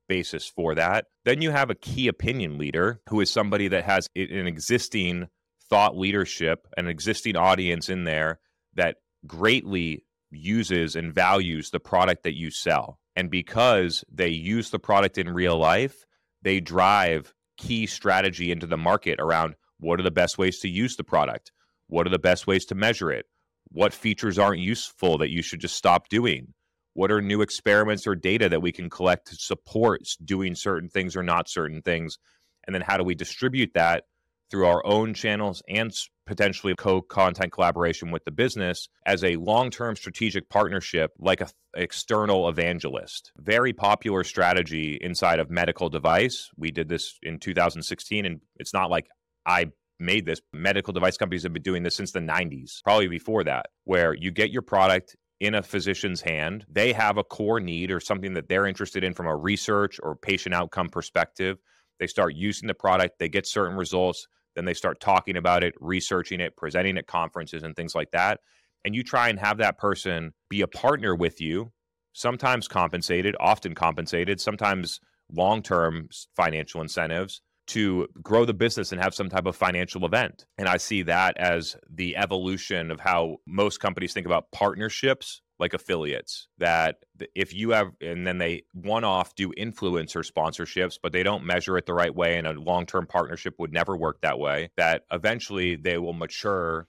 basis 0.08 0.48
for 0.48 0.74
that. 0.74 1.04
Then 1.24 1.40
you 1.40 1.52
have 1.52 1.70
a 1.70 1.76
key 1.76 2.08
opinion 2.08 2.58
leader 2.58 3.00
who 3.10 3.20
is 3.20 3.30
somebody 3.30 3.68
that 3.68 3.84
has 3.84 4.08
an 4.16 4.48
existing 4.48 5.28
thought 5.70 5.96
leadership, 5.96 6.66
an 6.76 6.88
existing 6.88 7.36
audience 7.36 7.88
in 7.88 8.02
there 8.02 8.40
that 8.74 8.96
greatly 9.24 10.02
uses 10.30 10.96
and 10.96 11.14
values 11.14 11.70
the 11.70 11.80
product 11.80 12.22
that 12.24 12.36
you 12.36 12.50
sell. 12.50 12.98
And 13.16 13.30
because 13.30 14.04
they 14.12 14.28
use 14.28 14.70
the 14.70 14.78
product 14.78 15.18
in 15.18 15.30
real 15.30 15.58
life, 15.58 16.04
they 16.42 16.60
drive 16.60 17.34
key 17.56 17.86
strategy 17.86 18.52
into 18.52 18.66
the 18.66 18.76
market 18.76 19.18
around 19.20 19.54
what 19.80 19.98
are 19.98 20.04
the 20.04 20.10
best 20.10 20.38
ways 20.38 20.60
to 20.60 20.68
use 20.68 20.96
the 20.96 21.04
product? 21.04 21.52
What 21.88 22.06
are 22.06 22.10
the 22.10 22.18
best 22.18 22.46
ways 22.46 22.64
to 22.66 22.74
measure 22.74 23.10
it? 23.10 23.26
What 23.70 23.92
features 23.92 24.38
aren't 24.38 24.60
useful 24.60 25.18
that 25.18 25.30
you 25.30 25.42
should 25.42 25.60
just 25.60 25.76
stop 25.76 26.08
doing? 26.08 26.54
What 26.94 27.10
are 27.10 27.22
new 27.22 27.42
experiments 27.42 28.06
or 28.06 28.14
data 28.14 28.48
that 28.48 28.62
we 28.62 28.72
can 28.72 28.90
collect 28.90 29.28
to 29.28 29.36
support 29.36 30.02
doing 30.24 30.54
certain 30.54 30.88
things 30.88 31.16
or 31.16 31.22
not 31.22 31.48
certain 31.48 31.82
things? 31.82 32.18
And 32.66 32.74
then 32.74 32.82
how 32.82 32.96
do 32.96 33.04
we 33.04 33.14
distribute 33.14 33.72
that 33.74 34.04
through 34.50 34.66
our 34.66 34.84
own 34.84 35.14
channels 35.14 35.62
and 35.68 35.92
potentially 36.26 36.74
co 36.76 37.00
content 37.00 37.52
collaboration 37.52 38.10
with 38.10 38.24
the 38.24 38.30
business 38.30 38.88
as 39.06 39.24
a 39.24 39.36
long 39.36 39.70
term 39.70 39.96
strategic 39.96 40.48
partnership, 40.48 41.12
like 41.18 41.40
an 41.40 41.48
external 41.74 42.48
evangelist. 42.48 43.32
Very 43.38 43.72
popular 43.72 44.24
strategy 44.24 44.98
inside 45.00 45.40
of 45.40 45.50
medical 45.50 45.88
device. 45.88 46.50
We 46.56 46.70
did 46.70 46.88
this 46.88 47.18
in 47.22 47.38
2016, 47.38 48.26
and 48.26 48.40
it's 48.56 48.74
not 48.74 48.90
like 48.90 49.08
I 49.46 49.66
made 49.98 50.26
this. 50.26 50.40
Medical 50.52 50.92
device 50.92 51.16
companies 51.16 51.42
have 51.42 51.52
been 51.52 51.62
doing 51.62 51.82
this 51.82 51.96
since 51.96 52.12
the 52.12 52.20
90s, 52.20 52.82
probably 52.84 53.08
before 53.08 53.44
that, 53.44 53.66
where 53.84 54.14
you 54.14 54.30
get 54.30 54.50
your 54.50 54.62
product 54.62 55.16
in 55.40 55.54
a 55.54 55.62
physician's 55.62 56.20
hand. 56.20 56.64
They 56.68 56.92
have 56.92 57.16
a 57.16 57.24
core 57.24 57.60
need 57.60 57.90
or 57.90 58.00
something 58.00 58.34
that 58.34 58.48
they're 58.48 58.66
interested 58.66 59.04
in 59.04 59.14
from 59.14 59.26
a 59.26 59.36
research 59.36 60.00
or 60.02 60.16
patient 60.16 60.54
outcome 60.54 60.88
perspective. 60.88 61.58
They 62.00 62.06
start 62.06 62.34
using 62.34 62.66
the 62.66 62.74
product, 62.74 63.18
they 63.18 63.28
get 63.28 63.46
certain 63.46 63.76
results, 63.76 64.28
then 64.58 64.64
they 64.64 64.74
start 64.74 65.00
talking 65.00 65.36
about 65.36 65.62
it, 65.62 65.74
researching 65.80 66.40
it, 66.40 66.56
presenting 66.56 66.98
at 66.98 67.06
conferences 67.06 67.62
and 67.62 67.76
things 67.76 67.94
like 67.94 68.10
that. 68.10 68.40
And 68.84 68.94
you 68.94 69.02
try 69.02 69.28
and 69.28 69.38
have 69.38 69.58
that 69.58 69.78
person 69.78 70.32
be 70.50 70.60
a 70.60 70.66
partner 70.66 71.14
with 71.14 71.40
you, 71.40 71.72
sometimes 72.12 72.68
compensated, 72.68 73.36
often 73.38 73.74
compensated, 73.74 74.40
sometimes 74.40 75.00
long 75.30 75.62
term 75.62 76.08
financial 76.36 76.82
incentives 76.82 77.40
to 77.68 78.08
grow 78.22 78.44
the 78.44 78.54
business 78.54 78.92
and 78.92 79.00
have 79.00 79.14
some 79.14 79.28
type 79.28 79.46
of 79.46 79.54
financial 79.54 80.04
event. 80.06 80.46
And 80.56 80.68
I 80.68 80.78
see 80.78 81.02
that 81.02 81.36
as 81.36 81.76
the 81.88 82.16
evolution 82.16 82.90
of 82.90 82.98
how 82.98 83.36
most 83.46 83.78
companies 83.78 84.14
think 84.14 84.26
about 84.26 84.50
partnerships 84.52 85.42
like 85.58 85.74
affiliates 85.74 86.48
that 86.58 86.96
if 87.34 87.52
you 87.52 87.70
have 87.70 87.90
and 88.00 88.26
then 88.26 88.38
they 88.38 88.62
one 88.72 89.04
off 89.04 89.34
do 89.34 89.52
influencer 89.58 90.24
sponsorships 90.24 90.98
but 91.02 91.12
they 91.12 91.22
don't 91.22 91.44
measure 91.44 91.76
it 91.76 91.86
the 91.86 91.94
right 91.94 92.14
way 92.14 92.38
and 92.38 92.46
a 92.46 92.52
long-term 92.52 93.06
partnership 93.06 93.54
would 93.58 93.72
never 93.72 93.96
work 93.96 94.20
that 94.20 94.38
way 94.38 94.70
that 94.76 95.02
eventually 95.10 95.74
they 95.76 95.98
will 95.98 96.12
mature 96.12 96.86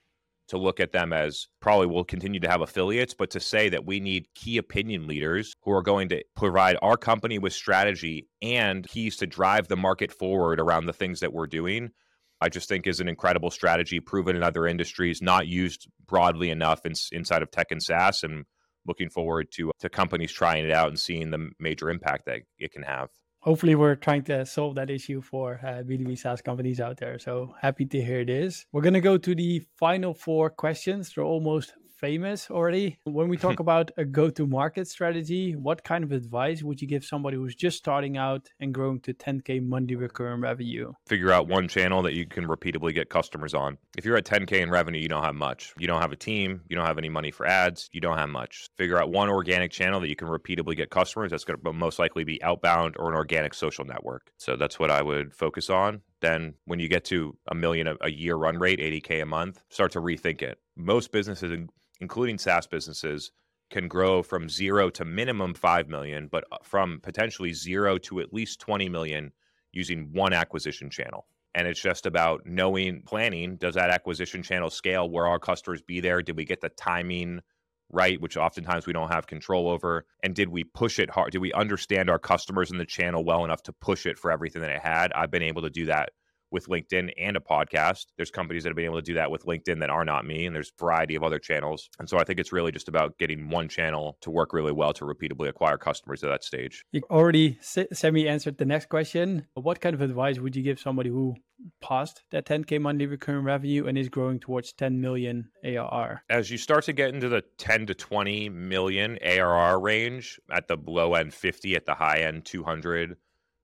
to 0.49 0.57
look 0.57 0.79
at 0.79 0.91
them 0.91 1.13
as 1.13 1.47
probably 1.59 1.87
will 1.87 2.03
continue 2.03 2.39
to 2.39 2.49
have 2.49 2.61
affiliates, 2.61 3.13
but 3.13 3.29
to 3.31 3.39
say 3.39 3.69
that 3.69 3.85
we 3.85 3.99
need 3.99 4.27
key 4.33 4.57
opinion 4.57 5.07
leaders 5.07 5.53
who 5.61 5.71
are 5.71 5.83
going 5.83 6.09
to 6.09 6.23
provide 6.35 6.75
our 6.81 6.97
company 6.97 7.39
with 7.39 7.53
strategy 7.53 8.27
and 8.41 8.87
keys 8.87 9.15
to 9.17 9.27
drive 9.27 9.67
the 9.67 9.77
market 9.77 10.11
forward 10.11 10.59
around 10.59 10.85
the 10.85 10.93
things 10.93 11.19
that 11.19 11.33
we're 11.33 11.47
doing. 11.47 11.91
I 12.41 12.49
just 12.49 12.67
think 12.67 12.87
is 12.87 12.99
an 12.99 13.07
incredible 13.07 13.51
strategy, 13.51 13.99
proven 13.99 14.35
in 14.35 14.43
other 14.43 14.65
industries, 14.65 15.21
not 15.21 15.47
used 15.47 15.87
broadly 16.07 16.49
enough 16.49 16.85
in, 16.85 16.93
inside 17.11 17.43
of 17.43 17.51
tech 17.51 17.67
and 17.69 17.83
SaaS, 17.83 18.23
and 18.23 18.45
looking 18.89 19.09
forward 19.09 19.45
to 19.51 19.71
to 19.79 19.87
companies 19.89 20.31
trying 20.31 20.65
it 20.65 20.71
out 20.71 20.89
and 20.89 20.99
seeing 20.99 21.29
the 21.31 21.49
major 21.59 21.89
impact 21.89 22.25
that 22.25 22.41
it 22.57 22.73
can 22.73 22.83
have 22.83 23.09
hopefully 23.41 23.75
we're 23.75 23.95
trying 23.95 24.23
to 24.23 24.45
solve 24.45 24.75
that 24.75 24.89
issue 24.89 25.21
for 25.21 25.59
uh, 25.63 25.81
B2B 25.83 26.17
SaaS 26.17 26.41
companies 26.41 26.79
out 26.79 26.97
there. 26.97 27.17
So 27.19 27.55
happy 27.61 27.85
to 27.85 28.01
hear 28.01 28.25
this. 28.25 28.65
We're 28.71 28.81
going 28.81 28.93
to 28.93 29.01
go 29.01 29.17
to 29.17 29.35
the 29.35 29.63
final 29.77 30.13
four 30.13 30.49
questions. 30.49 31.13
They're 31.13 31.23
almost 31.23 31.73
famous 31.99 32.49
already. 32.49 32.97
When 33.03 33.27
we 33.27 33.37
talk 33.37 33.59
about 33.65 33.91
a 33.97 34.05
go 34.05 34.29
to 34.29 34.47
market 34.47 34.87
strategy, 34.87 35.55
what 35.55 35.83
kind 35.83 36.03
of 36.03 36.11
advice 36.11 36.63
would 36.63 36.81
you 36.81 36.87
give 36.87 37.03
somebody 37.03 37.37
who's 37.37 37.55
just 37.55 37.77
starting 37.77 38.17
out 38.17 38.47
and 38.59 38.73
growing 38.73 39.01
to 39.01 39.13
10K 39.13 39.61
monthly 39.65 39.95
recurring 39.95 40.41
revenue? 40.41 40.93
Figure 41.07 41.31
out 41.31 41.47
one 41.47 41.67
channel 41.67 42.01
that 42.03 42.13
you 42.13 42.25
can 42.25 42.47
repeatedly 42.47 42.93
get 42.93 43.09
customers 43.09 43.53
on. 43.53 43.77
If 43.97 44.05
you're 44.05 44.17
at 44.17 44.25
10K 44.25 44.61
in 44.61 44.69
revenue, 44.69 44.99
you 44.99 45.09
don't 45.09 45.23
have 45.23 45.35
much. 45.35 45.73
You 45.77 45.87
don't 45.87 46.01
have 46.01 46.11
a 46.11 46.15
team, 46.15 46.61
you 46.69 46.75
don't 46.75 46.85
have 46.85 46.97
any 46.97 47.09
money 47.09 47.31
for 47.31 47.45
ads, 47.45 47.89
you 47.91 48.01
don't 48.01 48.17
have 48.17 48.29
much. 48.29 48.69
Figure 48.77 48.99
out 48.99 49.11
one 49.11 49.29
organic 49.29 49.71
channel 49.71 49.99
that 49.99 50.09
you 50.09 50.15
can 50.15 50.29
repeatedly 50.29 50.75
get 50.75 50.89
customers. 50.89 51.31
That's 51.31 51.43
going 51.43 51.59
to 51.59 51.73
most 51.73 51.99
likely 51.99 52.23
be 52.23 52.41
outbound 52.43 52.95
or 52.97 53.09
an 53.09 53.15
organic 53.15 53.53
social 53.53 53.85
network. 53.85 54.31
So 54.37 54.55
that's 54.55 54.79
what 54.79 54.91
I 54.91 55.01
would 55.01 55.33
focus 55.33 55.69
on 55.69 56.01
then 56.21 56.53
when 56.65 56.79
you 56.79 56.87
get 56.87 57.05
to 57.05 57.37
a 57.47 57.55
million 57.55 57.87
a, 58.01 58.09
year 58.09 58.35
run 58.35 58.57
rate 58.57 58.79
80k 58.79 59.21
a 59.21 59.25
month 59.25 59.63
start 59.69 59.91
to 59.93 59.99
rethink 59.99 60.41
it 60.41 60.59
most 60.75 61.11
businesses 61.11 61.51
including 61.99 62.37
SaaS 62.37 62.67
businesses, 62.67 63.31
can 63.69 63.87
grow 63.87 64.23
from 64.23 64.49
zero 64.49 64.89
to 64.89 65.05
minimum 65.05 65.53
5 65.53 65.87
million, 65.89 66.27
but 66.27 66.43
uh, 66.51 66.57
from 66.63 66.99
potentially 67.01 67.53
zero 67.53 67.97
to 67.99 68.19
at 68.19 68.33
least 68.33 68.59
20 68.59 68.89
million 68.89 69.31
using 69.71 70.09
one 70.11 70.33
acquisition 70.33 70.89
channel. 70.89 71.27
And 71.53 71.67
it's 71.67 71.81
just 71.81 72.05
about 72.05 72.45
knowing, 72.45 73.03
planning, 73.03 73.57
does 73.57 73.75
that 73.75 73.89
acquisition 73.89 74.41
channel 74.41 74.69
scale? 74.69 75.09
Where 75.09 75.27
our 75.27 75.39
customers 75.39 75.81
be 75.81 75.99
there? 75.99 76.21
Did 76.21 76.37
we 76.37 76.45
get 76.45 76.61
the 76.61 76.69
timing 76.69 77.41
right, 77.91 78.19
which 78.21 78.37
oftentimes 78.37 78.85
we 78.85 78.93
don't 78.93 79.11
have 79.11 79.27
control 79.27 79.69
over? 79.69 80.05
And 80.23 80.35
did 80.35 80.49
we 80.49 80.63
push 80.63 80.99
it 80.99 81.09
hard? 81.09 81.31
Did 81.31 81.39
we 81.39 81.53
understand 81.53 82.09
our 82.09 82.19
customers 82.19 82.71
in 82.71 82.77
the 82.77 82.85
channel 82.85 83.23
well 83.23 83.43
enough 83.43 83.63
to 83.63 83.73
push 83.73 84.05
it 84.05 84.17
for 84.17 84.31
everything 84.31 84.61
that 84.61 84.71
it 84.71 84.81
had? 84.81 85.11
I've 85.13 85.31
been 85.31 85.43
able 85.43 85.63
to 85.63 85.69
do 85.69 85.85
that 85.85 86.09
with 86.51 86.67
LinkedIn 86.67 87.11
and 87.17 87.37
a 87.37 87.39
podcast. 87.39 88.07
There's 88.17 88.31
companies 88.31 88.63
that 88.63 88.69
have 88.69 88.75
been 88.75 88.85
able 88.85 88.97
to 88.97 89.01
do 89.01 89.15
that 89.15 89.31
with 89.31 89.45
LinkedIn 89.45 89.79
that 89.79 89.89
are 89.89 90.05
not 90.05 90.25
me, 90.25 90.45
and 90.45 90.55
there's 90.55 90.71
a 90.77 90.83
variety 90.83 91.15
of 91.15 91.23
other 91.23 91.39
channels. 91.39 91.89
And 91.99 92.09
so 92.09 92.17
I 92.17 92.23
think 92.23 92.39
it's 92.39 92.51
really 92.51 92.71
just 92.71 92.87
about 92.87 93.17
getting 93.17 93.49
one 93.49 93.67
channel 93.67 94.17
to 94.21 94.31
work 94.31 94.53
really 94.53 94.71
well 94.71 94.93
to 94.93 95.05
repeatably 95.05 95.47
acquire 95.47 95.77
customers 95.77 96.23
at 96.23 96.29
that 96.29 96.43
stage. 96.43 96.83
You 96.91 97.01
already 97.09 97.57
semi 97.61 98.27
answered 98.27 98.57
the 98.57 98.65
next 98.65 98.89
question. 98.89 99.47
What 99.53 99.81
kind 99.81 99.93
of 99.93 100.01
advice 100.01 100.39
would 100.39 100.55
you 100.55 100.63
give 100.63 100.79
somebody 100.79 101.09
who 101.09 101.35
passed 101.81 102.23
that 102.31 102.45
10k 102.45 102.79
monthly 102.79 103.05
recurring 103.05 103.43
revenue 103.43 103.87
and 103.87 103.97
is 103.97 104.09
growing 104.09 104.39
towards 104.39 104.73
10 104.73 105.01
million 105.01 105.49
ARR? 105.63 106.23
As 106.29 106.49
you 106.49 106.57
start 106.57 106.85
to 106.85 106.93
get 106.93 107.13
into 107.13 107.29
the 107.29 107.43
10 107.57 107.87
to 107.87 107.93
20 107.93 108.49
million 108.49 109.17
ARR 109.21 109.79
range, 109.79 110.39
at 110.51 110.67
the 110.67 110.77
low 110.85 111.13
end 111.15 111.33
50, 111.33 111.75
at 111.75 111.85
the 111.85 111.95
high 111.95 112.21
end 112.21 112.45
200 112.45 113.17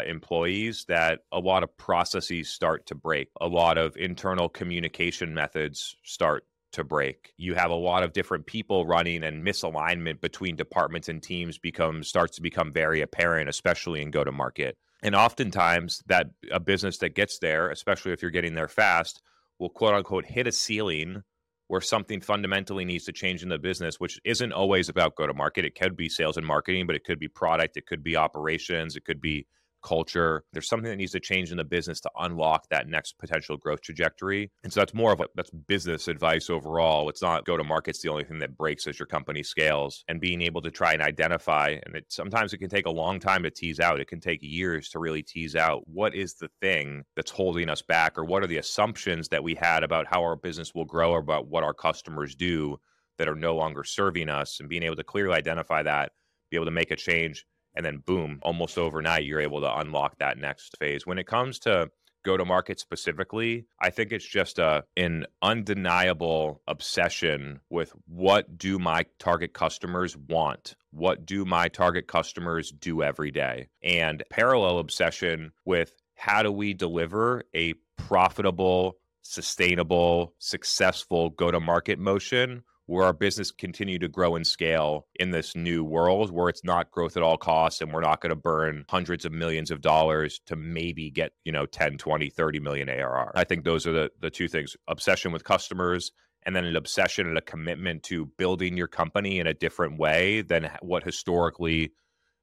employees 0.06 0.86
that 0.88 1.20
a 1.32 1.40
lot 1.40 1.64
of 1.64 1.76
processes 1.78 2.50
start 2.50 2.86
to 2.88 2.96
break, 2.96 3.30
a 3.40 3.48
lot 3.48 3.78
of 3.78 3.96
internal 3.98 4.50
communication 4.50 5.34
methods 5.34 5.96
start 6.04 6.46
to 6.74 6.84
break. 6.84 7.34
You 7.38 7.56
have 7.56 7.72
a 7.72 7.76
lot 7.76 8.04
of 8.04 8.12
different 8.12 8.46
people 8.46 8.86
running 8.86 9.24
and 9.24 9.46
misalignment 9.46 10.20
between 10.20 10.58
departments 10.58 11.08
and 11.08 11.24
teams 11.24 11.58
becomes 11.58 12.10
starts 12.10 12.36
to 12.36 12.42
become 12.42 12.74
very 12.74 13.02
apparent, 13.02 13.50
especially 13.50 14.02
in 14.02 14.12
go 14.12 14.24
to 14.24 14.32
market. 14.32 14.78
And 15.02 15.16
oftentimes 15.16 16.04
that 16.08 16.28
a 16.52 16.60
business 16.60 16.98
that 16.98 17.16
gets 17.16 17.40
there, 17.40 17.70
especially 17.70 18.12
if 18.12 18.22
you're 18.22 18.32
getting 18.32 18.56
there 18.56 18.68
fast, 18.68 19.22
will 19.60 19.70
quote 19.70 19.94
unquote 19.94 20.26
hit 20.26 20.48
a 20.48 20.52
ceiling 20.52 21.24
where 21.68 21.82
something 21.82 22.22
fundamentally 22.22 22.86
needs 22.86 23.06
to 23.06 23.12
change 23.12 23.42
in 23.42 23.50
the 23.50 23.58
business, 23.58 24.00
which 24.00 24.20
isn't 24.24 24.52
always 24.52 24.90
about 24.90 25.16
go 25.16 25.26
to 25.26 25.34
market. 25.34 25.66
It 25.66 25.80
could 25.80 25.96
be 25.96 26.10
sales 26.10 26.38
and 26.38 26.46
marketing, 26.46 26.86
but 26.88 26.96
it 26.96 27.04
could 27.04 27.20
be 27.20 27.28
product, 27.28 27.78
it 27.78 27.88
could 27.88 28.04
be 28.04 28.16
operations, 28.16 28.96
it 28.96 29.06
could 29.06 29.22
be 29.22 29.48
culture. 29.86 30.43
There's 30.52 30.67
something 30.67 30.89
that 30.89 30.98
needs 30.98 31.12
to 31.12 31.19
change 31.19 31.52
in 31.52 31.58
the 31.58 31.63
business 31.63 32.02
to 32.02 32.12
unlock 32.19 32.67
that 32.69 32.88
next 32.88 33.17
potential 33.19 33.56
growth 33.56 33.82
trajectory. 33.82 34.52
And 34.63 34.74
so 34.74 34.82
that's 34.82 34.93
more 34.93 35.13
of 35.13 35.21
a 35.21 35.28
that's 35.36 35.52
business 35.52 36.08
advice 36.08 36.50
overall. 36.50 37.08
It's 37.10 37.21
not 37.21 37.45
go 37.45 37.56
to 37.56 37.63
market's 37.63 38.02
the 38.02 38.10
only 38.10 38.24
thing 38.24 38.39
that 38.39 38.58
breaks 38.58 38.88
as 38.88 38.98
your 39.00 39.06
company 39.06 39.43
scales 39.43 40.04
and 40.08 40.19
being 40.19 40.41
able 40.41 40.62
to 40.63 40.71
try 40.71 40.93
and 40.93 41.02
identify 41.02 41.78
and 41.86 41.95
it 41.95 42.06
sometimes 42.10 42.52
it 42.52 42.58
can 42.58 42.69
take 42.69 42.88
a 42.88 42.91
long 42.91 43.19
time 43.19 43.43
to 43.43 43.52
tease 43.52 43.80
out. 43.80 44.00
It 44.00 44.08
can 44.08 44.19
take 44.19 44.39
years 44.41 44.89
to 44.89 45.00
really 45.00 45.21
tease 45.21 45.56
out 45.56 45.88
what 45.88 46.15
is 46.15 46.34
the 46.34 46.50
thing 46.62 47.04
that's 47.15 47.32
holding 47.32 47.69
us 47.69 47.84
back 47.84 48.17
or 48.17 48.26
what 48.26 48.43
are 48.43 48.48
the 48.48 48.58
assumptions 48.58 49.30
that 49.30 49.43
we 49.43 49.54
had 49.54 49.84
about 49.84 50.08
how 50.08 50.21
our 50.21 50.36
business 50.36 50.74
will 50.74 50.86
grow 50.86 51.12
or 51.12 51.19
about 51.19 51.48
what 51.48 51.63
our 51.63 51.74
customers 51.74 52.36
do 52.36 52.78
that 53.17 53.30
are 53.30 53.36
no 53.36 53.56
longer 53.56 53.84
serving 53.84 54.30
us 54.30 54.60
and 54.60 54.67
being 54.67 54.84
able 54.84 54.95
to 54.95 55.04
clearly 55.04 55.36
identify 55.36 55.84
that, 55.84 56.12
be 56.50 56.58
able 56.58 56.65
to 56.65 56.71
make 56.71 56.91
a 56.91 56.95
change 56.95 57.45
and 57.76 57.86
then 57.86 57.98
boom, 57.98 58.40
almost 58.42 58.78
overnight, 58.78 59.26
you're 59.26 59.42
able 59.42 59.62
to 59.62 59.80
unlock 59.80 60.18
that 60.20 60.38
next 60.38 60.78
phase. 60.78 61.06
When 61.06 61.20
it 61.20 61.28
comes 61.28 61.60
to 61.60 61.90
go 62.24 62.36
to 62.36 62.44
market 62.44 62.80
specifically, 62.80 63.66
I 63.80 63.92
think 63.92 64.12
it's 64.12 64.28
just 64.28 64.60
a 64.60 64.84
an 64.98 65.26
undeniable 65.42 66.62
obsession 66.68 67.62
with 67.70 67.94
what 68.08 68.58
do 68.58 68.80
my 68.80 69.06
target 69.20 69.54
customers 69.54 70.18
want? 70.18 70.76
What 70.92 71.26
do 71.26 71.46
my 71.46 71.68
target 71.70 72.08
customers 72.08 72.72
do 72.72 73.04
every 73.04 73.32
day? 73.32 73.68
And 73.84 74.24
parallel 74.30 74.80
obsession 74.80 75.52
with 75.66 75.94
how 76.16 76.44
do 76.44 76.52
we 76.52 76.74
deliver 76.74 77.44
a 77.54 77.74
profitable, 77.98 78.98
sustainable, 79.22 80.34
successful 80.40 81.30
go 81.30 81.52
to 81.52 81.60
market 81.60 82.00
motion 82.00 82.64
where 82.88 83.06
our 83.06 83.13
business 83.13 83.52
continue 83.52 83.98
to 83.98 84.08
grow 84.08 84.36
and 84.36 84.45
scale 84.45 85.08
in 85.15 85.32
this 85.32 85.56
new 85.56 85.84
world 85.84 86.32
where 86.32 86.50
it's 86.50 86.63
not 86.63 86.91
growth 86.91 87.17
at 87.17 87.24
all 87.24 87.38
costs 87.38 87.82
and 87.82 87.91
we're 87.91 88.02
not 88.02 88.21
going 88.21 88.30
to 88.30 88.36
burn 88.36 88.86
hundreds 88.89 89.26
of 89.26 89.32
millions 89.32 89.71
of 89.71 89.82
dollars 89.82 90.39
to 90.45 90.56
maybe 90.56 91.10
get 91.10 91.32
you 91.43 91.52
know 91.52 91.65
10 91.65 91.98
20 91.98 92.30
30 92.30 92.60
million 92.60 92.89
arr 92.89 93.32
i 93.36 93.43
think 93.43 93.63
those 93.63 93.88
are 93.88 93.91
the, 93.91 94.12
the 94.21 94.30
two 94.30 94.48
things 94.48 94.76
obsession 94.88 95.32
with 95.32 95.43
customers 95.43 96.12
and 96.45 96.56
then 96.56 96.65
an 96.65 96.76
obsession 96.76 97.28
and 97.28 97.38
a 97.38 97.41
commitment 97.41 98.04
to 98.04 98.28
building 98.38 98.78
your 98.78 98.88
company 98.88 99.39
in 99.39 99.48
a 99.48 99.54
different 99.54 99.98
way 99.98 100.41
than 100.41 100.69
what 100.82 101.04
historically 101.04 101.91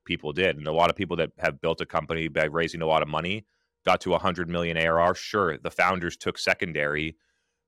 people 0.04 0.32
did. 0.32 0.56
And 0.56 0.66
a 0.66 0.72
lot 0.72 0.90
of 0.90 0.96
people 0.96 1.16
that 1.18 1.30
have 1.38 1.60
built 1.60 1.80
a 1.80 1.86
company 1.86 2.28
by 2.28 2.44
raising 2.44 2.82
a 2.82 2.86
lot 2.86 3.02
of 3.02 3.08
money 3.08 3.46
got 3.86 4.00
to 4.00 4.10
100 4.10 4.48
million 4.48 4.76
arr 4.76 5.14
sure 5.14 5.58
the 5.58 5.70
founders 5.70 6.16
took 6.16 6.38
secondary 6.38 7.16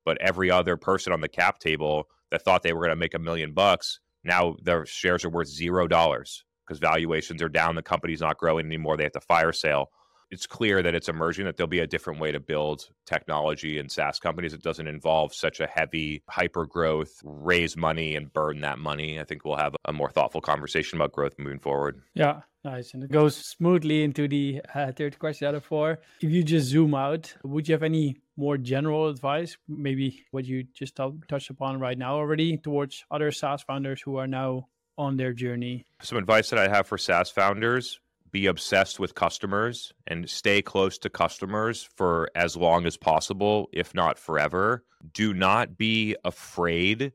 but 0.05 0.17
every 0.21 0.51
other 0.51 0.77
person 0.77 1.13
on 1.13 1.21
the 1.21 1.29
cap 1.29 1.59
table 1.59 2.09
that 2.35 2.43
thought 2.43 2.63
they 2.65 2.73
were 2.73 2.81
going 2.81 2.91
to 2.91 2.97
make 2.97 3.15
a 3.15 3.19
million 3.19 3.53
bucks 3.53 4.01
now 4.25 4.57
their 4.63 4.85
shares 4.85 5.25
are 5.25 5.31
worth 5.31 5.47
zero 5.49 5.87
dollars 5.87 6.45
because 6.67 6.81
valuations 6.81 7.41
are 7.41 7.49
down 7.49 7.77
the 7.77 7.83
company's 7.83 8.21
not 8.21 8.39
growing 8.39 8.67
anymore 8.67 8.97
they 8.97 9.05
have 9.05 9.13
to 9.13 9.21
fire 9.21 9.53
sale 9.53 9.87
it's 10.35 10.47
clear 10.47 10.83
that 10.83 10.95
it's 10.95 11.09
emerging 11.09 11.45
that 11.47 11.57
there'll 11.57 11.69
be 11.69 11.79
a 11.79 11.87
different 11.87 12.21
way 12.21 12.33
to 12.33 12.41
build 12.41 12.89
technology 13.07 13.79
and 13.79 13.91
SaaS 13.91 14.19
companies. 14.19 14.53
It 14.53 14.63
doesn't 14.63 14.89
involve 14.89 15.33
such 15.33 15.61
a 15.61 15.67
heavy 15.67 16.23
hyper 16.29 16.67
growth, 16.67 17.21
raise 17.23 17.77
money 17.77 18.17
and 18.17 18.33
burn 18.33 18.61
that 18.63 18.79
money. 18.79 19.21
I 19.21 19.25
think 19.25 19.45
we'll 19.45 19.57
have 19.57 19.77
a 19.85 19.93
more 19.93 20.11
thoughtful 20.11 20.41
conversation 20.41 20.99
about 20.99 21.13
growth 21.13 21.35
moving 21.39 21.61
forward. 21.61 22.03
Yeah, 22.15 22.41
nice. 22.65 22.93
And 22.95 23.05
it 23.05 23.13
goes 23.13 23.37
smoothly 23.37 24.03
into 24.03 24.27
the 24.27 24.61
uh, 24.75 24.91
third 24.91 25.19
question 25.21 25.47
out 25.47 25.55
of 25.55 25.65
four. 25.65 26.01
If 26.21 26.31
you 26.31 26.43
just 26.43 26.67
zoom 26.67 26.95
out, 26.95 27.33
would 27.45 27.69
you 27.69 27.73
have 27.73 27.85
any 27.85 28.17
more 28.37 28.59
general 28.59 29.09
advice, 29.09 29.57
maybe 29.69 30.25
what 30.33 30.45
you 30.45 30.65
just 30.75 30.97
t- 30.97 31.21
touched 31.29 31.51
upon 31.51 31.79
right 31.79 31.97
now 31.97 32.17
already, 32.17 32.57
towards 32.57 33.05
other 33.09 33.31
SaaS 33.31 33.63
founders 33.63 34.03
who 34.03 34.17
are 34.17 34.27
now 34.27 34.67
on 34.99 35.17
their 35.17 35.33
journey? 35.33 35.85
Some 36.03 36.19
advice 36.19 36.51
that 36.51 36.59
I 36.59 36.67
have 36.67 36.89
for 36.89 36.99
SaaS 36.99 37.31
founders 37.31 38.01
be 38.35 38.47
obsessed 38.47 38.99
with 38.99 39.15
customers 39.15 39.93
and 40.09 40.29
stay 40.29 40.61
close 40.61 40.99
to 40.99 41.09
customers 41.09 41.89
for 41.97 42.29
as 42.35 42.57
long 42.57 42.85
as 42.85 42.97
possible, 42.97 43.69
if 43.73 43.95
not 43.95 44.19
forever. 44.19 44.85
Do 45.13 45.33
not 45.33 45.79
be 45.79 46.17
afraid 46.25 47.13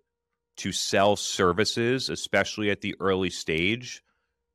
to 0.57 0.71
sell 0.71 1.17
services, 1.17 2.09
especially 2.09 2.71
at 2.71 2.79
the 2.79 2.95
early 3.01 3.29
stage, 3.29 4.01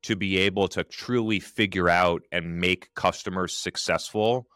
to 0.01 0.15
be 0.15 0.39
able 0.39 0.67
to 0.69 0.83
truly 0.83 1.39
figure 1.39 1.87
out 1.87 2.23
and 2.31 2.57
make 2.59 2.91
customers 2.95 3.55
successful. 3.55 4.47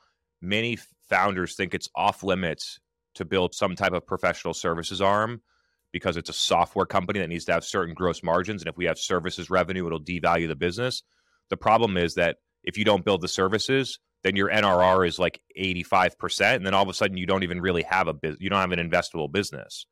Many 0.41 0.79
founders 1.09 1.55
think 1.55 1.75
it's 1.75 1.89
off 1.95 2.23
limits 2.23 2.79
to 3.15 3.23
build 3.23 3.53
some 3.53 3.75
type 3.75 3.93
of 3.93 4.07
professional 4.07 4.55
services 4.55 4.99
arm 4.99 5.43
because 5.91 6.17
it's 6.17 6.29
a 6.29 6.33
software 6.33 6.87
company 6.87 7.19
that 7.19 7.29
needs 7.29 7.45
to 7.45 7.53
have 7.53 7.63
certain 7.63 7.93
gross 7.93 8.23
margins. 8.23 8.63
And 8.63 8.69
if 8.69 8.77
we 8.77 8.85
have 8.85 8.97
services 8.97 9.51
revenue, 9.51 9.85
it'll 9.85 10.01
devalue 10.01 10.47
the 10.47 10.55
business. 10.55 11.03
The 11.49 11.57
problem 11.57 11.97
is 11.97 12.15
that 12.15 12.37
if 12.63 12.77
you 12.77 12.85
don't 12.85 13.05
build 13.05 13.21
the 13.21 13.27
services, 13.27 13.99
then 14.23 14.35
your 14.35 14.49
NRR 14.49 15.07
is 15.07 15.17
like 15.17 15.39
85%. 15.57 16.55
And 16.55 16.65
then 16.65 16.73
all 16.73 16.83
of 16.83 16.89
a 16.89 16.93
sudden, 16.93 17.17
you 17.17 17.25
don't 17.25 17.43
even 17.43 17.61
really 17.61 17.83
have 17.83 18.07
a 18.07 18.13
business, 18.13 18.41
you 18.41 18.49
don't 18.49 18.59
have 18.59 18.71
an 18.71 18.89
investable 18.89 19.31
business. 19.31 19.85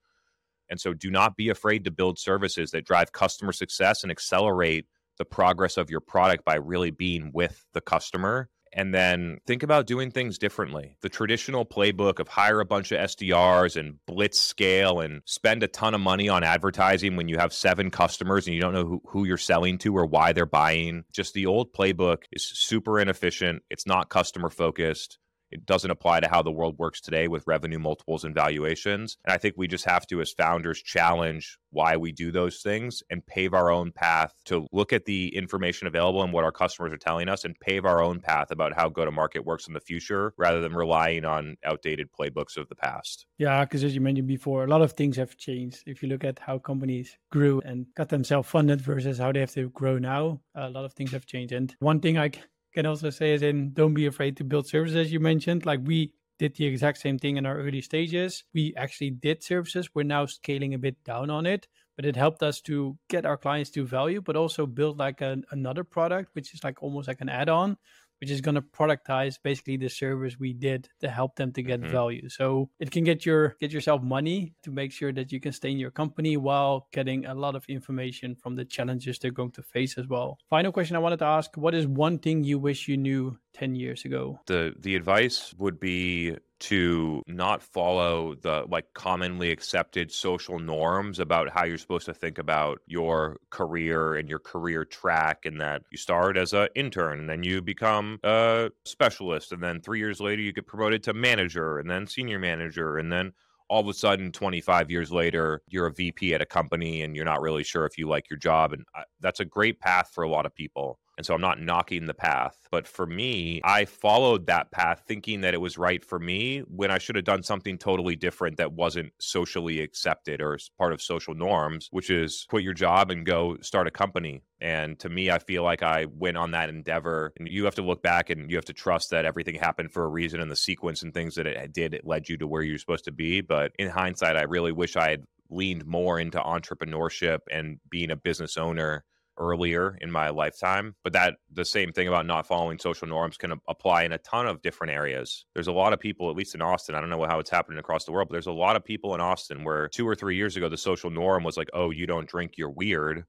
And 0.70 0.80
so 0.80 0.94
do 0.94 1.10
not 1.10 1.38
be 1.38 1.50
afraid 1.50 1.86
to 1.86 1.92
build 1.92 2.20
services 2.20 2.72
that 2.72 2.86
drive 2.86 3.14
customer 3.14 3.54
success 3.54 4.04
and 4.04 4.12
accelerate 4.12 4.86
the 5.18 5.26
progress 5.26 5.78
of 5.78 5.90
your 5.90 6.02
product 6.02 6.44
by 6.44 6.56
really 6.56 6.92
being 6.92 7.32
with 7.34 7.66
the 7.74 7.82
customer 7.82 8.50
and 8.78 8.94
then 8.94 9.40
think 9.48 9.64
about 9.64 9.88
doing 9.88 10.12
things 10.12 10.38
differently. 10.38 10.96
The 11.02 11.10
traditional 11.10 11.66
playbook 11.66 12.20
of 12.20 12.28
hire 12.28 12.60
a 12.60 12.66
bunch 12.66 12.92
of 12.92 13.00
SDRs 13.00 13.76
and 13.76 13.96
blitz 14.06 14.40
scale 14.40 15.00
and 15.00 15.24
spend 15.26 15.64
a 15.64 15.68
ton 15.68 15.96
of 15.96 16.00
money 16.00 16.30
on 16.30 16.44
advertising 16.44 17.16
when 17.16 17.28
you 17.28 17.40
have 17.40 17.52
seven 17.52 17.90
customers 17.90 18.46
and 18.46 18.54
you 18.54 18.62
don't 18.62 18.76
know 18.76 18.86
who, 18.86 19.02
who 19.08 19.26
you're 19.26 19.38
selling 19.38 19.80
to 19.80 19.98
or 19.98 20.06
why 20.06 20.32
they're 20.32 20.46
buying. 20.46 21.06
Just 21.12 21.34
the 21.34 21.48
old 21.48 21.74
playbook 21.74 22.20
is 22.32 22.46
super 22.46 23.00
inefficient. 23.00 23.64
It's 23.72 23.88
not 23.88 24.10
customer 24.10 24.52
focused. 24.52 25.18
It 25.52 25.66
doesn't 25.66 25.92
apply 25.92 26.20
to 26.20 26.28
how 26.28 26.42
the 26.42 26.52
world 26.52 26.78
works 26.78 27.02
today 27.02 27.28
with 27.28 27.48
revenue 27.48 27.80
multiples 27.80 28.24
and 28.24 28.36
valuations. 28.36 29.18
And 29.26 29.34
I 29.34 29.38
think 29.38 29.56
we 29.58 29.68
just 29.68 29.86
have 29.86 30.06
to, 30.08 30.22
as 30.22 30.32
founders, 30.32 30.82
challenge 30.82 31.58
why 31.70 31.98
we 31.98 32.12
do 32.12 32.32
those 32.32 32.62
things 32.62 33.04
and 33.10 33.26
pave 33.26 33.54
our 33.54 33.70
own 33.70 33.92
path 33.92 34.34
to 34.46 34.68
look 34.72 34.94
at 34.94 35.06
the 35.06 35.36
information 35.36 35.88
available 35.88 36.24
and 36.24 36.34
what 36.34 36.44
our 36.44 36.52
customers 36.52 36.92
are 36.94 36.98
telling 36.98 37.30
us 37.30 37.46
and 37.46 37.60
pave 37.60 37.86
our 37.86 38.02
own 38.02 38.20
path 38.20 38.52
about 38.52 38.74
how 38.76 38.90
go 38.90 39.06
to 39.06 39.12
market 39.12 39.46
works 39.46 39.68
in 39.68 39.74
the 39.74 39.80
future 39.80 40.34
rather 40.38 40.62
than 40.62 40.74
relying 40.74 41.26
on 41.26 41.56
outdated 41.66 42.10
playbooks 42.18 42.58
of 42.58 42.68
the 42.70 42.76
past. 42.76 43.26
Yeah, 43.38 43.64
because 43.64 43.84
as 43.84 43.94
you 43.94 44.02
mentioned 44.02 44.28
before, 44.28 44.64
a 44.64 44.68
lot 44.68 44.82
of 44.82 44.94
things 44.94 45.18
have 45.18 45.38
changed. 45.38 45.84
If 45.86 46.02
you 46.02 46.10
look 46.10 46.24
at 46.24 46.40
how 46.40 46.58
companies 46.58 47.18
grew 47.32 47.62
and 47.62 47.86
got 47.96 48.10
themselves 48.10 48.50
funded 48.50 48.82
versus 48.82 49.18
how 49.18 49.32
they 49.32 49.42
have 49.42 49.54
to 49.54 49.70
grow 49.70 49.98
now, 49.98 50.42
a 50.56 50.70
lot 50.70 50.86
of 50.86 50.94
things 50.94 51.12
have 51.12 51.26
changed. 51.26 51.54
And 51.54 51.76
one 51.80 52.00
thing 52.00 52.18
I 52.18 52.32
can 52.78 52.86
also 52.86 53.10
say 53.10 53.34
is 53.34 53.42
in 53.42 53.74
don't 53.74 53.96
be 53.96 54.06
afraid 54.06 54.38
to 54.38 54.44
build 54.44 54.68
services 54.68 55.12
you 55.12 55.20
mentioned. 55.20 55.66
Like 55.66 55.80
we 55.84 56.14
did 56.38 56.56
the 56.56 56.66
exact 56.66 57.00
same 57.00 57.18
thing 57.18 57.38
in 57.38 57.46
our 57.48 57.58
early 57.58 57.82
stages. 57.82 58.44
We 58.54 58.76
actually 58.78 59.10
did 59.10 59.42
services. 59.42 59.90
We're 59.96 60.04
now 60.04 60.28
scaling 60.28 60.76
a 60.76 60.78
bit 60.78 61.04
down 61.04 61.32
on 61.32 61.48
it 61.48 61.68
but 61.98 62.06
it 62.06 62.16
helped 62.16 62.44
us 62.44 62.62
to 62.62 62.96
get 63.10 63.26
our 63.26 63.36
clients 63.36 63.72
to 63.72 63.84
value 63.84 64.22
but 64.22 64.36
also 64.36 64.66
build 64.66 64.98
like 64.98 65.20
an, 65.20 65.44
another 65.52 65.84
product 65.84 66.30
which 66.34 66.54
is 66.54 66.64
like 66.64 66.82
almost 66.82 67.08
like 67.08 67.22
an 67.22 67.30
add-on 67.30 67.76
which 68.20 68.32
is 68.32 68.42
going 68.42 68.56
to 68.56 68.62
productize 68.62 69.36
basically 69.44 69.78
the 69.78 69.90
service 69.90 70.38
we 70.40 70.54
did 70.54 70.90
to 71.02 71.10
help 71.10 71.36
them 71.36 71.52
to 71.54 71.64
get 71.64 71.82
mm-hmm. 71.82 71.92
value. 71.92 72.30
So 72.30 72.70
it 72.80 72.92
can 72.92 73.04
get 73.04 73.26
your 73.26 73.56
get 73.60 73.72
yourself 73.72 74.02
money 74.02 74.54
to 74.64 74.72
make 74.72 74.92
sure 74.92 75.12
that 75.14 75.32
you 75.32 75.40
can 75.40 75.52
stay 75.52 75.72
in 75.72 75.80
your 75.80 75.92
company 75.92 76.38
while 76.38 76.88
getting 76.92 77.26
a 77.26 77.34
lot 77.34 77.56
of 77.56 77.66
information 77.68 78.36
from 78.36 78.56
the 78.56 78.66
challenges 78.66 79.20
they're 79.20 79.32
going 79.32 79.52
to 79.52 79.64
face 79.64 79.98
as 79.98 80.08
well. 80.08 80.38
Final 80.50 80.72
question 80.72 80.96
I 80.96 81.00
wanted 81.00 81.20
to 81.20 81.26
ask, 81.26 81.56
what 81.56 81.76
is 81.76 81.88
one 81.88 82.20
thing 82.20 82.44
you 82.44 82.60
wish 82.60 82.88
you 82.88 82.98
knew 82.98 83.38
10 83.58 83.76
years 83.76 84.06
ago? 84.06 84.40
The 84.46 84.76
the 84.80 84.96
advice 84.96 85.54
would 85.58 85.80
be 85.80 86.36
to 86.60 87.22
not 87.28 87.62
follow 87.62 88.36
the 88.36 88.66
like 88.70 88.94
commonly 88.94 89.52
accepted 89.52 90.12
social 90.12 90.60
norms 90.60 91.20
about 91.20 91.50
how 91.50 91.66
you're 91.66 91.78
supposed 91.78 92.06
to 92.06 92.14
think 92.14 92.38
about 92.38 92.80
your 92.88 93.38
career 93.50 94.16
and 94.16 94.28
your 94.30 94.40
career 94.40 94.84
track 94.84 95.46
and 95.46 95.62
that 95.62 95.84
you 95.92 95.98
start 95.98 96.38
as 96.38 96.54
an 96.54 96.68
intern 96.76 97.20
and 97.20 97.30
then 97.30 97.44
you 97.44 97.62
become 97.62 98.20
a 98.24 98.70
specialist 98.86 99.52
and 99.52 99.64
then 99.64 99.82
3 99.82 100.00
years 100.00 100.20
later 100.20 100.42
you 100.42 100.52
get 100.52 100.66
promoted 100.66 101.04
to 101.04 101.14
manager 101.14 101.78
and 101.78 101.90
then 101.90 102.08
senior 102.08 102.40
manager 102.40 102.98
and 102.98 103.12
then 103.12 103.34
all 103.70 103.82
of 103.82 103.88
a 103.88 103.94
sudden 103.94 104.32
25 104.32 104.90
years 104.90 105.12
later 105.12 105.62
you're 105.68 105.88
a 105.88 105.94
vp 105.94 106.34
at 106.34 106.42
a 106.42 106.46
company 106.46 107.04
and 107.04 107.16
you're 107.16 107.26
not 107.26 107.42
really 107.42 107.64
sure 107.64 107.86
if 107.86 108.00
you 108.00 108.08
like 108.08 108.30
your 108.32 108.40
job 108.40 108.74
and 108.74 108.84
I, 108.96 109.04
that's 109.20 109.40
a 109.40 109.46
great 109.46 109.80
path 109.80 110.10
for 110.12 110.24
a 110.24 110.30
lot 110.30 110.48
of 110.48 110.56
people 110.56 111.00
and 111.18 111.26
so 111.26 111.34
I'm 111.34 111.42
not 111.42 111.60
knocking 111.60 112.06
the 112.06 112.14
path. 112.14 112.56
But 112.70 112.88
for 112.88 113.08
me, 113.08 113.60
I 113.64 113.86
followed 113.86 114.46
that 114.48 114.72
path 114.72 115.04
thinking 115.08 115.42
that 115.42 115.56
it 115.56 115.62
was 115.62 115.78
right 115.78 116.04
for 116.06 116.20
me 116.20 116.60
when 116.60 116.92
I 116.92 117.00
should 117.00 117.16
have 117.16 117.26
done 117.26 117.42
something 117.42 117.78
totally 117.78 118.16
different 118.16 118.58
that 118.58 118.74
wasn't 118.74 119.14
socially 119.20 119.82
accepted 119.82 120.42
or 120.42 120.60
part 120.78 120.94
of 120.94 121.02
social 121.02 121.34
norms, 121.34 121.88
which 121.92 122.12
is 122.12 122.46
quit 122.50 122.64
your 122.64 122.74
job 122.74 123.10
and 123.10 123.26
go 123.26 123.58
start 123.62 123.88
a 123.88 123.92
company. 123.92 124.44
And 124.62 125.00
to 125.00 125.10
me, 125.10 125.32
I 125.32 125.40
feel 125.40 125.64
like 125.64 125.82
I 125.82 126.06
went 126.06 126.38
on 126.38 126.52
that 126.52 126.70
endeavor. 126.70 127.34
And 127.38 127.48
you 127.48 127.66
have 127.66 127.76
to 127.76 127.82
look 127.82 128.04
back 128.04 128.30
and 128.30 128.50
you 128.50 128.58
have 128.58 128.66
to 128.66 128.74
trust 128.74 129.10
that 129.10 129.26
everything 129.26 129.56
happened 129.56 129.92
for 129.92 130.04
a 130.04 130.10
reason 130.10 130.40
and 130.40 130.52
the 130.52 130.56
sequence 130.56 131.02
and 131.02 131.14
things 131.14 131.36
that 131.36 131.48
it 131.48 131.74
did, 131.74 131.96
it 131.96 132.06
led 132.06 132.30
you 132.30 132.38
to 132.38 132.48
where 132.48 132.62
you're 132.62 132.78
supposed 132.78 133.06
to 133.06 133.12
be. 133.12 133.42
But 133.42 133.72
in 133.80 133.90
hindsight, 133.90 134.38
I 134.38 134.44
really 134.44 134.72
wish 134.72 134.96
I 134.96 135.10
had 135.10 135.24
leaned 135.50 135.86
more 135.86 136.20
into 136.20 136.40
entrepreneurship 136.40 137.40
and 137.52 137.80
being 137.90 138.12
a 138.12 138.16
business 138.16 138.58
owner 138.58 139.04
earlier 139.38 139.98
in 140.02 140.12
my 140.12 140.30
lifetime. 140.30 140.96
But 141.04 141.14
that 141.14 141.36
the 141.52 141.66
same 141.66 141.92
thing 141.92 142.08
about 142.08 142.26
not 142.26 142.48
following 142.48 142.80
social 142.80 143.08
norms 143.08 143.38
can 143.38 143.54
apply 143.68 144.04
in 144.04 144.12
a 144.12 144.18
ton 144.20 144.48
of 144.48 144.62
different 144.62 144.94
areas. 144.94 145.46
There's 145.54 145.68
a 145.68 145.72
lot 145.74 145.94
of 145.94 146.00
people, 146.00 146.30
at 146.30 146.36
least 146.36 146.56
in 146.56 146.62
Austin, 146.62 146.96
I 146.96 147.00
don't 147.00 147.10
know 147.10 147.26
how 147.26 147.40
it's 147.40 147.50
happening 147.50 147.80
across 147.80 148.06
the 148.06 148.12
world, 148.12 148.28
but 148.30 148.34
there's 148.34 148.48
a 148.48 148.52
lot 148.52 148.76
of 148.76 148.84
people 148.84 149.16
in 149.16 149.22
Austin 149.22 149.64
where 149.64 149.88
two 149.88 150.08
or 150.08 150.16
three 150.16 150.36
years 150.36 150.56
ago, 150.58 150.70
the 150.70 150.78
social 150.78 151.10
norm 151.10 151.44
was 151.44 151.58
like, 151.58 151.70
oh, 151.74 151.92
you 151.92 152.08
don't 152.08 152.28
drink, 152.28 152.54
you're 152.58 152.70
weird. 152.70 153.24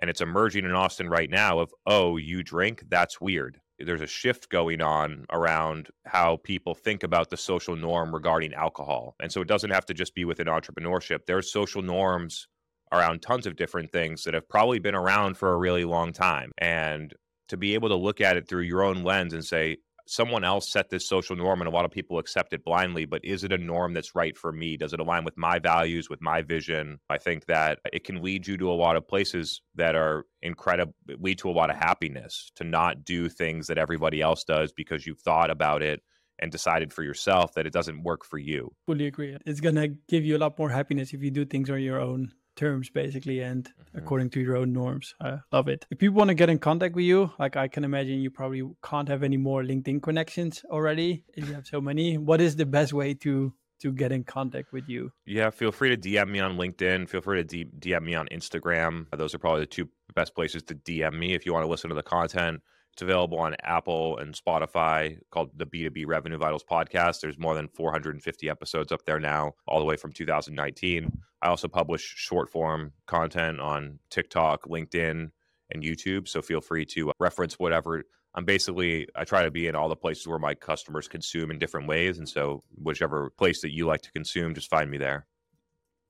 And 0.00 0.08
it's 0.08 0.20
emerging 0.20 0.64
in 0.64 0.72
Austin 0.72 1.08
right 1.08 1.28
now 1.28 1.58
of, 1.58 1.72
oh, 1.86 2.16
you 2.16 2.42
drink, 2.42 2.84
that's 2.88 3.20
weird. 3.20 3.60
There's 3.80 4.00
a 4.00 4.06
shift 4.06 4.48
going 4.48 4.80
on 4.80 5.26
around 5.30 5.88
how 6.04 6.38
people 6.42 6.74
think 6.74 7.02
about 7.02 7.30
the 7.30 7.36
social 7.36 7.76
norm 7.76 8.12
regarding 8.12 8.54
alcohol. 8.54 9.14
And 9.20 9.30
so 9.30 9.40
it 9.40 9.48
doesn't 9.48 9.70
have 9.70 9.86
to 9.86 9.94
just 9.94 10.14
be 10.14 10.24
within 10.24 10.46
entrepreneurship. 10.46 11.26
There's 11.26 11.52
social 11.52 11.82
norms 11.82 12.48
around 12.92 13.22
tons 13.22 13.46
of 13.46 13.56
different 13.56 13.92
things 13.92 14.24
that 14.24 14.34
have 14.34 14.48
probably 14.48 14.78
been 14.78 14.94
around 14.94 15.36
for 15.36 15.52
a 15.52 15.58
really 15.58 15.84
long 15.84 16.12
time. 16.12 16.52
And 16.58 17.12
to 17.48 17.56
be 17.56 17.74
able 17.74 17.88
to 17.88 17.96
look 17.96 18.20
at 18.20 18.36
it 18.36 18.48
through 18.48 18.62
your 18.62 18.82
own 18.82 19.02
lens 19.02 19.32
and 19.32 19.44
say, 19.44 19.78
someone 20.10 20.44
else 20.44 20.70
set 20.70 20.90
this 20.90 21.06
social 21.06 21.36
norm 21.36 21.60
and 21.60 21.68
a 21.68 21.70
lot 21.70 21.84
of 21.84 21.90
people 21.90 22.18
accept 22.18 22.52
it 22.52 22.64
blindly, 22.64 23.04
but 23.04 23.24
is 23.24 23.44
it 23.44 23.52
a 23.52 23.58
norm 23.58 23.92
that's 23.92 24.14
right 24.14 24.36
for 24.36 24.52
me? 24.52 24.76
Does 24.76 24.92
it 24.92 25.00
align 25.00 25.24
with 25.24 25.36
my 25.36 25.58
values, 25.58 26.08
with 26.08 26.20
my 26.20 26.42
vision? 26.42 26.98
I 27.10 27.18
think 27.18 27.46
that 27.46 27.78
it 27.92 28.04
can 28.04 28.22
lead 28.22 28.46
you 28.46 28.56
to 28.58 28.70
a 28.70 28.72
lot 28.72 28.96
of 28.96 29.06
places 29.06 29.60
that 29.74 29.94
are 29.94 30.24
incredible, 30.42 30.94
lead 31.18 31.38
to 31.38 31.50
a 31.50 31.52
lot 31.52 31.70
of 31.70 31.76
happiness 31.76 32.50
to 32.56 32.64
not 32.64 33.04
do 33.04 33.28
things 33.28 33.66
that 33.66 33.78
everybody 33.78 34.20
else 34.20 34.44
does 34.44 34.72
because 34.72 35.06
you've 35.06 35.20
thought 35.20 35.50
about 35.50 35.82
it 35.82 36.02
and 36.40 36.52
decided 36.52 36.92
for 36.92 37.02
yourself 37.02 37.52
that 37.54 37.66
it 37.66 37.72
doesn't 37.72 38.02
work 38.02 38.24
for 38.24 38.38
you. 38.38 38.72
Fully 38.86 39.06
agree. 39.06 39.36
It's 39.44 39.60
going 39.60 39.74
to 39.74 39.88
give 40.08 40.24
you 40.24 40.36
a 40.36 40.38
lot 40.38 40.58
more 40.58 40.70
happiness 40.70 41.12
if 41.12 41.22
you 41.22 41.30
do 41.30 41.44
things 41.44 41.68
on 41.68 41.82
your 41.82 42.00
own 42.00 42.32
terms 42.58 42.90
basically 42.90 43.40
and 43.40 43.64
mm-hmm. 43.64 43.98
according 43.98 44.30
to 44.30 44.40
your 44.40 44.56
own 44.56 44.72
norms. 44.72 45.14
I 45.20 45.38
love 45.52 45.68
it. 45.68 45.86
If 45.90 45.98
people 45.98 46.16
want 46.16 46.28
to 46.28 46.34
get 46.34 46.50
in 46.50 46.58
contact 46.58 46.94
with 46.94 47.04
you, 47.04 47.30
like 47.38 47.56
I 47.56 47.68
can 47.68 47.84
imagine 47.84 48.20
you 48.20 48.30
probably 48.30 48.62
can't 48.82 49.08
have 49.08 49.22
any 49.22 49.36
more 49.36 49.62
LinkedIn 49.62 50.02
connections 50.02 50.64
already 50.70 51.24
if 51.34 51.48
you 51.48 51.54
have 51.54 51.66
so 51.66 51.80
many. 51.80 52.18
What 52.18 52.40
is 52.40 52.56
the 52.56 52.66
best 52.66 52.92
way 52.92 53.14
to 53.14 53.52
to 53.80 53.92
get 53.92 54.10
in 54.10 54.24
contact 54.24 54.72
with 54.72 54.88
you? 54.88 55.12
Yeah, 55.24 55.50
feel 55.50 55.70
free 55.70 55.94
to 55.94 55.96
DM 55.96 56.28
me 56.30 56.40
on 56.40 56.56
LinkedIn. 56.56 57.08
Feel 57.08 57.20
free 57.20 57.42
to 57.42 57.44
D- 57.44 57.70
DM 57.78 58.02
me 58.02 58.14
on 58.16 58.26
Instagram. 58.28 59.06
Those 59.16 59.34
are 59.34 59.38
probably 59.38 59.60
the 59.60 59.66
two 59.66 59.88
best 60.14 60.34
places 60.34 60.64
to 60.64 60.74
DM 60.74 61.16
me 61.16 61.34
if 61.34 61.46
you 61.46 61.52
want 61.52 61.64
to 61.64 61.70
listen 61.70 61.90
to 61.90 61.94
the 61.94 62.02
content. 62.02 62.60
It's 62.98 63.02
available 63.04 63.38
on 63.38 63.54
Apple 63.62 64.18
and 64.18 64.34
Spotify 64.34 65.20
called 65.30 65.56
the 65.56 65.64
B2B 65.64 66.04
Revenue 66.04 66.36
Vitals 66.36 66.64
podcast. 66.68 67.20
There's 67.20 67.38
more 67.38 67.54
than 67.54 67.68
450 67.68 68.50
episodes 68.50 68.90
up 68.90 69.04
there 69.04 69.20
now, 69.20 69.52
all 69.68 69.78
the 69.78 69.84
way 69.84 69.94
from 69.94 70.10
2019. 70.10 71.08
I 71.40 71.46
also 71.46 71.68
publish 71.68 72.02
short 72.02 72.50
form 72.50 72.90
content 73.06 73.60
on 73.60 74.00
TikTok, 74.10 74.64
LinkedIn, 74.64 75.30
and 75.70 75.82
YouTube. 75.84 76.26
So 76.26 76.42
feel 76.42 76.60
free 76.60 76.84
to 76.86 77.10
uh, 77.10 77.12
reference 77.20 77.56
whatever 77.56 78.02
I'm 78.34 78.44
basically 78.44 79.06
I 79.14 79.22
try 79.22 79.44
to 79.44 79.50
be 79.52 79.68
in 79.68 79.76
all 79.76 79.88
the 79.88 79.94
places 79.94 80.26
where 80.26 80.40
my 80.40 80.56
customers 80.56 81.06
consume 81.06 81.52
in 81.52 81.60
different 81.60 81.86
ways, 81.86 82.18
and 82.18 82.28
so 82.28 82.64
whichever 82.74 83.30
place 83.30 83.60
that 83.60 83.72
you 83.72 83.86
like 83.86 84.02
to 84.02 84.10
consume, 84.10 84.54
just 84.54 84.70
find 84.70 84.90
me 84.90 84.98
there. 84.98 85.28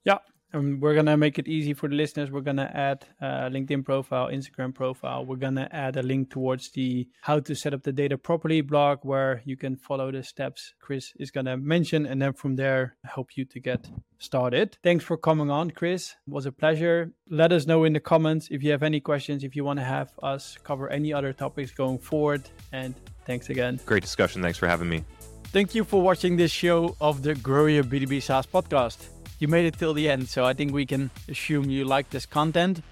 Yeah, 0.07 0.18
and 0.53 0.80
we're 0.80 0.94
gonna 0.94 1.16
make 1.16 1.38
it 1.38 1.49
easy 1.49 1.74
for 1.74 1.88
the 1.88 1.94
listeners. 1.94 2.30
We're 2.30 2.40
gonna 2.40 2.70
add 2.72 3.05
a 3.20 3.51
LinkedIn 3.51 3.84
profile, 3.84 4.28
Instagram 4.28 4.74
profile. 4.74 5.24
We're 5.24 5.36
gonna 5.36 5.68
add 5.70 5.96
a 5.96 6.03
link 6.03 6.30
towards 6.30 6.70
the 6.70 7.09
how 7.20 7.40
to 7.40 7.55
set 7.55 7.74
up 7.74 7.82
the 7.82 7.92
data 7.92 8.16
properly 8.16 8.61
blog 8.61 9.01
where 9.03 9.42
you 9.44 9.57
can 9.57 9.76
follow 9.76 10.11
the 10.11 10.22
steps 10.22 10.74
Chris 10.80 11.12
is 11.18 11.30
gonna 11.30 11.57
mention, 11.57 12.07
and 12.07 12.20
then 12.22 12.32
from 12.32 12.57
there 12.57 12.96
help 13.05 13.36
you 13.36 13.44
to 13.46 13.61
get 13.61 13.88
started. 14.18 14.78
Thanks 14.82 15.05
for 15.05 15.16
coming 15.16 15.51
on, 15.51 15.70
Chris. 15.70 16.14
It 16.26 16.32
was 16.32 16.46
a 16.46 16.53
pleasure. 16.53 17.12
Let 17.28 17.53
us 17.53 17.66
know 17.66 17.84
in 17.84 17.92
the 17.92 18.01
comments 18.01 18.49
if 18.51 18.62
you 18.62 18.70
have 18.70 18.82
any 18.82 19.01
questions, 19.01 19.44
if 19.44 19.55
you 19.55 19.64
want 19.64 19.78
to 19.78 19.84
have 19.84 20.12
us 20.22 20.57
cover 20.64 20.88
any 20.88 21.12
other 21.12 21.32
topics 21.32 21.70
going 21.72 21.99
forward. 21.99 22.49
And 22.72 22.94
thanks 23.26 23.51
again. 23.51 23.80
Great 23.84 24.03
discussion. 24.03 24.42
Thanks 24.42 24.59
for 24.59 24.66
having 24.66 24.88
me. 24.88 25.05
Thank 25.51 25.74
you 25.74 25.84
for 25.84 26.03
watching 26.03 26.36
this 26.36 26.51
show 26.51 26.94
of 27.01 27.22
the 27.22 27.34
Grow 27.34 27.66
Your 27.66 27.84
B2B 27.84 28.22
SaaS 28.22 28.46
podcast 28.46 29.18
you 29.39 29.49
made 29.49 29.66
it 29.66 29.78
till 29.78 29.95
the 29.95 30.09
end. 30.09 30.28
So 30.28 30.45
I 30.45 30.53
think 30.53 30.72
we 30.72 30.86
can 30.86 31.11
assume 31.28 31.70
you 31.70 31.84
like 31.84 32.11
this 32.11 32.26
content. 32.26 32.82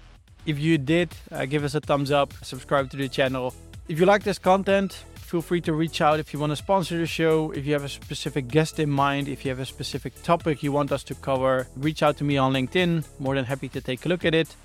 If 0.45 0.59
you 0.59 0.77
did, 0.77 1.09
uh, 1.31 1.45
give 1.45 1.63
us 1.63 1.75
a 1.75 1.81
thumbs 1.81 2.11
up, 2.11 2.33
subscribe 2.41 2.89
to 2.91 2.97
the 2.97 3.09
channel. 3.09 3.53
If 3.87 3.99
you 3.99 4.05
like 4.05 4.23
this 4.23 4.39
content, 4.39 4.93
feel 5.15 5.41
free 5.41 5.59
to 5.61 5.73
reach 5.73 5.99
out 5.99 6.19
if 6.19 6.33
you 6.33 6.39
want 6.39 6.51
to 6.51 6.55
sponsor 6.55 6.97
the 6.97 7.05
show, 7.05 7.51
if 7.51 7.65
you 7.65 7.73
have 7.73 7.83
a 7.83 7.89
specific 7.89 8.47
guest 8.47 8.79
in 8.79 8.89
mind, 8.89 9.27
if 9.27 9.43
you 9.43 9.49
have 9.49 9.59
a 9.59 9.65
specific 9.65 10.13
topic 10.23 10.63
you 10.63 10.71
want 10.71 10.91
us 10.91 11.03
to 11.03 11.15
cover, 11.15 11.67
reach 11.75 12.01
out 12.01 12.15
to 12.17 12.23
me 12.23 12.37
on 12.37 12.53
LinkedIn. 12.53 13.03
More 13.19 13.35
than 13.35 13.43
happy 13.43 13.67
to 13.69 13.81
take 13.81 14.05
a 14.05 14.09
look 14.09 14.23
at 14.23 14.33
it. 14.33 14.55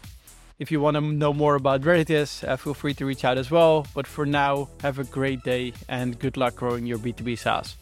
If 0.61 0.71
you 0.71 0.81
want 0.81 0.95
to 0.95 1.01
know 1.01 1.33
more 1.33 1.57
about 1.57 1.81
Reditus, 1.81 2.47
uh, 2.47 2.57
feel 2.57 2.75
free 2.75 2.95
to 2.95 3.05
reach 3.05 3.25
out 3.25 3.37
as 3.37 3.51
well. 3.51 3.89
But 3.95 4.07
for 4.07 4.25
now, 4.25 4.69
have 4.83 5.01
a 5.01 5.05
great 5.05 5.43
day 5.43 5.73
and 5.89 6.17
good 6.17 6.37
luck 6.37 6.55
growing 6.55 6.87
your 6.87 6.99
B2B 6.99 7.37
SaaS. 7.37 7.77